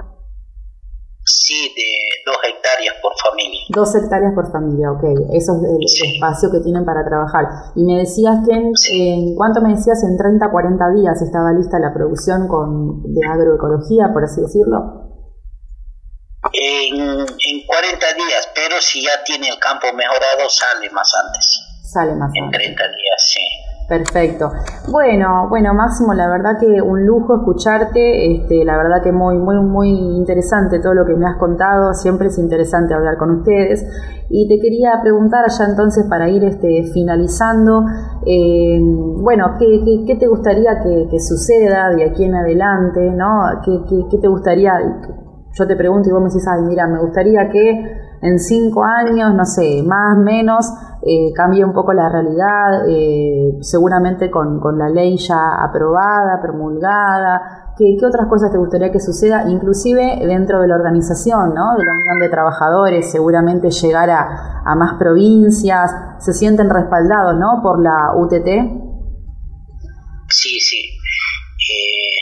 Sí, 1.45 1.75
de 1.77 2.25
dos 2.25 2.41
hectáreas 2.43 2.97
por 3.03 3.13
familia. 3.21 3.61
Dos 3.69 3.95
hectáreas 3.95 4.33
por 4.33 4.51
familia, 4.51 4.93
ok. 4.93 5.05
Eso 5.37 5.53
es 5.61 6.01
el 6.01 6.15
espacio 6.17 6.49
que 6.51 6.61
tienen 6.61 6.87
para 6.87 7.05
trabajar. 7.05 7.45
Y 7.77 7.85
me 7.85 8.01
decías 8.01 8.41
que 8.49 8.57
en, 8.57 9.37
¿cuánto 9.37 9.61
me 9.61 9.77
decías? 9.77 10.01
En 10.09 10.17
30, 10.17 10.41
40 10.51 10.91
días 10.97 11.21
estaba 11.21 11.53
lista 11.53 11.77
la 11.79 11.93
producción 11.93 12.49
con, 12.49 13.03
de 13.13 13.21
agroecología, 13.29 14.09
por 14.15 14.25
así 14.25 14.41
decirlo. 14.41 15.05
En, 16.49 16.97
en 16.97 17.57
40 17.69 18.15
días, 18.15 18.49
pero 18.55 18.81
si 18.81 19.05
ya 19.05 19.23
tiene 19.23 19.49
el 19.49 19.59
campo 19.59 19.93
mejorado, 19.93 20.49
sale 20.49 20.89
más 20.97 21.13
antes. 21.13 21.61
Sale 21.93 22.15
más 22.15 22.33
en 22.33 22.45
antes. 22.45 22.61
En 22.61 22.75
30 22.75 22.89
días, 22.89 23.21
sí. 23.21 23.45
Perfecto. 23.89 24.51
Bueno, 24.91 25.47
bueno, 25.51 25.75
Máximo, 25.75 26.15
la 26.15 26.27
verdad 26.29 26.59
que 26.59 26.81
un 26.81 27.05
lujo 27.05 27.37
escucharte, 27.37 28.33
este, 28.33 28.65
la 28.65 28.79
verdad 28.79 29.03
que 29.03 29.13
muy, 29.13 29.37
muy, 29.37 29.57
muy 29.61 29.91
interesante 29.91 30.79
todo 30.79 30.95
lo 30.95 31.05
que 31.05 31.15
me 31.15 31.27
has 31.27 31.37
contado, 31.37 31.93
siempre 31.93 32.29
es 32.29 32.39
interesante 32.39 32.95
hablar 32.95 33.19
con 33.19 33.31
ustedes. 33.31 33.87
Y 34.31 34.49
te 34.49 34.59
quería 34.59 35.01
preguntar 35.03 35.45
allá 35.45 35.67
entonces 35.69 36.07
para 36.09 36.31
ir 36.31 36.45
este, 36.45 36.85
finalizando, 36.95 37.85
eh, 38.25 38.81
bueno, 38.81 39.57
¿qué, 39.59 40.17
te 40.19 40.27
gustaría 40.29 40.81
que, 40.83 41.21
suceda 41.21 41.91
de 41.91 42.05
aquí 42.05 42.25
en 42.25 42.37
adelante? 42.37 43.11
¿no? 43.11 43.61
¿Qué, 43.65 43.81
qué 44.11 44.19
te 44.19 44.29
gustaría? 44.29 44.73
Yo 45.53 45.67
te 45.67 45.77
pregunto 45.77 46.09
y 46.09 46.13
vos 46.13 46.23
me 46.23 46.29
decís, 46.29 46.45
ay, 46.49 46.63
mira, 46.63 46.87
me 46.87 47.01
gustaría 47.01 47.51
que 47.51 48.04
en 48.23 48.39
cinco 48.39 48.85
años, 48.85 49.35
no 49.35 49.45
sé, 49.45 49.83
más, 49.83 50.17
menos, 50.17 50.67
eh, 51.07 51.33
cambie 51.35 51.63
un 51.63 51.75
poco 51.75 51.93
la 51.93 52.09
realidad, 52.09 52.89
eh, 52.89 53.59
seguramente 53.61 54.31
con, 54.31 54.59
la 54.79 54.89
ley 54.89 55.19
ya 55.19 55.63
aprobada, 55.63 56.41
promulgada. 56.41 57.75
¿Qué, 57.77 57.97
otras 58.07 58.27
cosas 58.29 58.51
te 58.51 58.57
gustaría 58.57 58.91
que 58.91 59.01
suceda, 59.01 59.45
inclusive 59.51 60.21
dentro 60.27 60.63
de 60.63 60.69
la 60.69 60.77
organización, 60.77 61.53
¿no? 61.55 61.77
de 61.77 61.85
la 61.85 61.93
Unión 61.93 62.21
de 62.21 62.29
Trabajadores, 62.31 63.11
seguramente 63.11 63.71
llegar 63.71 64.09
a, 64.09 64.75
más 64.77 64.95
provincias, 64.99 65.91
se 66.21 66.33
sienten 66.33 66.71
respaldados 66.71 67.37
¿no? 67.37 67.61
por 67.63 67.83
la 67.83 68.15
UTT? 68.17 68.49
Sí, 70.31 70.59
sí. 70.61 70.81
Eh, 71.69 72.15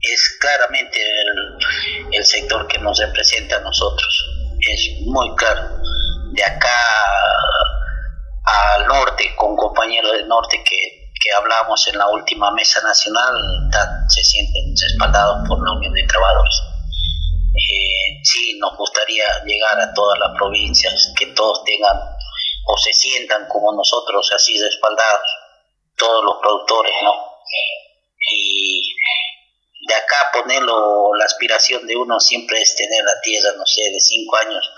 es 0.00 0.38
claramente 0.40 0.98
el, 0.98 2.16
el 2.16 2.24
sector 2.24 2.66
que 2.68 2.78
nos 2.78 2.98
representa 2.98 3.56
a 3.56 3.60
nosotros 3.60 4.43
es 4.72 5.06
muy 5.06 5.34
claro. 5.36 5.62
De 6.32 6.44
acá 6.44 6.76
al 8.44 8.86
norte, 8.86 9.34
con 9.36 9.56
compañeros 9.56 10.12
del 10.12 10.28
norte 10.28 10.62
que, 10.64 11.10
que 11.22 11.32
hablamos 11.32 11.86
en 11.88 11.98
la 11.98 12.08
última 12.08 12.50
mesa 12.52 12.82
nacional, 12.82 13.34
se 14.08 14.22
sienten 14.22 14.74
respaldados 14.76 15.48
por 15.48 15.64
la 15.64 15.72
Unión 15.72 15.92
de 15.92 16.02
Trabajadores. 16.04 16.62
Eh, 17.54 18.20
sí, 18.22 18.58
nos 18.58 18.76
gustaría 18.76 19.24
llegar 19.44 19.80
a 19.80 19.94
todas 19.94 20.18
las 20.18 20.36
provincias, 20.36 21.12
que 21.16 21.26
todos 21.26 21.62
tengan 21.64 21.96
o 22.66 22.76
se 22.78 22.92
sientan 22.92 23.46
como 23.48 23.72
nosotros, 23.72 24.30
así 24.34 24.60
respaldados, 24.60 25.26
todos 25.96 26.24
los 26.24 26.36
productores, 26.42 26.94
¿no? 27.02 27.12
Y 28.32 28.94
de 29.86 29.94
acá 29.94 30.30
ponerlo, 30.32 31.14
la 31.18 31.24
aspiración 31.24 31.86
de 31.86 31.96
uno 31.96 32.18
siempre 32.20 32.60
es 32.60 32.74
tener 32.76 33.04
la 33.04 33.20
tierra, 33.20 33.50
no 33.56 33.66
sé, 33.66 33.82
de 33.90 34.00
cinco 34.00 34.36
años, 34.36 34.70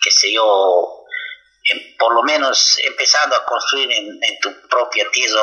que 0.00 0.10
sé 0.10 0.32
yo, 0.32 1.04
por 1.98 2.14
lo 2.14 2.22
menos 2.22 2.78
empezando 2.84 3.36
a 3.36 3.44
construir 3.44 3.90
en, 3.92 4.20
tu 4.40 4.50
propia 4.68 5.04
tierra 5.12 5.40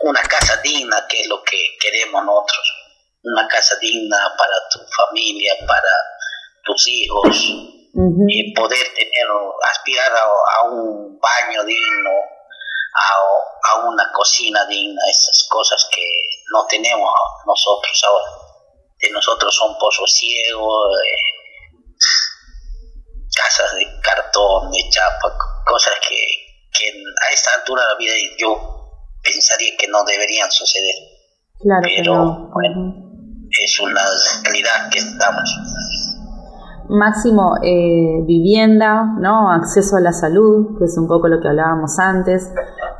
una 0.00 0.22
casa 0.22 0.56
digna, 0.62 1.06
que 1.08 1.20
es 1.20 1.28
lo 1.28 1.42
que 1.42 1.76
queremos 1.80 2.24
nosotros, 2.24 2.72
una 3.22 3.48
casa 3.48 3.76
digna 3.76 4.34
para 4.36 4.54
tu 4.70 4.80
familia, 4.86 5.54
para 5.66 5.90
tus 6.64 6.88
hijos, 6.88 7.36
y 8.28 8.54
poder 8.54 8.94
tener, 8.94 9.26
aspirar 9.70 10.12
a 10.12 10.68
un 10.68 11.18
baño 11.20 11.64
digno, 11.64 12.10
a, 12.94 13.86
una 13.86 14.10
cocina 14.12 14.64
digna, 14.66 15.02
esas 15.10 15.46
cosas 15.48 15.88
que 15.94 16.02
no 16.54 16.64
tenemos 16.70 17.10
nosotros 17.44 18.02
ahora. 18.06 18.30
De 19.00 19.10
nosotros 19.10 19.54
son 19.54 19.76
pozos 19.78 20.10
ciegos, 20.14 20.88
casas 23.34 23.74
de 23.74 23.86
cartón, 24.00 24.70
de 24.70 24.88
chapa, 24.88 25.36
cosas 25.66 25.94
que, 26.08 26.16
que 26.72 27.02
a 27.28 27.32
esta 27.32 27.50
altura 27.58 27.82
de 27.82 27.88
la 27.88 27.98
vida 27.98 28.14
yo 28.38 28.54
pensaría 29.22 29.76
que 29.76 29.88
no 29.88 30.04
deberían 30.04 30.50
suceder. 30.50 30.94
Claro 31.60 31.82
Pero 31.82 32.50
bueno, 32.52 32.94
es 33.50 33.80
una 33.80 34.02
realidad 34.44 34.90
que 34.90 34.98
estamos. 34.98 35.44
Máximo, 36.88 37.56
eh, 37.62 38.22
vivienda, 38.26 39.04
¿no? 39.18 39.50
acceso 39.50 39.96
a 39.96 40.00
la 40.00 40.12
salud, 40.12 40.78
que 40.78 40.84
es 40.84 40.96
un 40.98 41.08
poco 41.08 41.28
lo 41.28 41.40
que 41.40 41.48
hablábamos 41.48 41.98
antes, 41.98 42.52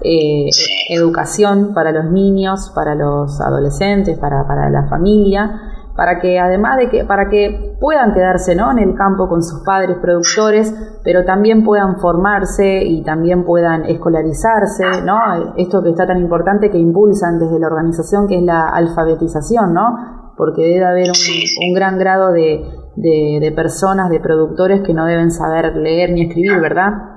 eh, 0.05 0.51
educación 0.91 1.73
para 1.75 1.91
los 1.91 2.11
niños, 2.11 2.71
para 2.75 2.95
los 2.95 3.41
adolescentes, 3.41 4.19
para, 4.19 4.47
para 4.47 4.69
la 4.69 4.87
familia, 4.89 5.73
para 5.97 6.21
que 6.21 6.39
además 6.39 6.77
de 6.77 6.91
que, 6.91 7.05
para 7.05 7.29
que 7.29 7.77
puedan 7.81 8.13
quedarse 8.13 8.55
¿no? 8.55 8.71
en 8.71 8.81
el 8.81 8.95
campo 8.97 9.29
con 9.29 9.43
sus 9.43 9.65
padres 9.65 9.97
productores, 10.03 10.75
pero 11.05 11.25
también 11.25 11.65
puedan 11.65 11.99
formarse 12.01 12.85
y 12.85 13.03
también 13.03 13.45
puedan 13.45 13.85
escolarizarse, 13.85 14.85
¿no? 15.05 15.55
Esto 15.57 15.83
que 15.83 15.91
está 15.91 16.07
tan 16.07 16.19
importante 16.19 16.71
que 16.71 16.79
impulsan 16.79 17.39
desde 17.39 17.59
la 17.59 17.69
organización, 17.69 18.27
que 18.27 18.39
es 18.39 18.43
la 18.43 18.69
alfabetización, 18.69 19.73
¿no? 19.73 20.33
Porque 20.37 20.63
debe 20.63 20.85
haber 20.85 21.11
un, 21.11 21.69
un 21.69 21.75
gran 21.75 21.97
grado 21.97 22.33
de, 22.33 22.65
de, 22.97 23.39
de 23.41 23.53
personas, 23.53 24.11
de 24.11 24.21
productores 24.21 24.83
que 24.83 24.95
no 24.95 25.07
deben 25.07 25.31
saber 25.31 25.77
leer 25.77 26.11
ni 26.11 26.23
escribir, 26.23 26.61
¿verdad? 26.61 27.14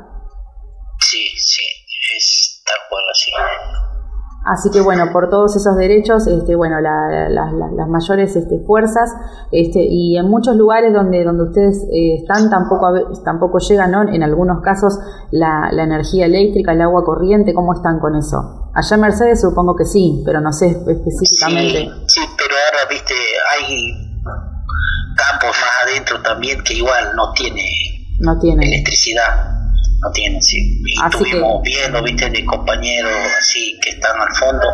Así 4.48 4.70
que 4.72 4.80
bueno, 4.80 5.12
por 5.12 5.30
todos 5.30 5.56
esos 5.56 5.76
derechos, 5.76 6.26
este, 6.26 6.56
bueno, 6.56 6.80
las 6.80 7.88
mayores 7.90 8.36
este, 8.36 8.60
fuerzas 8.66 9.14
este, 9.52 9.80
y 9.82 10.18
en 10.18 10.30
muchos 10.30 10.56
lugares 10.56 10.94
donde, 10.94 11.24
donde 11.24 11.44
ustedes 11.44 11.84
eh, 11.92 12.16
están 12.22 12.50
tampoco, 12.50 12.88
tampoco 13.26 13.60
llega, 13.60 13.88
¿no? 13.88 14.04
En 14.04 14.24
algunos 14.24 14.62
casos 14.62 15.00
la, 15.32 15.70
energía 15.72 16.26
eléctrica, 16.26 16.72
el 16.72 16.82
agua 16.82 17.04
corriente, 17.04 17.54
¿cómo 17.54 17.74
están 17.74 18.00
con 18.00 18.16
eso? 18.16 18.72
Allá 18.74 18.96
en 18.96 19.02
Mercedes 19.02 19.42
supongo 19.42 19.76
que 19.76 19.86
sí, 19.86 20.24
pero 20.26 20.40
no 20.40 20.54
sé 20.54 20.68
específicamente. 20.68 21.90
Sí, 22.08 22.22
pero 22.38 22.56
ahora, 22.56 22.90
viste, 22.90 23.14
hay 23.60 24.22
campos 25.16 25.50
más 25.50 25.90
adentro 25.90 26.22
también 26.22 26.64
que 26.64 26.76
igual 26.76 27.16
no 27.16 27.34
tiene, 27.34 27.64
no 28.20 28.38
tiene. 28.40 28.66
electricidad 28.66 29.57
no 30.02 30.12
tienen, 30.12 30.42
sí. 30.42 30.82
Y 30.86 31.04
estuvimos 31.04 31.62
viendo, 31.64 32.02
viste, 32.04 32.30
de 32.30 32.46
compañeros 32.46 33.12
así 33.40 33.80
que 33.82 33.92
están 33.92 34.20
al 34.20 34.36
fondo. 34.36 34.68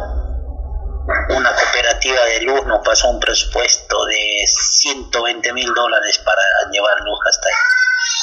Una 1.30 1.54
cooperativa 1.54 2.24
de 2.26 2.42
luz 2.42 2.66
nos 2.66 2.80
pasó 2.86 3.10
un 3.10 3.20
presupuesto 3.20 4.06
de 4.06 4.46
120 4.48 5.54
mil 5.54 5.74
dólares 5.74 6.20
para 6.20 6.42
llevar 6.72 6.98
luz 7.02 7.20
hasta 7.28 7.50
ahí. 7.50 7.56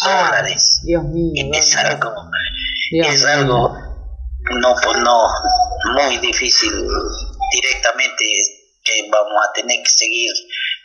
Ah, 0.03 0.27
dólares. 0.27 0.81
Dios 0.85 1.05
mío. 1.05 1.51
es 1.53 1.77
algo, 1.77 2.15
es 2.91 3.25
algo, 3.25 3.77
no, 4.61 4.75
pues 4.83 4.97
no, 4.99 5.29
muy 5.95 6.19
difícil 6.19 6.73
directamente 7.53 8.25
que 8.83 9.09
vamos 9.11 9.39
a 9.47 9.53
tener 9.53 9.83
que 9.83 9.91
seguir 9.91 10.33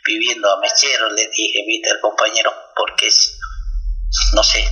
viviendo 0.04 0.48
a 0.50 0.60
mechero, 0.60 1.10
le 1.10 1.28
dije, 1.28 1.64
viste, 1.66 1.90
al 1.90 2.00
compañero, 2.00 2.52
porque 2.76 3.06
es, 3.06 3.38
no 4.34 4.42
sé, 4.42 4.64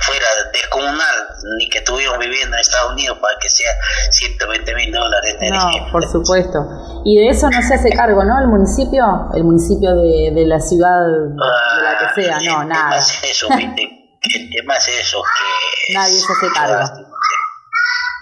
fuera 0.00 0.26
descomunal, 0.52 1.28
ni 1.58 1.68
que 1.68 1.78
estuvimos 1.78 2.18
viviendo 2.18 2.56
en 2.56 2.60
Estados 2.60 2.92
Unidos 2.92 3.18
para 3.20 3.38
que 3.38 3.48
sea 3.48 3.70
120 4.10 4.74
mil 4.74 4.92
dólares. 4.92 5.36
no, 5.50 5.92
por 5.92 6.08
supuesto. 6.08 7.02
Y 7.04 7.18
de 7.18 7.30
eso 7.30 7.50
no 7.50 7.60
se 7.62 7.74
hace 7.74 7.90
cargo, 7.90 8.24
¿no? 8.24 8.38
El 8.40 8.48
municipio, 8.48 9.04
el 9.34 9.44
municipio 9.44 9.94
de, 9.94 10.32
de 10.34 10.46
la 10.46 10.60
ciudad, 10.60 11.00
de 11.02 11.82
la 11.82 11.98
que 11.98 12.04
ah, 12.04 12.14
sea, 12.14 12.40
no, 12.40 12.64
nada. 12.64 12.96
Es 12.96 13.18
eso, 13.24 13.48
el 13.50 14.50
tema 14.50 14.76
es 14.76 14.88
eso, 14.88 15.22
que... 15.22 15.94
Nadie 15.94 16.18
se 16.18 16.32
hace 16.32 16.52
cargo. 16.54 17.06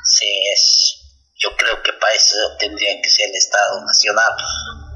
Sí, 0.04 0.26
es... 0.52 1.02
Yo 1.38 1.50
creo 1.56 1.82
que 1.82 1.92
para 1.92 2.14
eso 2.14 2.36
tendría 2.58 2.90
que 3.02 3.10
ser 3.10 3.28
el 3.28 3.36
Estado 3.36 3.84
Nacional, 3.84 4.32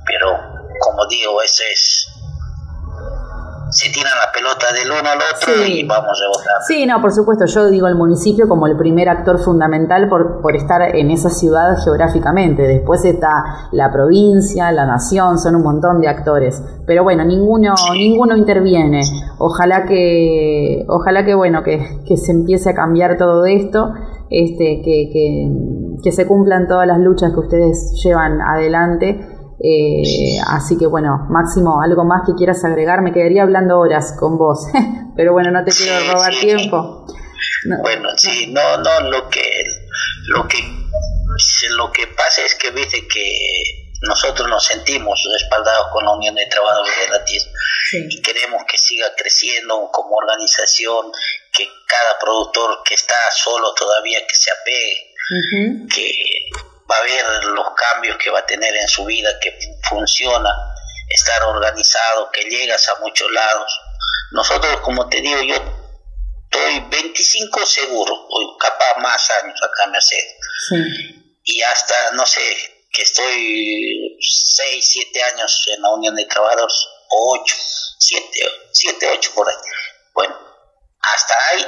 pero 0.06 0.38
como 0.80 1.06
digo, 1.06 1.42
eso 1.42 1.62
es 1.70 2.08
se 3.70 3.90
tiran 3.90 4.12
la 4.24 4.32
pelota 4.32 4.66
del 4.72 4.90
uno 4.90 5.10
al 5.10 5.18
otro 5.18 5.66
y 5.66 5.84
vamos 5.84 6.20
a 6.20 6.28
votar. 6.28 6.62
Sí, 6.66 6.86
no, 6.86 7.00
por 7.00 7.12
supuesto, 7.12 7.46
yo 7.46 7.70
digo 7.70 7.86
el 7.86 7.94
municipio 7.94 8.48
como 8.48 8.66
el 8.66 8.76
primer 8.76 9.08
actor 9.08 9.38
fundamental 9.38 10.08
por, 10.08 10.40
por 10.40 10.56
estar 10.56 10.82
en 10.94 11.10
esa 11.10 11.30
ciudad 11.30 11.76
geográficamente. 11.82 12.62
Después 12.62 13.04
está 13.04 13.68
la 13.72 13.90
provincia, 13.92 14.72
la 14.72 14.86
nación, 14.86 15.38
son 15.38 15.56
un 15.56 15.62
montón 15.62 16.00
de 16.00 16.08
actores. 16.08 16.62
Pero 16.86 17.04
bueno, 17.04 17.24
ninguno, 17.24 17.74
ninguno 17.92 18.36
interviene. 18.36 19.02
Ojalá 19.38 19.84
que, 19.84 20.84
ojalá 20.88 21.24
que 21.24 21.34
bueno, 21.34 21.62
que, 21.62 22.00
que 22.06 22.16
se 22.16 22.32
empiece 22.32 22.70
a 22.70 22.74
cambiar 22.74 23.16
todo 23.16 23.46
esto, 23.46 23.92
este, 24.30 24.82
que, 24.84 25.10
que, 25.12 25.50
que 26.02 26.12
se 26.12 26.26
cumplan 26.26 26.66
todas 26.68 26.86
las 26.86 26.98
luchas 26.98 27.32
que 27.32 27.40
ustedes 27.40 28.00
llevan 28.02 28.40
adelante 28.40 29.39
eh, 29.62 30.38
así 30.46 30.78
que 30.78 30.86
bueno, 30.86 31.26
Máximo, 31.28 31.82
algo 31.82 32.04
más 32.04 32.22
que 32.26 32.34
quieras 32.34 32.64
agregar, 32.64 33.02
me 33.02 33.12
quedaría 33.12 33.42
hablando 33.42 33.78
horas 33.78 34.14
con 34.18 34.38
vos, 34.38 34.66
pero 35.16 35.32
bueno, 35.32 35.50
no 35.50 35.64
te 35.64 35.70
quiero 35.70 36.12
robar 36.12 36.32
tiempo. 36.34 37.06
Bueno, 37.82 38.08
sí, 38.16 38.52
no, 38.52 38.78
no, 38.78 39.10
lo 39.10 39.28
que, 39.28 39.64
lo 40.28 40.48
que, 40.48 40.58
lo 41.76 41.92
que 41.92 42.06
pasa 42.06 42.42
es 42.44 42.54
que 42.54 42.70
viste 42.70 43.06
que 43.06 43.80
nosotros 44.02 44.48
nos 44.48 44.64
sentimos 44.64 45.20
respaldados 45.30 45.88
con 45.92 46.04
la 46.04 46.12
Unión 46.12 46.34
de 46.34 46.46
Trabajadores 46.46 46.94
de 47.04 47.18
la 47.18 47.24
Tierra 47.24 47.50
y 48.08 48.22
queremos 48.22 48.62
que 48.66 48.78
siga 48.78 49.08
creciendo 49.14 49.90
como 49.92 50.14
organización, 50.16 51.12
que 51.52 51.68
cada 51.86 52.18
productor 52.18 52.82
que 52.84 52.94
está 52.94 53.14
solo 53.36 53.74
todavía 53.74 54.20
que 54.26 54.34
se 54.34 54.50
apegue 54.50 55.10
que 55.94 56.12
va 56.90 56.96
a 56.96 57.02
ver 57.02 57.44
los 57.44 57.66
cambios 57.74 58.16
que 58.18 58.30
va 58.30 58.40
a 58.40 58.46
tener 58.46 58.74
en 58.74 58.88
su 58.88 59.04
vida, 59.04 59.38
que 59.40 59.58
funciona, 59.88 60.50
estar 61.08 61.42
organizado, 61.44 62.30
que 62.32 62.42
llegas 62.42 62.88
a 62.88 62.96
muchos 62.96 63.30
lados. 63.30 63.80
Nosotros, 64.32 64.80
como 64.80 65.08
te 65.08 65.20
digo, 65.20 65.40
yo 65.42 65.54
estoy 65.54 66.80
25 66.90 67.66
seguro, 67.66 68.14
o 68.14 68.56
capaz 68.58 68.96
más 69.00 69.30
años 69.42 69.60
acá 69.62 69.84
en 69.84 69.90
Mercedes. 69.92 70.36
Y 71.44 71.62
hasta, 71.62 72.12
no 72.12 72.26
sé, 72.26 72.40
que 72.92 73.02
estoy 73.02 74.18
6, 74.20 74.84
7 74.88 75.22
años 75.34 75.68
en 75.74 75.82
la 75.82 75.90
Unión 75.90 76.14
de 76.14 76.24
Trabajadores, 76.26 76.88
8, 77.08 77.56
7, 77.98 78.28
7, 78.72 79.08
8 79.18 79.30
por 79.34 79.48
ahí. 79.48 79.56
Bueno, 80.14 80.36
hasta 81.00 81.34
ahí 81.50 81.66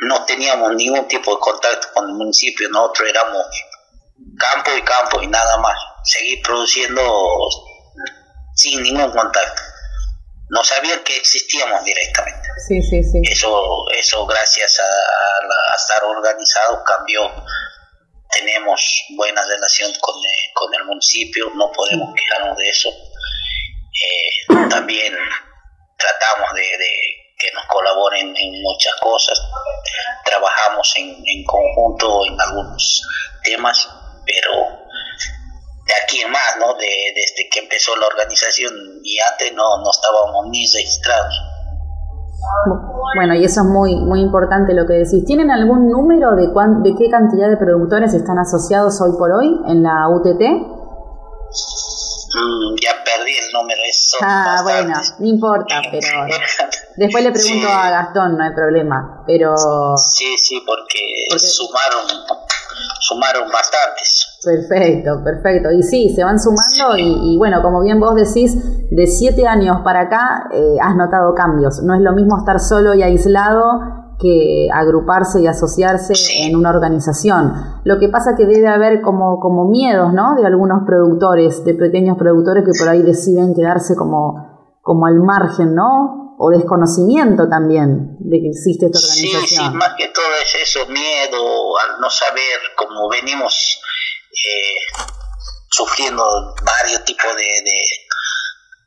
no 0.00 0.24
teníamos 0.24 0.74
ningún 0.74 1.06
tipo 1.08 1.34
de 1.34 1.40
contacto 1.40 1.88
con 1.92 2.08
el 2.08 2.14
municipio, 2.14 2.68
nosotros 2.70 3.08
éramos 3.08 3.46
campo 4.38 4.70
y 4.76 4.82
campo 4.82 5.22
y 5.22 5.26
nada 5.26 5.58
más, 5.58 5.78
seguir 6.04 6.42
produciendo 6.42 7.48
sin 8.54 8.82
ningún 8.82 9.10
contacto. 9.10 9.62
No 10.50 10.64
sabían 10.64 11.02
que 11.04 11.16
existíamos 11.16 11.84
directamente. 11.84 12.48
Sí, 12.66 12.82
sí, 12.82 13.02
sí. 13.04 13.22
Eso, 13.30 13.84
eso 13.96 14.26
gracias 14.26 14.80
a, 14.80 15.76
estar 15.76 16.04
organizado 16.04 16.82
cambió. 16.84 17.30
Tenemos 18.32 18.80
buena 19.16 19.42
relación 19.42 19.92
con, 20.00 20.14
eh, 20.16 20.50
con 20.54 20.74
el 20.74 20.84
municipio, 20.84 21.50
no 21.54 21.70
podemos 21.72 22.14
quejarnos 22.14 22.56
de 22.56 22.68
eso. 22.68 22.88
Eh, 22.88 24.68
también 24.68 25.14
tratamos 25.96 26.52
de, 26.54 26.62
que 27.38 27.52
nos 27.52 27.64
colaboren 27.66 28.34
en 28.36 28.62
muchas 28.62 28.94
cosas. 28.96 29.40
Trabajamos 30.24 30.92
en, 30.96 31.22
en 31.26 31.44
conjunto 31.44 32.26
en 32.26 32.40
algunos 32.40 33.02
temas, 33.42 33.88
pero 34.30 34.52
de 35.86 35.94
aquí 36.04 36.20
en 36.20 36.30
más, 36.30 36.56
¿no? 36.58 36.74
De, 36.74 36.86
desde 37.14 37.48
que 37.50 37.60
empezó 37.60 37.96
la 37.96 38.06
organización 38.06 38.72
y 39.02 39.18
antes 39.20 39.52
no, 39.54 39.78
no 39.78 39.90
estábamos 39.90 40.46
ni 40.50 40.64
registrados. 40.66 41.34
Bueno, 43.16 43.34
y 43.34 43.44
eso 43.44 43.60
es 43.60 43.66
muy 43.66 43.96
muy 43.96 44.20
importante 44.20 44.72
lo 44.72 44.86
que 44.86 44.94
decís. 44.94 45.24
¿Tienen 45.26 45.50
algún 45.50 45.90
número 45.90 46.36
de, 46.36 46.50
cuán, 46.52 46.82
de 46.82 46.94
qué 46.96 47.10
cantidad 47.10 47.50
de 47.50 47.56
productores 47.56 48.14
están 48.14 48.38
asociados 48.38 49.00
hoy 49.00 49.12
por 49.18 49.32
hoy 49.32 49.60
en 49.68 49.82
la 49.82 50.08
UTT? 50.08 50.40
Mm, 52.32 52.76
ya 52.80 52.92
perdí 53.04 53.32
el 53.36 53.52
número, 53.52 53.80
eso. 53.88 54.16
Ah, 54.22 54.60
bueno, 54.62 54.94
no 55.18 55.26
importa, 55.26 55.82
pero 55.90 56.08
después 56.96 57.24
le 57.24 57.32
pregunto 57.32 57.68
a 57.68 57.90
Gastón, 57.90 58.38
no 58.38 58.44
hay 58.44 58.54
problema, 58.54 59.24
pero... 59.26 59.54
Sí, 59.96 60.38
sí, 60.38 60.62
porque, 60.64 61.00
sumaron, 61.38 62.06
sumaron 63.00 63.50
bastantes. 63.52 64.38
Perfecto, 64.44 65.22
perfecto. 65.22 65.70
Y 65.72 65.82
sí, 65.82 66.14
se 66.14 66.24
van 66.24 66.38
sumando 66.38 66.96
y, 66.96 67.36
bueno, 67.38 67.62
como 67.62 67.82
bien 67.82 68.00
vos 68.00 68.14
decís, 68.14 68.56
de 68.90 69.06
siete 69.06 69.46
años 69.46 69.80
para 69.84 70.02
acá 70.02 70.48
eh, 70.52 70.76
has 70.82 70.96
notado 70.96 71.34
cambios. 71.34 71.82
No 71.82 71.94
es 71.94 72.00
lo 72.00 72.12
mismo 72.12 72.38
estar 72.38 72.58
solo 72.60 72.94
y 72.94 73.02
aislado 73.02 74.00
que 74.20 74.68
agruparse 74.72 75.40
y 75.40 75.46
asociarse 75.46 76.12
en 76.44 76.54
una 76.54 76.70
organización. 76.70 77.54
Lo 77.84 77.98
que 77.98 78.08
pasa 78.08 78.34
que 78.36 78.46
debe 78.46 78.68
haber 78.68 79.00
como, 79.00 79.40
como 79.40 79.68
miedos, 79.68 80.12
¿no? 80.12 80.34
De 80.34 80.46
algunos 80.46 80.84
productores, 80.86 81.64
de 81.64 81.74
pequeños 81.74 82.18
productores 82.18 82.64
que 82.64 82.72
por 82.78 82.88
ahí 82.88 83.02
deciden 83.02 83.54
quedarse 83.54 83.96
como, 83.96 84.78
como 84.82 85.06
al 85.06 85.20
margen, 85.20 85.74
¿no? 85.74 86.29
O 86.42 86.48
desconocimiento 86.48 87.44
también 87.50 88.16
de 88.18 88.40
que 88.40 88.48
existe 88.48 88.86
esta 88.86 88.96
organización. 88.96 89.72
Sí, 89.72 89.76
más 89.76 89.92
que 89.92 90.08
todo 90.08 90.24
es 90.40 90.54
eso, 90.54 90.86
miedo 90.86 91.78
al 91.78 92.00
no 92.00 92.08
saber 92.08 92.58
cómo 92.76 93.10
venimos 93.10 93.78
eh, 94.32 95.04
sufriendo 95.68 96.24
varios 96.62 97.04
tipos 97.04 97.36
de, 97.36 97.42
de, 97.44 97.80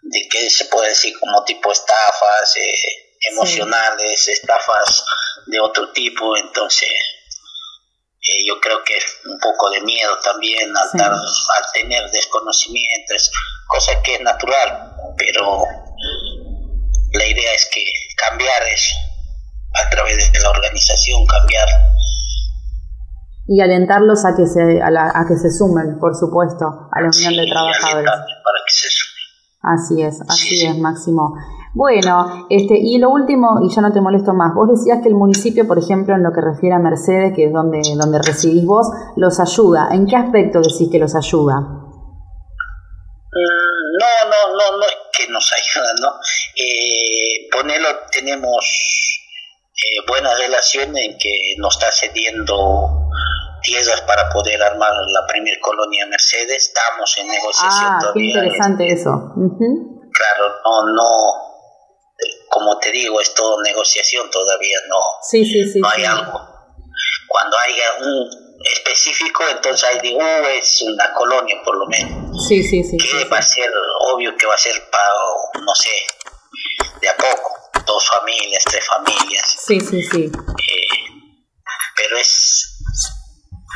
de, 0.02 0.28
¿qué 0.32 0.50
se 0.50 0.66
puede 0.66 0.90
decir? 0.90 1.14
Como 1.20 1.44
tipo 1.44 1.72
estafas, 1.72 2.58
eh, 2.58 3.30
emocionales, 3.32 4.28
estafas 4.30 5.06
de 5.46 5.60
otro 5.60 5.92
tipo, 5.92 6.36
entonces 6.36 6.90
eh, 6.90 8.48
yo 8.48 8.60
creo 8.60 8.84
que 8.84 8.98
un 9.26 9.38
poco 9.38 9.70
de 9.70 9.82
miedo 9.82 10.18
también 10.24 10.74
al, 10.76 11.02
al 11.02 11.72
tener 11.72 12.10
desconocimientos, 12.10 13.30
cosa 13.68 14.02
que 14.02 14.16
es 14.16 14.22
natural, 14.22 14.96
pero 15.18 15.62
la 17.14 17.26
idea 17.28 17.54
es 17.56 17.70
que 17.74 17.84
cambiar 18.30 18.64
eso 18.74 18.96
a 19.74 19.90
través 19.90 20.32
de 20.32 20.40
la 20.40 20.50
organización, 20.50 21.26
cambiar. 21.26 21.68
Y 23.48 23.62
alentarlos 23.62 24.26
a 24.26 24.36
que 24.36 24.46
se, 24.48 24.82
a, 24.82 24.90
la, 24.90 25.12
a 25.14 25.26
que 25.28 25.36
se 25.36 25.52
sumen, 25.52 26.00
por 26.00 26.16
supuesto, 26.16 26.66
a 26.92 27.02
la 27.02 27.10
unión 27.10 27.36
de 27.36 27.52
trabajadores. 27.52 28.10
Para 28.10 28.60
que 28.66 28.72
se 28.72 28.90
sumen. 28.90 29.14
Así 29.62 30.02
es, 30.02 30.22
así 30.28 30.66
es, 30.66 30.78
Máximo. 30.78 31.36
Bueno, 31.74 32.46
este, 32.50 32.78
y 32.78 33.00
lo 33.00 33.10
último, 33.10 33.60
y 33.64 33.74
ya 33.74 33.82
no 33.82 33.92
te 33.92 34.00
molesto 34.00 34.34
más, 34.34 34.54
vos 34.54 34.70
decías 34.70 35.02
que 35.02 35.10
el 35.10 35.16
municipio, 35.16 35.68
por 35.68 35.80
ejemplo, 35.80 36.14
en 36.14 36.22
lo 36.22 36.32
que 36.32 36.42
refiere 36.42 36.76
a 36.76 36.80
Mercedes, 36.80 37.34
que 37.36 37.46
es 37.46 37.54
donde, 37.54 37.82
donde 37.98 38.20
residís 38.22 38.64
vos, 38.66 38.88
los 39.16 39.40
ayuda. 39.40 39.90
¿En 39.92 40.06
qué 40.06 40.16
aspecto 40.16 40.60
decís 40.60 40.90
que 40.92 41.00
los 41.00 41.16
ayuda? 41.16 41.60
Mm, 41.62 41.88
no, 44.00 44.08
no, 44.30 44.54
no, 44.54 44.78
no 44.78 44.84
es 44.84 45.03
que 45.24 45.32
nos 45.32 45.52
ayuda, 45.54 45.94
¿no? 46.02 46.20
Eh, 46.56 47.48
ponelo, 47.52 47.88
tenemos 48.12 49.20
eh, 49.76 50.06
buena 50.08 50.34
relación 50.36 50.96
en 50.98 51.18
que 51.18 51.56
nos 51.58 51.76
está 51.76 51.92
cediendo 51.92 53.10
tierras 53.62 54.02
para 54.02 54.30
poder 54.30 54.62
armar 54.62 54.92
la 54.92 55.28
primer 55.28 55.60
colonia 55.60 56.06
Mercedes. 56.08 56.68
Estamos 56.68 57.18
en 57.18 57.28
negociación 57.28 57.92
ah, 57.92 58.12
Qué 58.14 58.20
interesante 58.20 58.88
eso. 58.92 59.12
Claro, 60.12 60.56
no, 60.64 60.94
no, 60.94 61.44
como 62.50 62.78
te 62.80 62.92
digo, 62.92 63.20
es 63.20 63.34
todo 63.34 63.62
negociación, 63.64 64.30
todavía 64.30 64.78
no, 64.88 64.98
sí, 65.24 65.44
sí, 65.44 65.66
sí, 65.72 65.80
no 65.80 65.90
hay 65.90 66.04
algo. 66.06 66.40
Cuando 67.28 67.58
haya 67.58 68.06
un 68.06 68.43
específico, 68.64 69.44
entonces 69.50 69.90
hay 69.90 70.00
de, 70.00 70.16
uh, 70.16 70.48
es 70.58 70.82
una 70.82 71.14
colonia 71.14 71.58
por 71.64 71.78
lo 71.78 71.86
menos. 71.88 72.48
Sí, 72.48 72.64
sí, 72.64 72.84
sí. 72.84 72.98
Que 72.98 73.26
va 73.26 73.38
a 73.38 73.42
ser, 73.42 73.70
obvio 74.14 74.36
que 74.36 74.46
va 74.46 74.56
a 74.56 74.58
ser 74.58 74.90
para, 74.90 75.64
no 75.64 75.76
sé, 75.76 75.90
de 77.02 77.10
a 77.10 77.16
poco, 77.16 77.82
dos 77.86 78.08
familias, 78.08 78.64
tres 78.66 78.88
familias. 78.88 79.64
Sí, 79.66 79.80
sí, 79.80 80.02
sí. 80.04 80.26
Eh, 80.26 80.88
pero 81.96 82.18
es 82.18 82.80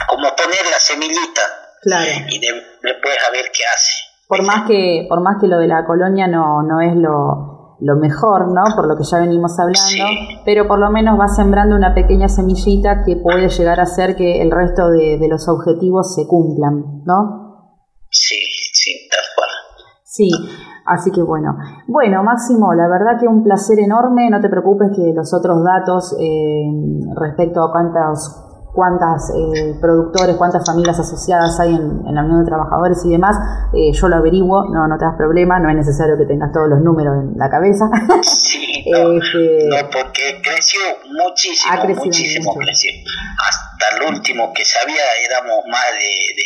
como 0.07 0.35
poner 0.35 0.65
la 0.69 0.79
semillita. 0.79 1.41
Claro. 1.81 2.11
Y 2.29 2.39
después 2.39 3.17
a 3.27 3.31
ver 3.31 3.51
qué 3.51 3.65
hace. 3.65 3.93
Por 4.27 4.41
más 4.43 4.67
que, 4.67 5.05
por 5.07 5.21
más 5.21 5.37
que 5.39 5.47
lo 5.47 5.57
de 5.57 5.67
la 5.67 5.85
colonia 5.85 6.27
no, 6.27 6.61
no 6.63 6.81
es 6.81 6.95
lo, 6.95 7.56
lo 7.79 7.95
mejor, 7.95 8.51
¿no? 8.51 8.63
Por 8.75 8.87
lo 8.87 8.95
que 8.95 9.03
ya 9.03 9.19
venimos 9.19 9.59
hablando, 9.59 10.41
pero 10.45 10.67
por 10.67 10.79
lo 10.79 10.89
menos 10.89 11.19
va 11.19 11.27
sembrando 11.27 11.75
una 11.75 11.93
pequeña 11.93 12.27
semillita 12.27 13.03
que 13.03 13.17
puede 13.17 13.49
llegar 13.49 13.79
a 13.79 13.83
hacer 13.83 14.15
que 14.15 14.41
el 14.41 14.51
resto 14.51 14.89
de, 14.89 15.25
los 15.29 15.47
objetivos 15.47 16.15
se 16.15 16.25
cumplan, 16.27 17.03
¿no? 17.05 17.75
Sí, 18.09 18.35
sí, 18.73 19.07
tal 19.11 19.25
cual. 19.35 19.49
Sí, 20.03 20.29
así 20.85 21.11
que 21.11 21.21
bueno. 21.21 21.55
Bueno, 21.87 22.23
Máximo, 22.23 22.73
la 22.73 22.87
verdad 22.87 23.19
que 23.19 23.27
un 23.27 23.43
placer 23.43 23.79
enorme, 23.79 24.29
no 24.29 24.39
te 24.39 24.49
preocupes 24.49 24.89
que 24.95 25.13
los 25.13 25.33
otros 25.33 25.63
datos 25.63 26.15
eh, 26.19 26.65
respecto 27.15 27.61
a 27.63 27.71
cuántos 27.71 28.46
cuántas 28.77 29.33
eh, 29.33 29.73
productores, 29.81 30.35
cuántas 30.35 30.63
familias 30.63 30.99
asociadas 30.99 31.59
hay 31.59 31.73
en, 31.73 32.13
la 32.13 32.21
Unión 32.21 32.41
de 32.41 32.45
Trabajadores 32.45 33.03
y 33.05 33.09
demás, 33.09 33.35
eh, 33.73 33.91
yo 33.91 34.07
lo 34.07 34.17
averiguo, 34.17 34.69
no, 34.69 34.87
no 34.87 34.97
te 34.99 35.05
das 35.05 35.15
problema, 35.17 35.57
no 35.57 35.67
es 35.71 35.77
necesario 35.77 36.15
que 36.15 36.25
tengas 36.25 36.51
todos 36.53 36.69
los 36.69 36.81
números 36.81 37.15
en 37.23 37.39
la 37.39 37.49
cabeza. 37.49 37.89
Sí, 38.21 38.85
no, 38.91 39.17
este, 39.17 39.67
no 39.67 39.89
porque 39.89 40.41
creció 40.43 40.79
muchísimo, 41.09 41.73
ha 41.73 41.81
crecido 41.81 42.05
muchísimo 42.05 42.53
creció. 42.53 42.91
Hasta 43.41 43.97
el 43.97 44.13
último 44.13 44.53
que 44.53 44.63
sabía 44.63 45.03
éramos 45.25 45.65
más 45.67 45.89
de, 45.97 46.35
de, 46.37 46.45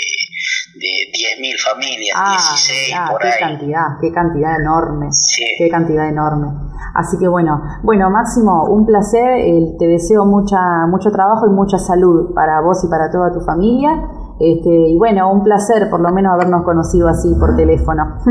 de 0.76 1.12
10.000 1.12 1.58
familias, 1.64 2.16
ah, 2.16 2.38
16 2.38 2.96
por 3.10 3.22
qué 3.22 3.28
ahí. 3.28 3.40
cantidad, 3.40 3.88
qué 4.00 4.12
cantidad 4.12 4.60
enorme, 4.60 5.10
qué 5.58 5.70
cantidad 5.70 6.08
enorme. 6.08 6.48
Así 6.96 7.18
que 7.18 7.28
bueno, 7.28 7.62
bueno 7.84 8.10
Máximo, 8.10 8.66
un 8.66 8.86
placer, 8.86 9.40
eh, 9.40 9.76
te 9.80 9.88
deseo 9.88 10.26
mucha, 10.26 10.88
mucho 10.88 11.12
trabajo 11.12 11.48
y 11.48 11.50
mucha 11.50 11.78
salud 11.78 12.34
para 12.34 12.62
vos 12.62 12.84
y 12.84 12.88
para 12.90 13.10
toda 13.12 13.32
tu 13.32 13.42
familia. 13.42 13.92
Este, 14.40 14.70
y 14.70 14.98
bueno, 14.98 15.32
un 15.32 15.44
placer 15.44 15.90
por 15.90 16.02
lo 16.02 16.10
menos 16.12 16.34
habernos 16.34 16.64
conocido 16.64 17.08
así 17.08 17.30
por 17.40 17.56
teléfono. 17.56 18.18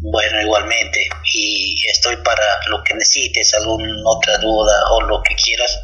bueno, 0.00 0.40
igualmente. 0.42 1.00
Y 1.34 1.76
estoy 1.90 2.16
para 2.24 2.42
lo 2.70 2.82
que 2.82 2.94
necesites, 2.94 3.54
alguna 3.60 3.84
otra 4.06 4.38
duda 4.38 4.72
o 4.92 5.02
lo 5.02 5.22
que 5.22 5.34
quieras, 5.34 5.78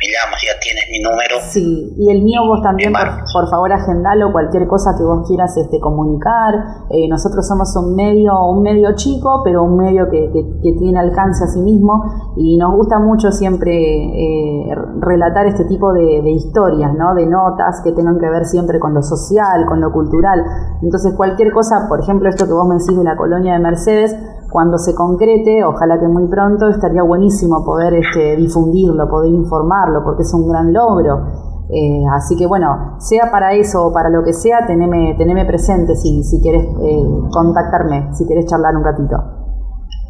me 0.00 0.08
llamas, 0.08 0.40
ya 0.40 0.56
tienes 0.56 0.84
mi 0.88 0.98
número. 1.04 1.36
Sí, 1.52 1.92
y 1.98 2.10
el 2.10 2.24
mío 2.24 2.40
vos 2.48 2.62
también, 2.62 2.90
por, 2.92 3.50
favor, 3.50 3.70
agendalo, 3.70 4.32
cualquier 4.32 4.66
cosa 4.66 4.96
que 4.96 5.04
vos 5.04 5.28
quieras 5.28 5.54
este, 5.58 5.78
comunicar. 5.78 6.88
Eh, 6.88 7.06
nosotros 7.06 7.46
somos 7.46 7.76
un 7.76 7.94
medio, 7.94 8.32
un 8.48 8.62
medio 8.62 8.96
chico, 8.96 9.42
pero 9.44 9.62
un 9.62 9.76
medio 9.76 10.08
que, 10.08 10.32
que, 10.32 10.72
tiene 10.80 10.98
alcance 10.98 11.44
a 11.44 11.48
sí 11.48 11.60
mismo 11.60 12.32
y 12.36 12.56
nos 12.56 12.74
gusta 12.74 12.98
mucho 12.98 13.30
siempre 13.30 13.72
eh, 13.74 14.74
relatar 15.00 15.46
este 15.46 15.66
tipo 15.66 15.92
de, 15.92 16.22
de, 16.22 16.30
historias, 16.30 16.94
¿no? 16.94 17.14
De 17.14 17.26
notas 17.26 17.82
que 17.84 17.92
tengan 17.92 18.18
que 18.18 18.30
ver 18.30 18.46
siempre 18.46 18.78
con 18.78 18.94
lo 18.94 19.02
social, 19.02 19.66
con 19.68 19.80
lo 19.80 19.92
cultural. 19.92 20.42
Entonces, 20.80 21.12
cualquier 21.14 21.52
cosa, 21.52 21.86
por 21.88 22.00
ejemplo, 22.00 22.30
esto 22.30 22.46
que 22.46 22.52
vos 22.52 22.66
me 22.66 22.76
decís 22.76 22.96
de 22.96 23.04
la 23.04 23.16
colonia 23.16 23.52
de 23.52 23.58
Mercedes, 23.58 24.16
cuando 24.50 24.78
se 24.78 24.94
concrete, 24.94 25.64
ojalá 25.64 25.98
que 25.98 26.08
muy 26.08 26.28
pronto, 26.28 26.68
estaría 26.68 27.02
buenísimo 27.02 27.64
poder 27.64 27.94
este, 27.94 28.36
difundirlo, 28.36 29.08
poder 29.08 29.30
informarlo, 29.30 30.02
porque 30.04 30.22
es 30.22 30.34
un 30.34 30.48
gran 30.48 30.72
logro. 30.72 31.50
Eh, 31.72 32.02
así 32.12 32.36
que 32.36 32.46
bueno, 32.46 32.96
sea 32.98 33.30
para 33.30 33.52
eso 33.54 33.86
o 33.86 33.92
para 33.92 34.10
lo 34.10 34.24
que 34.24 34.32
sea, 34.32 34.66
teneme, 34.66 35.14
teneme 35.16 35.44
presente 35.44 35.94
si, 35.94 36.24
si 36.24 36.40
quieres 36.42 36.64
eh, 36.64 37.02
contactarme, 37.32 38.10
si 38.12 38.26
quieres 38.26 38.46
charlar 38.46 38.74
un 38.74 38.84
ratito. 38.84 39.16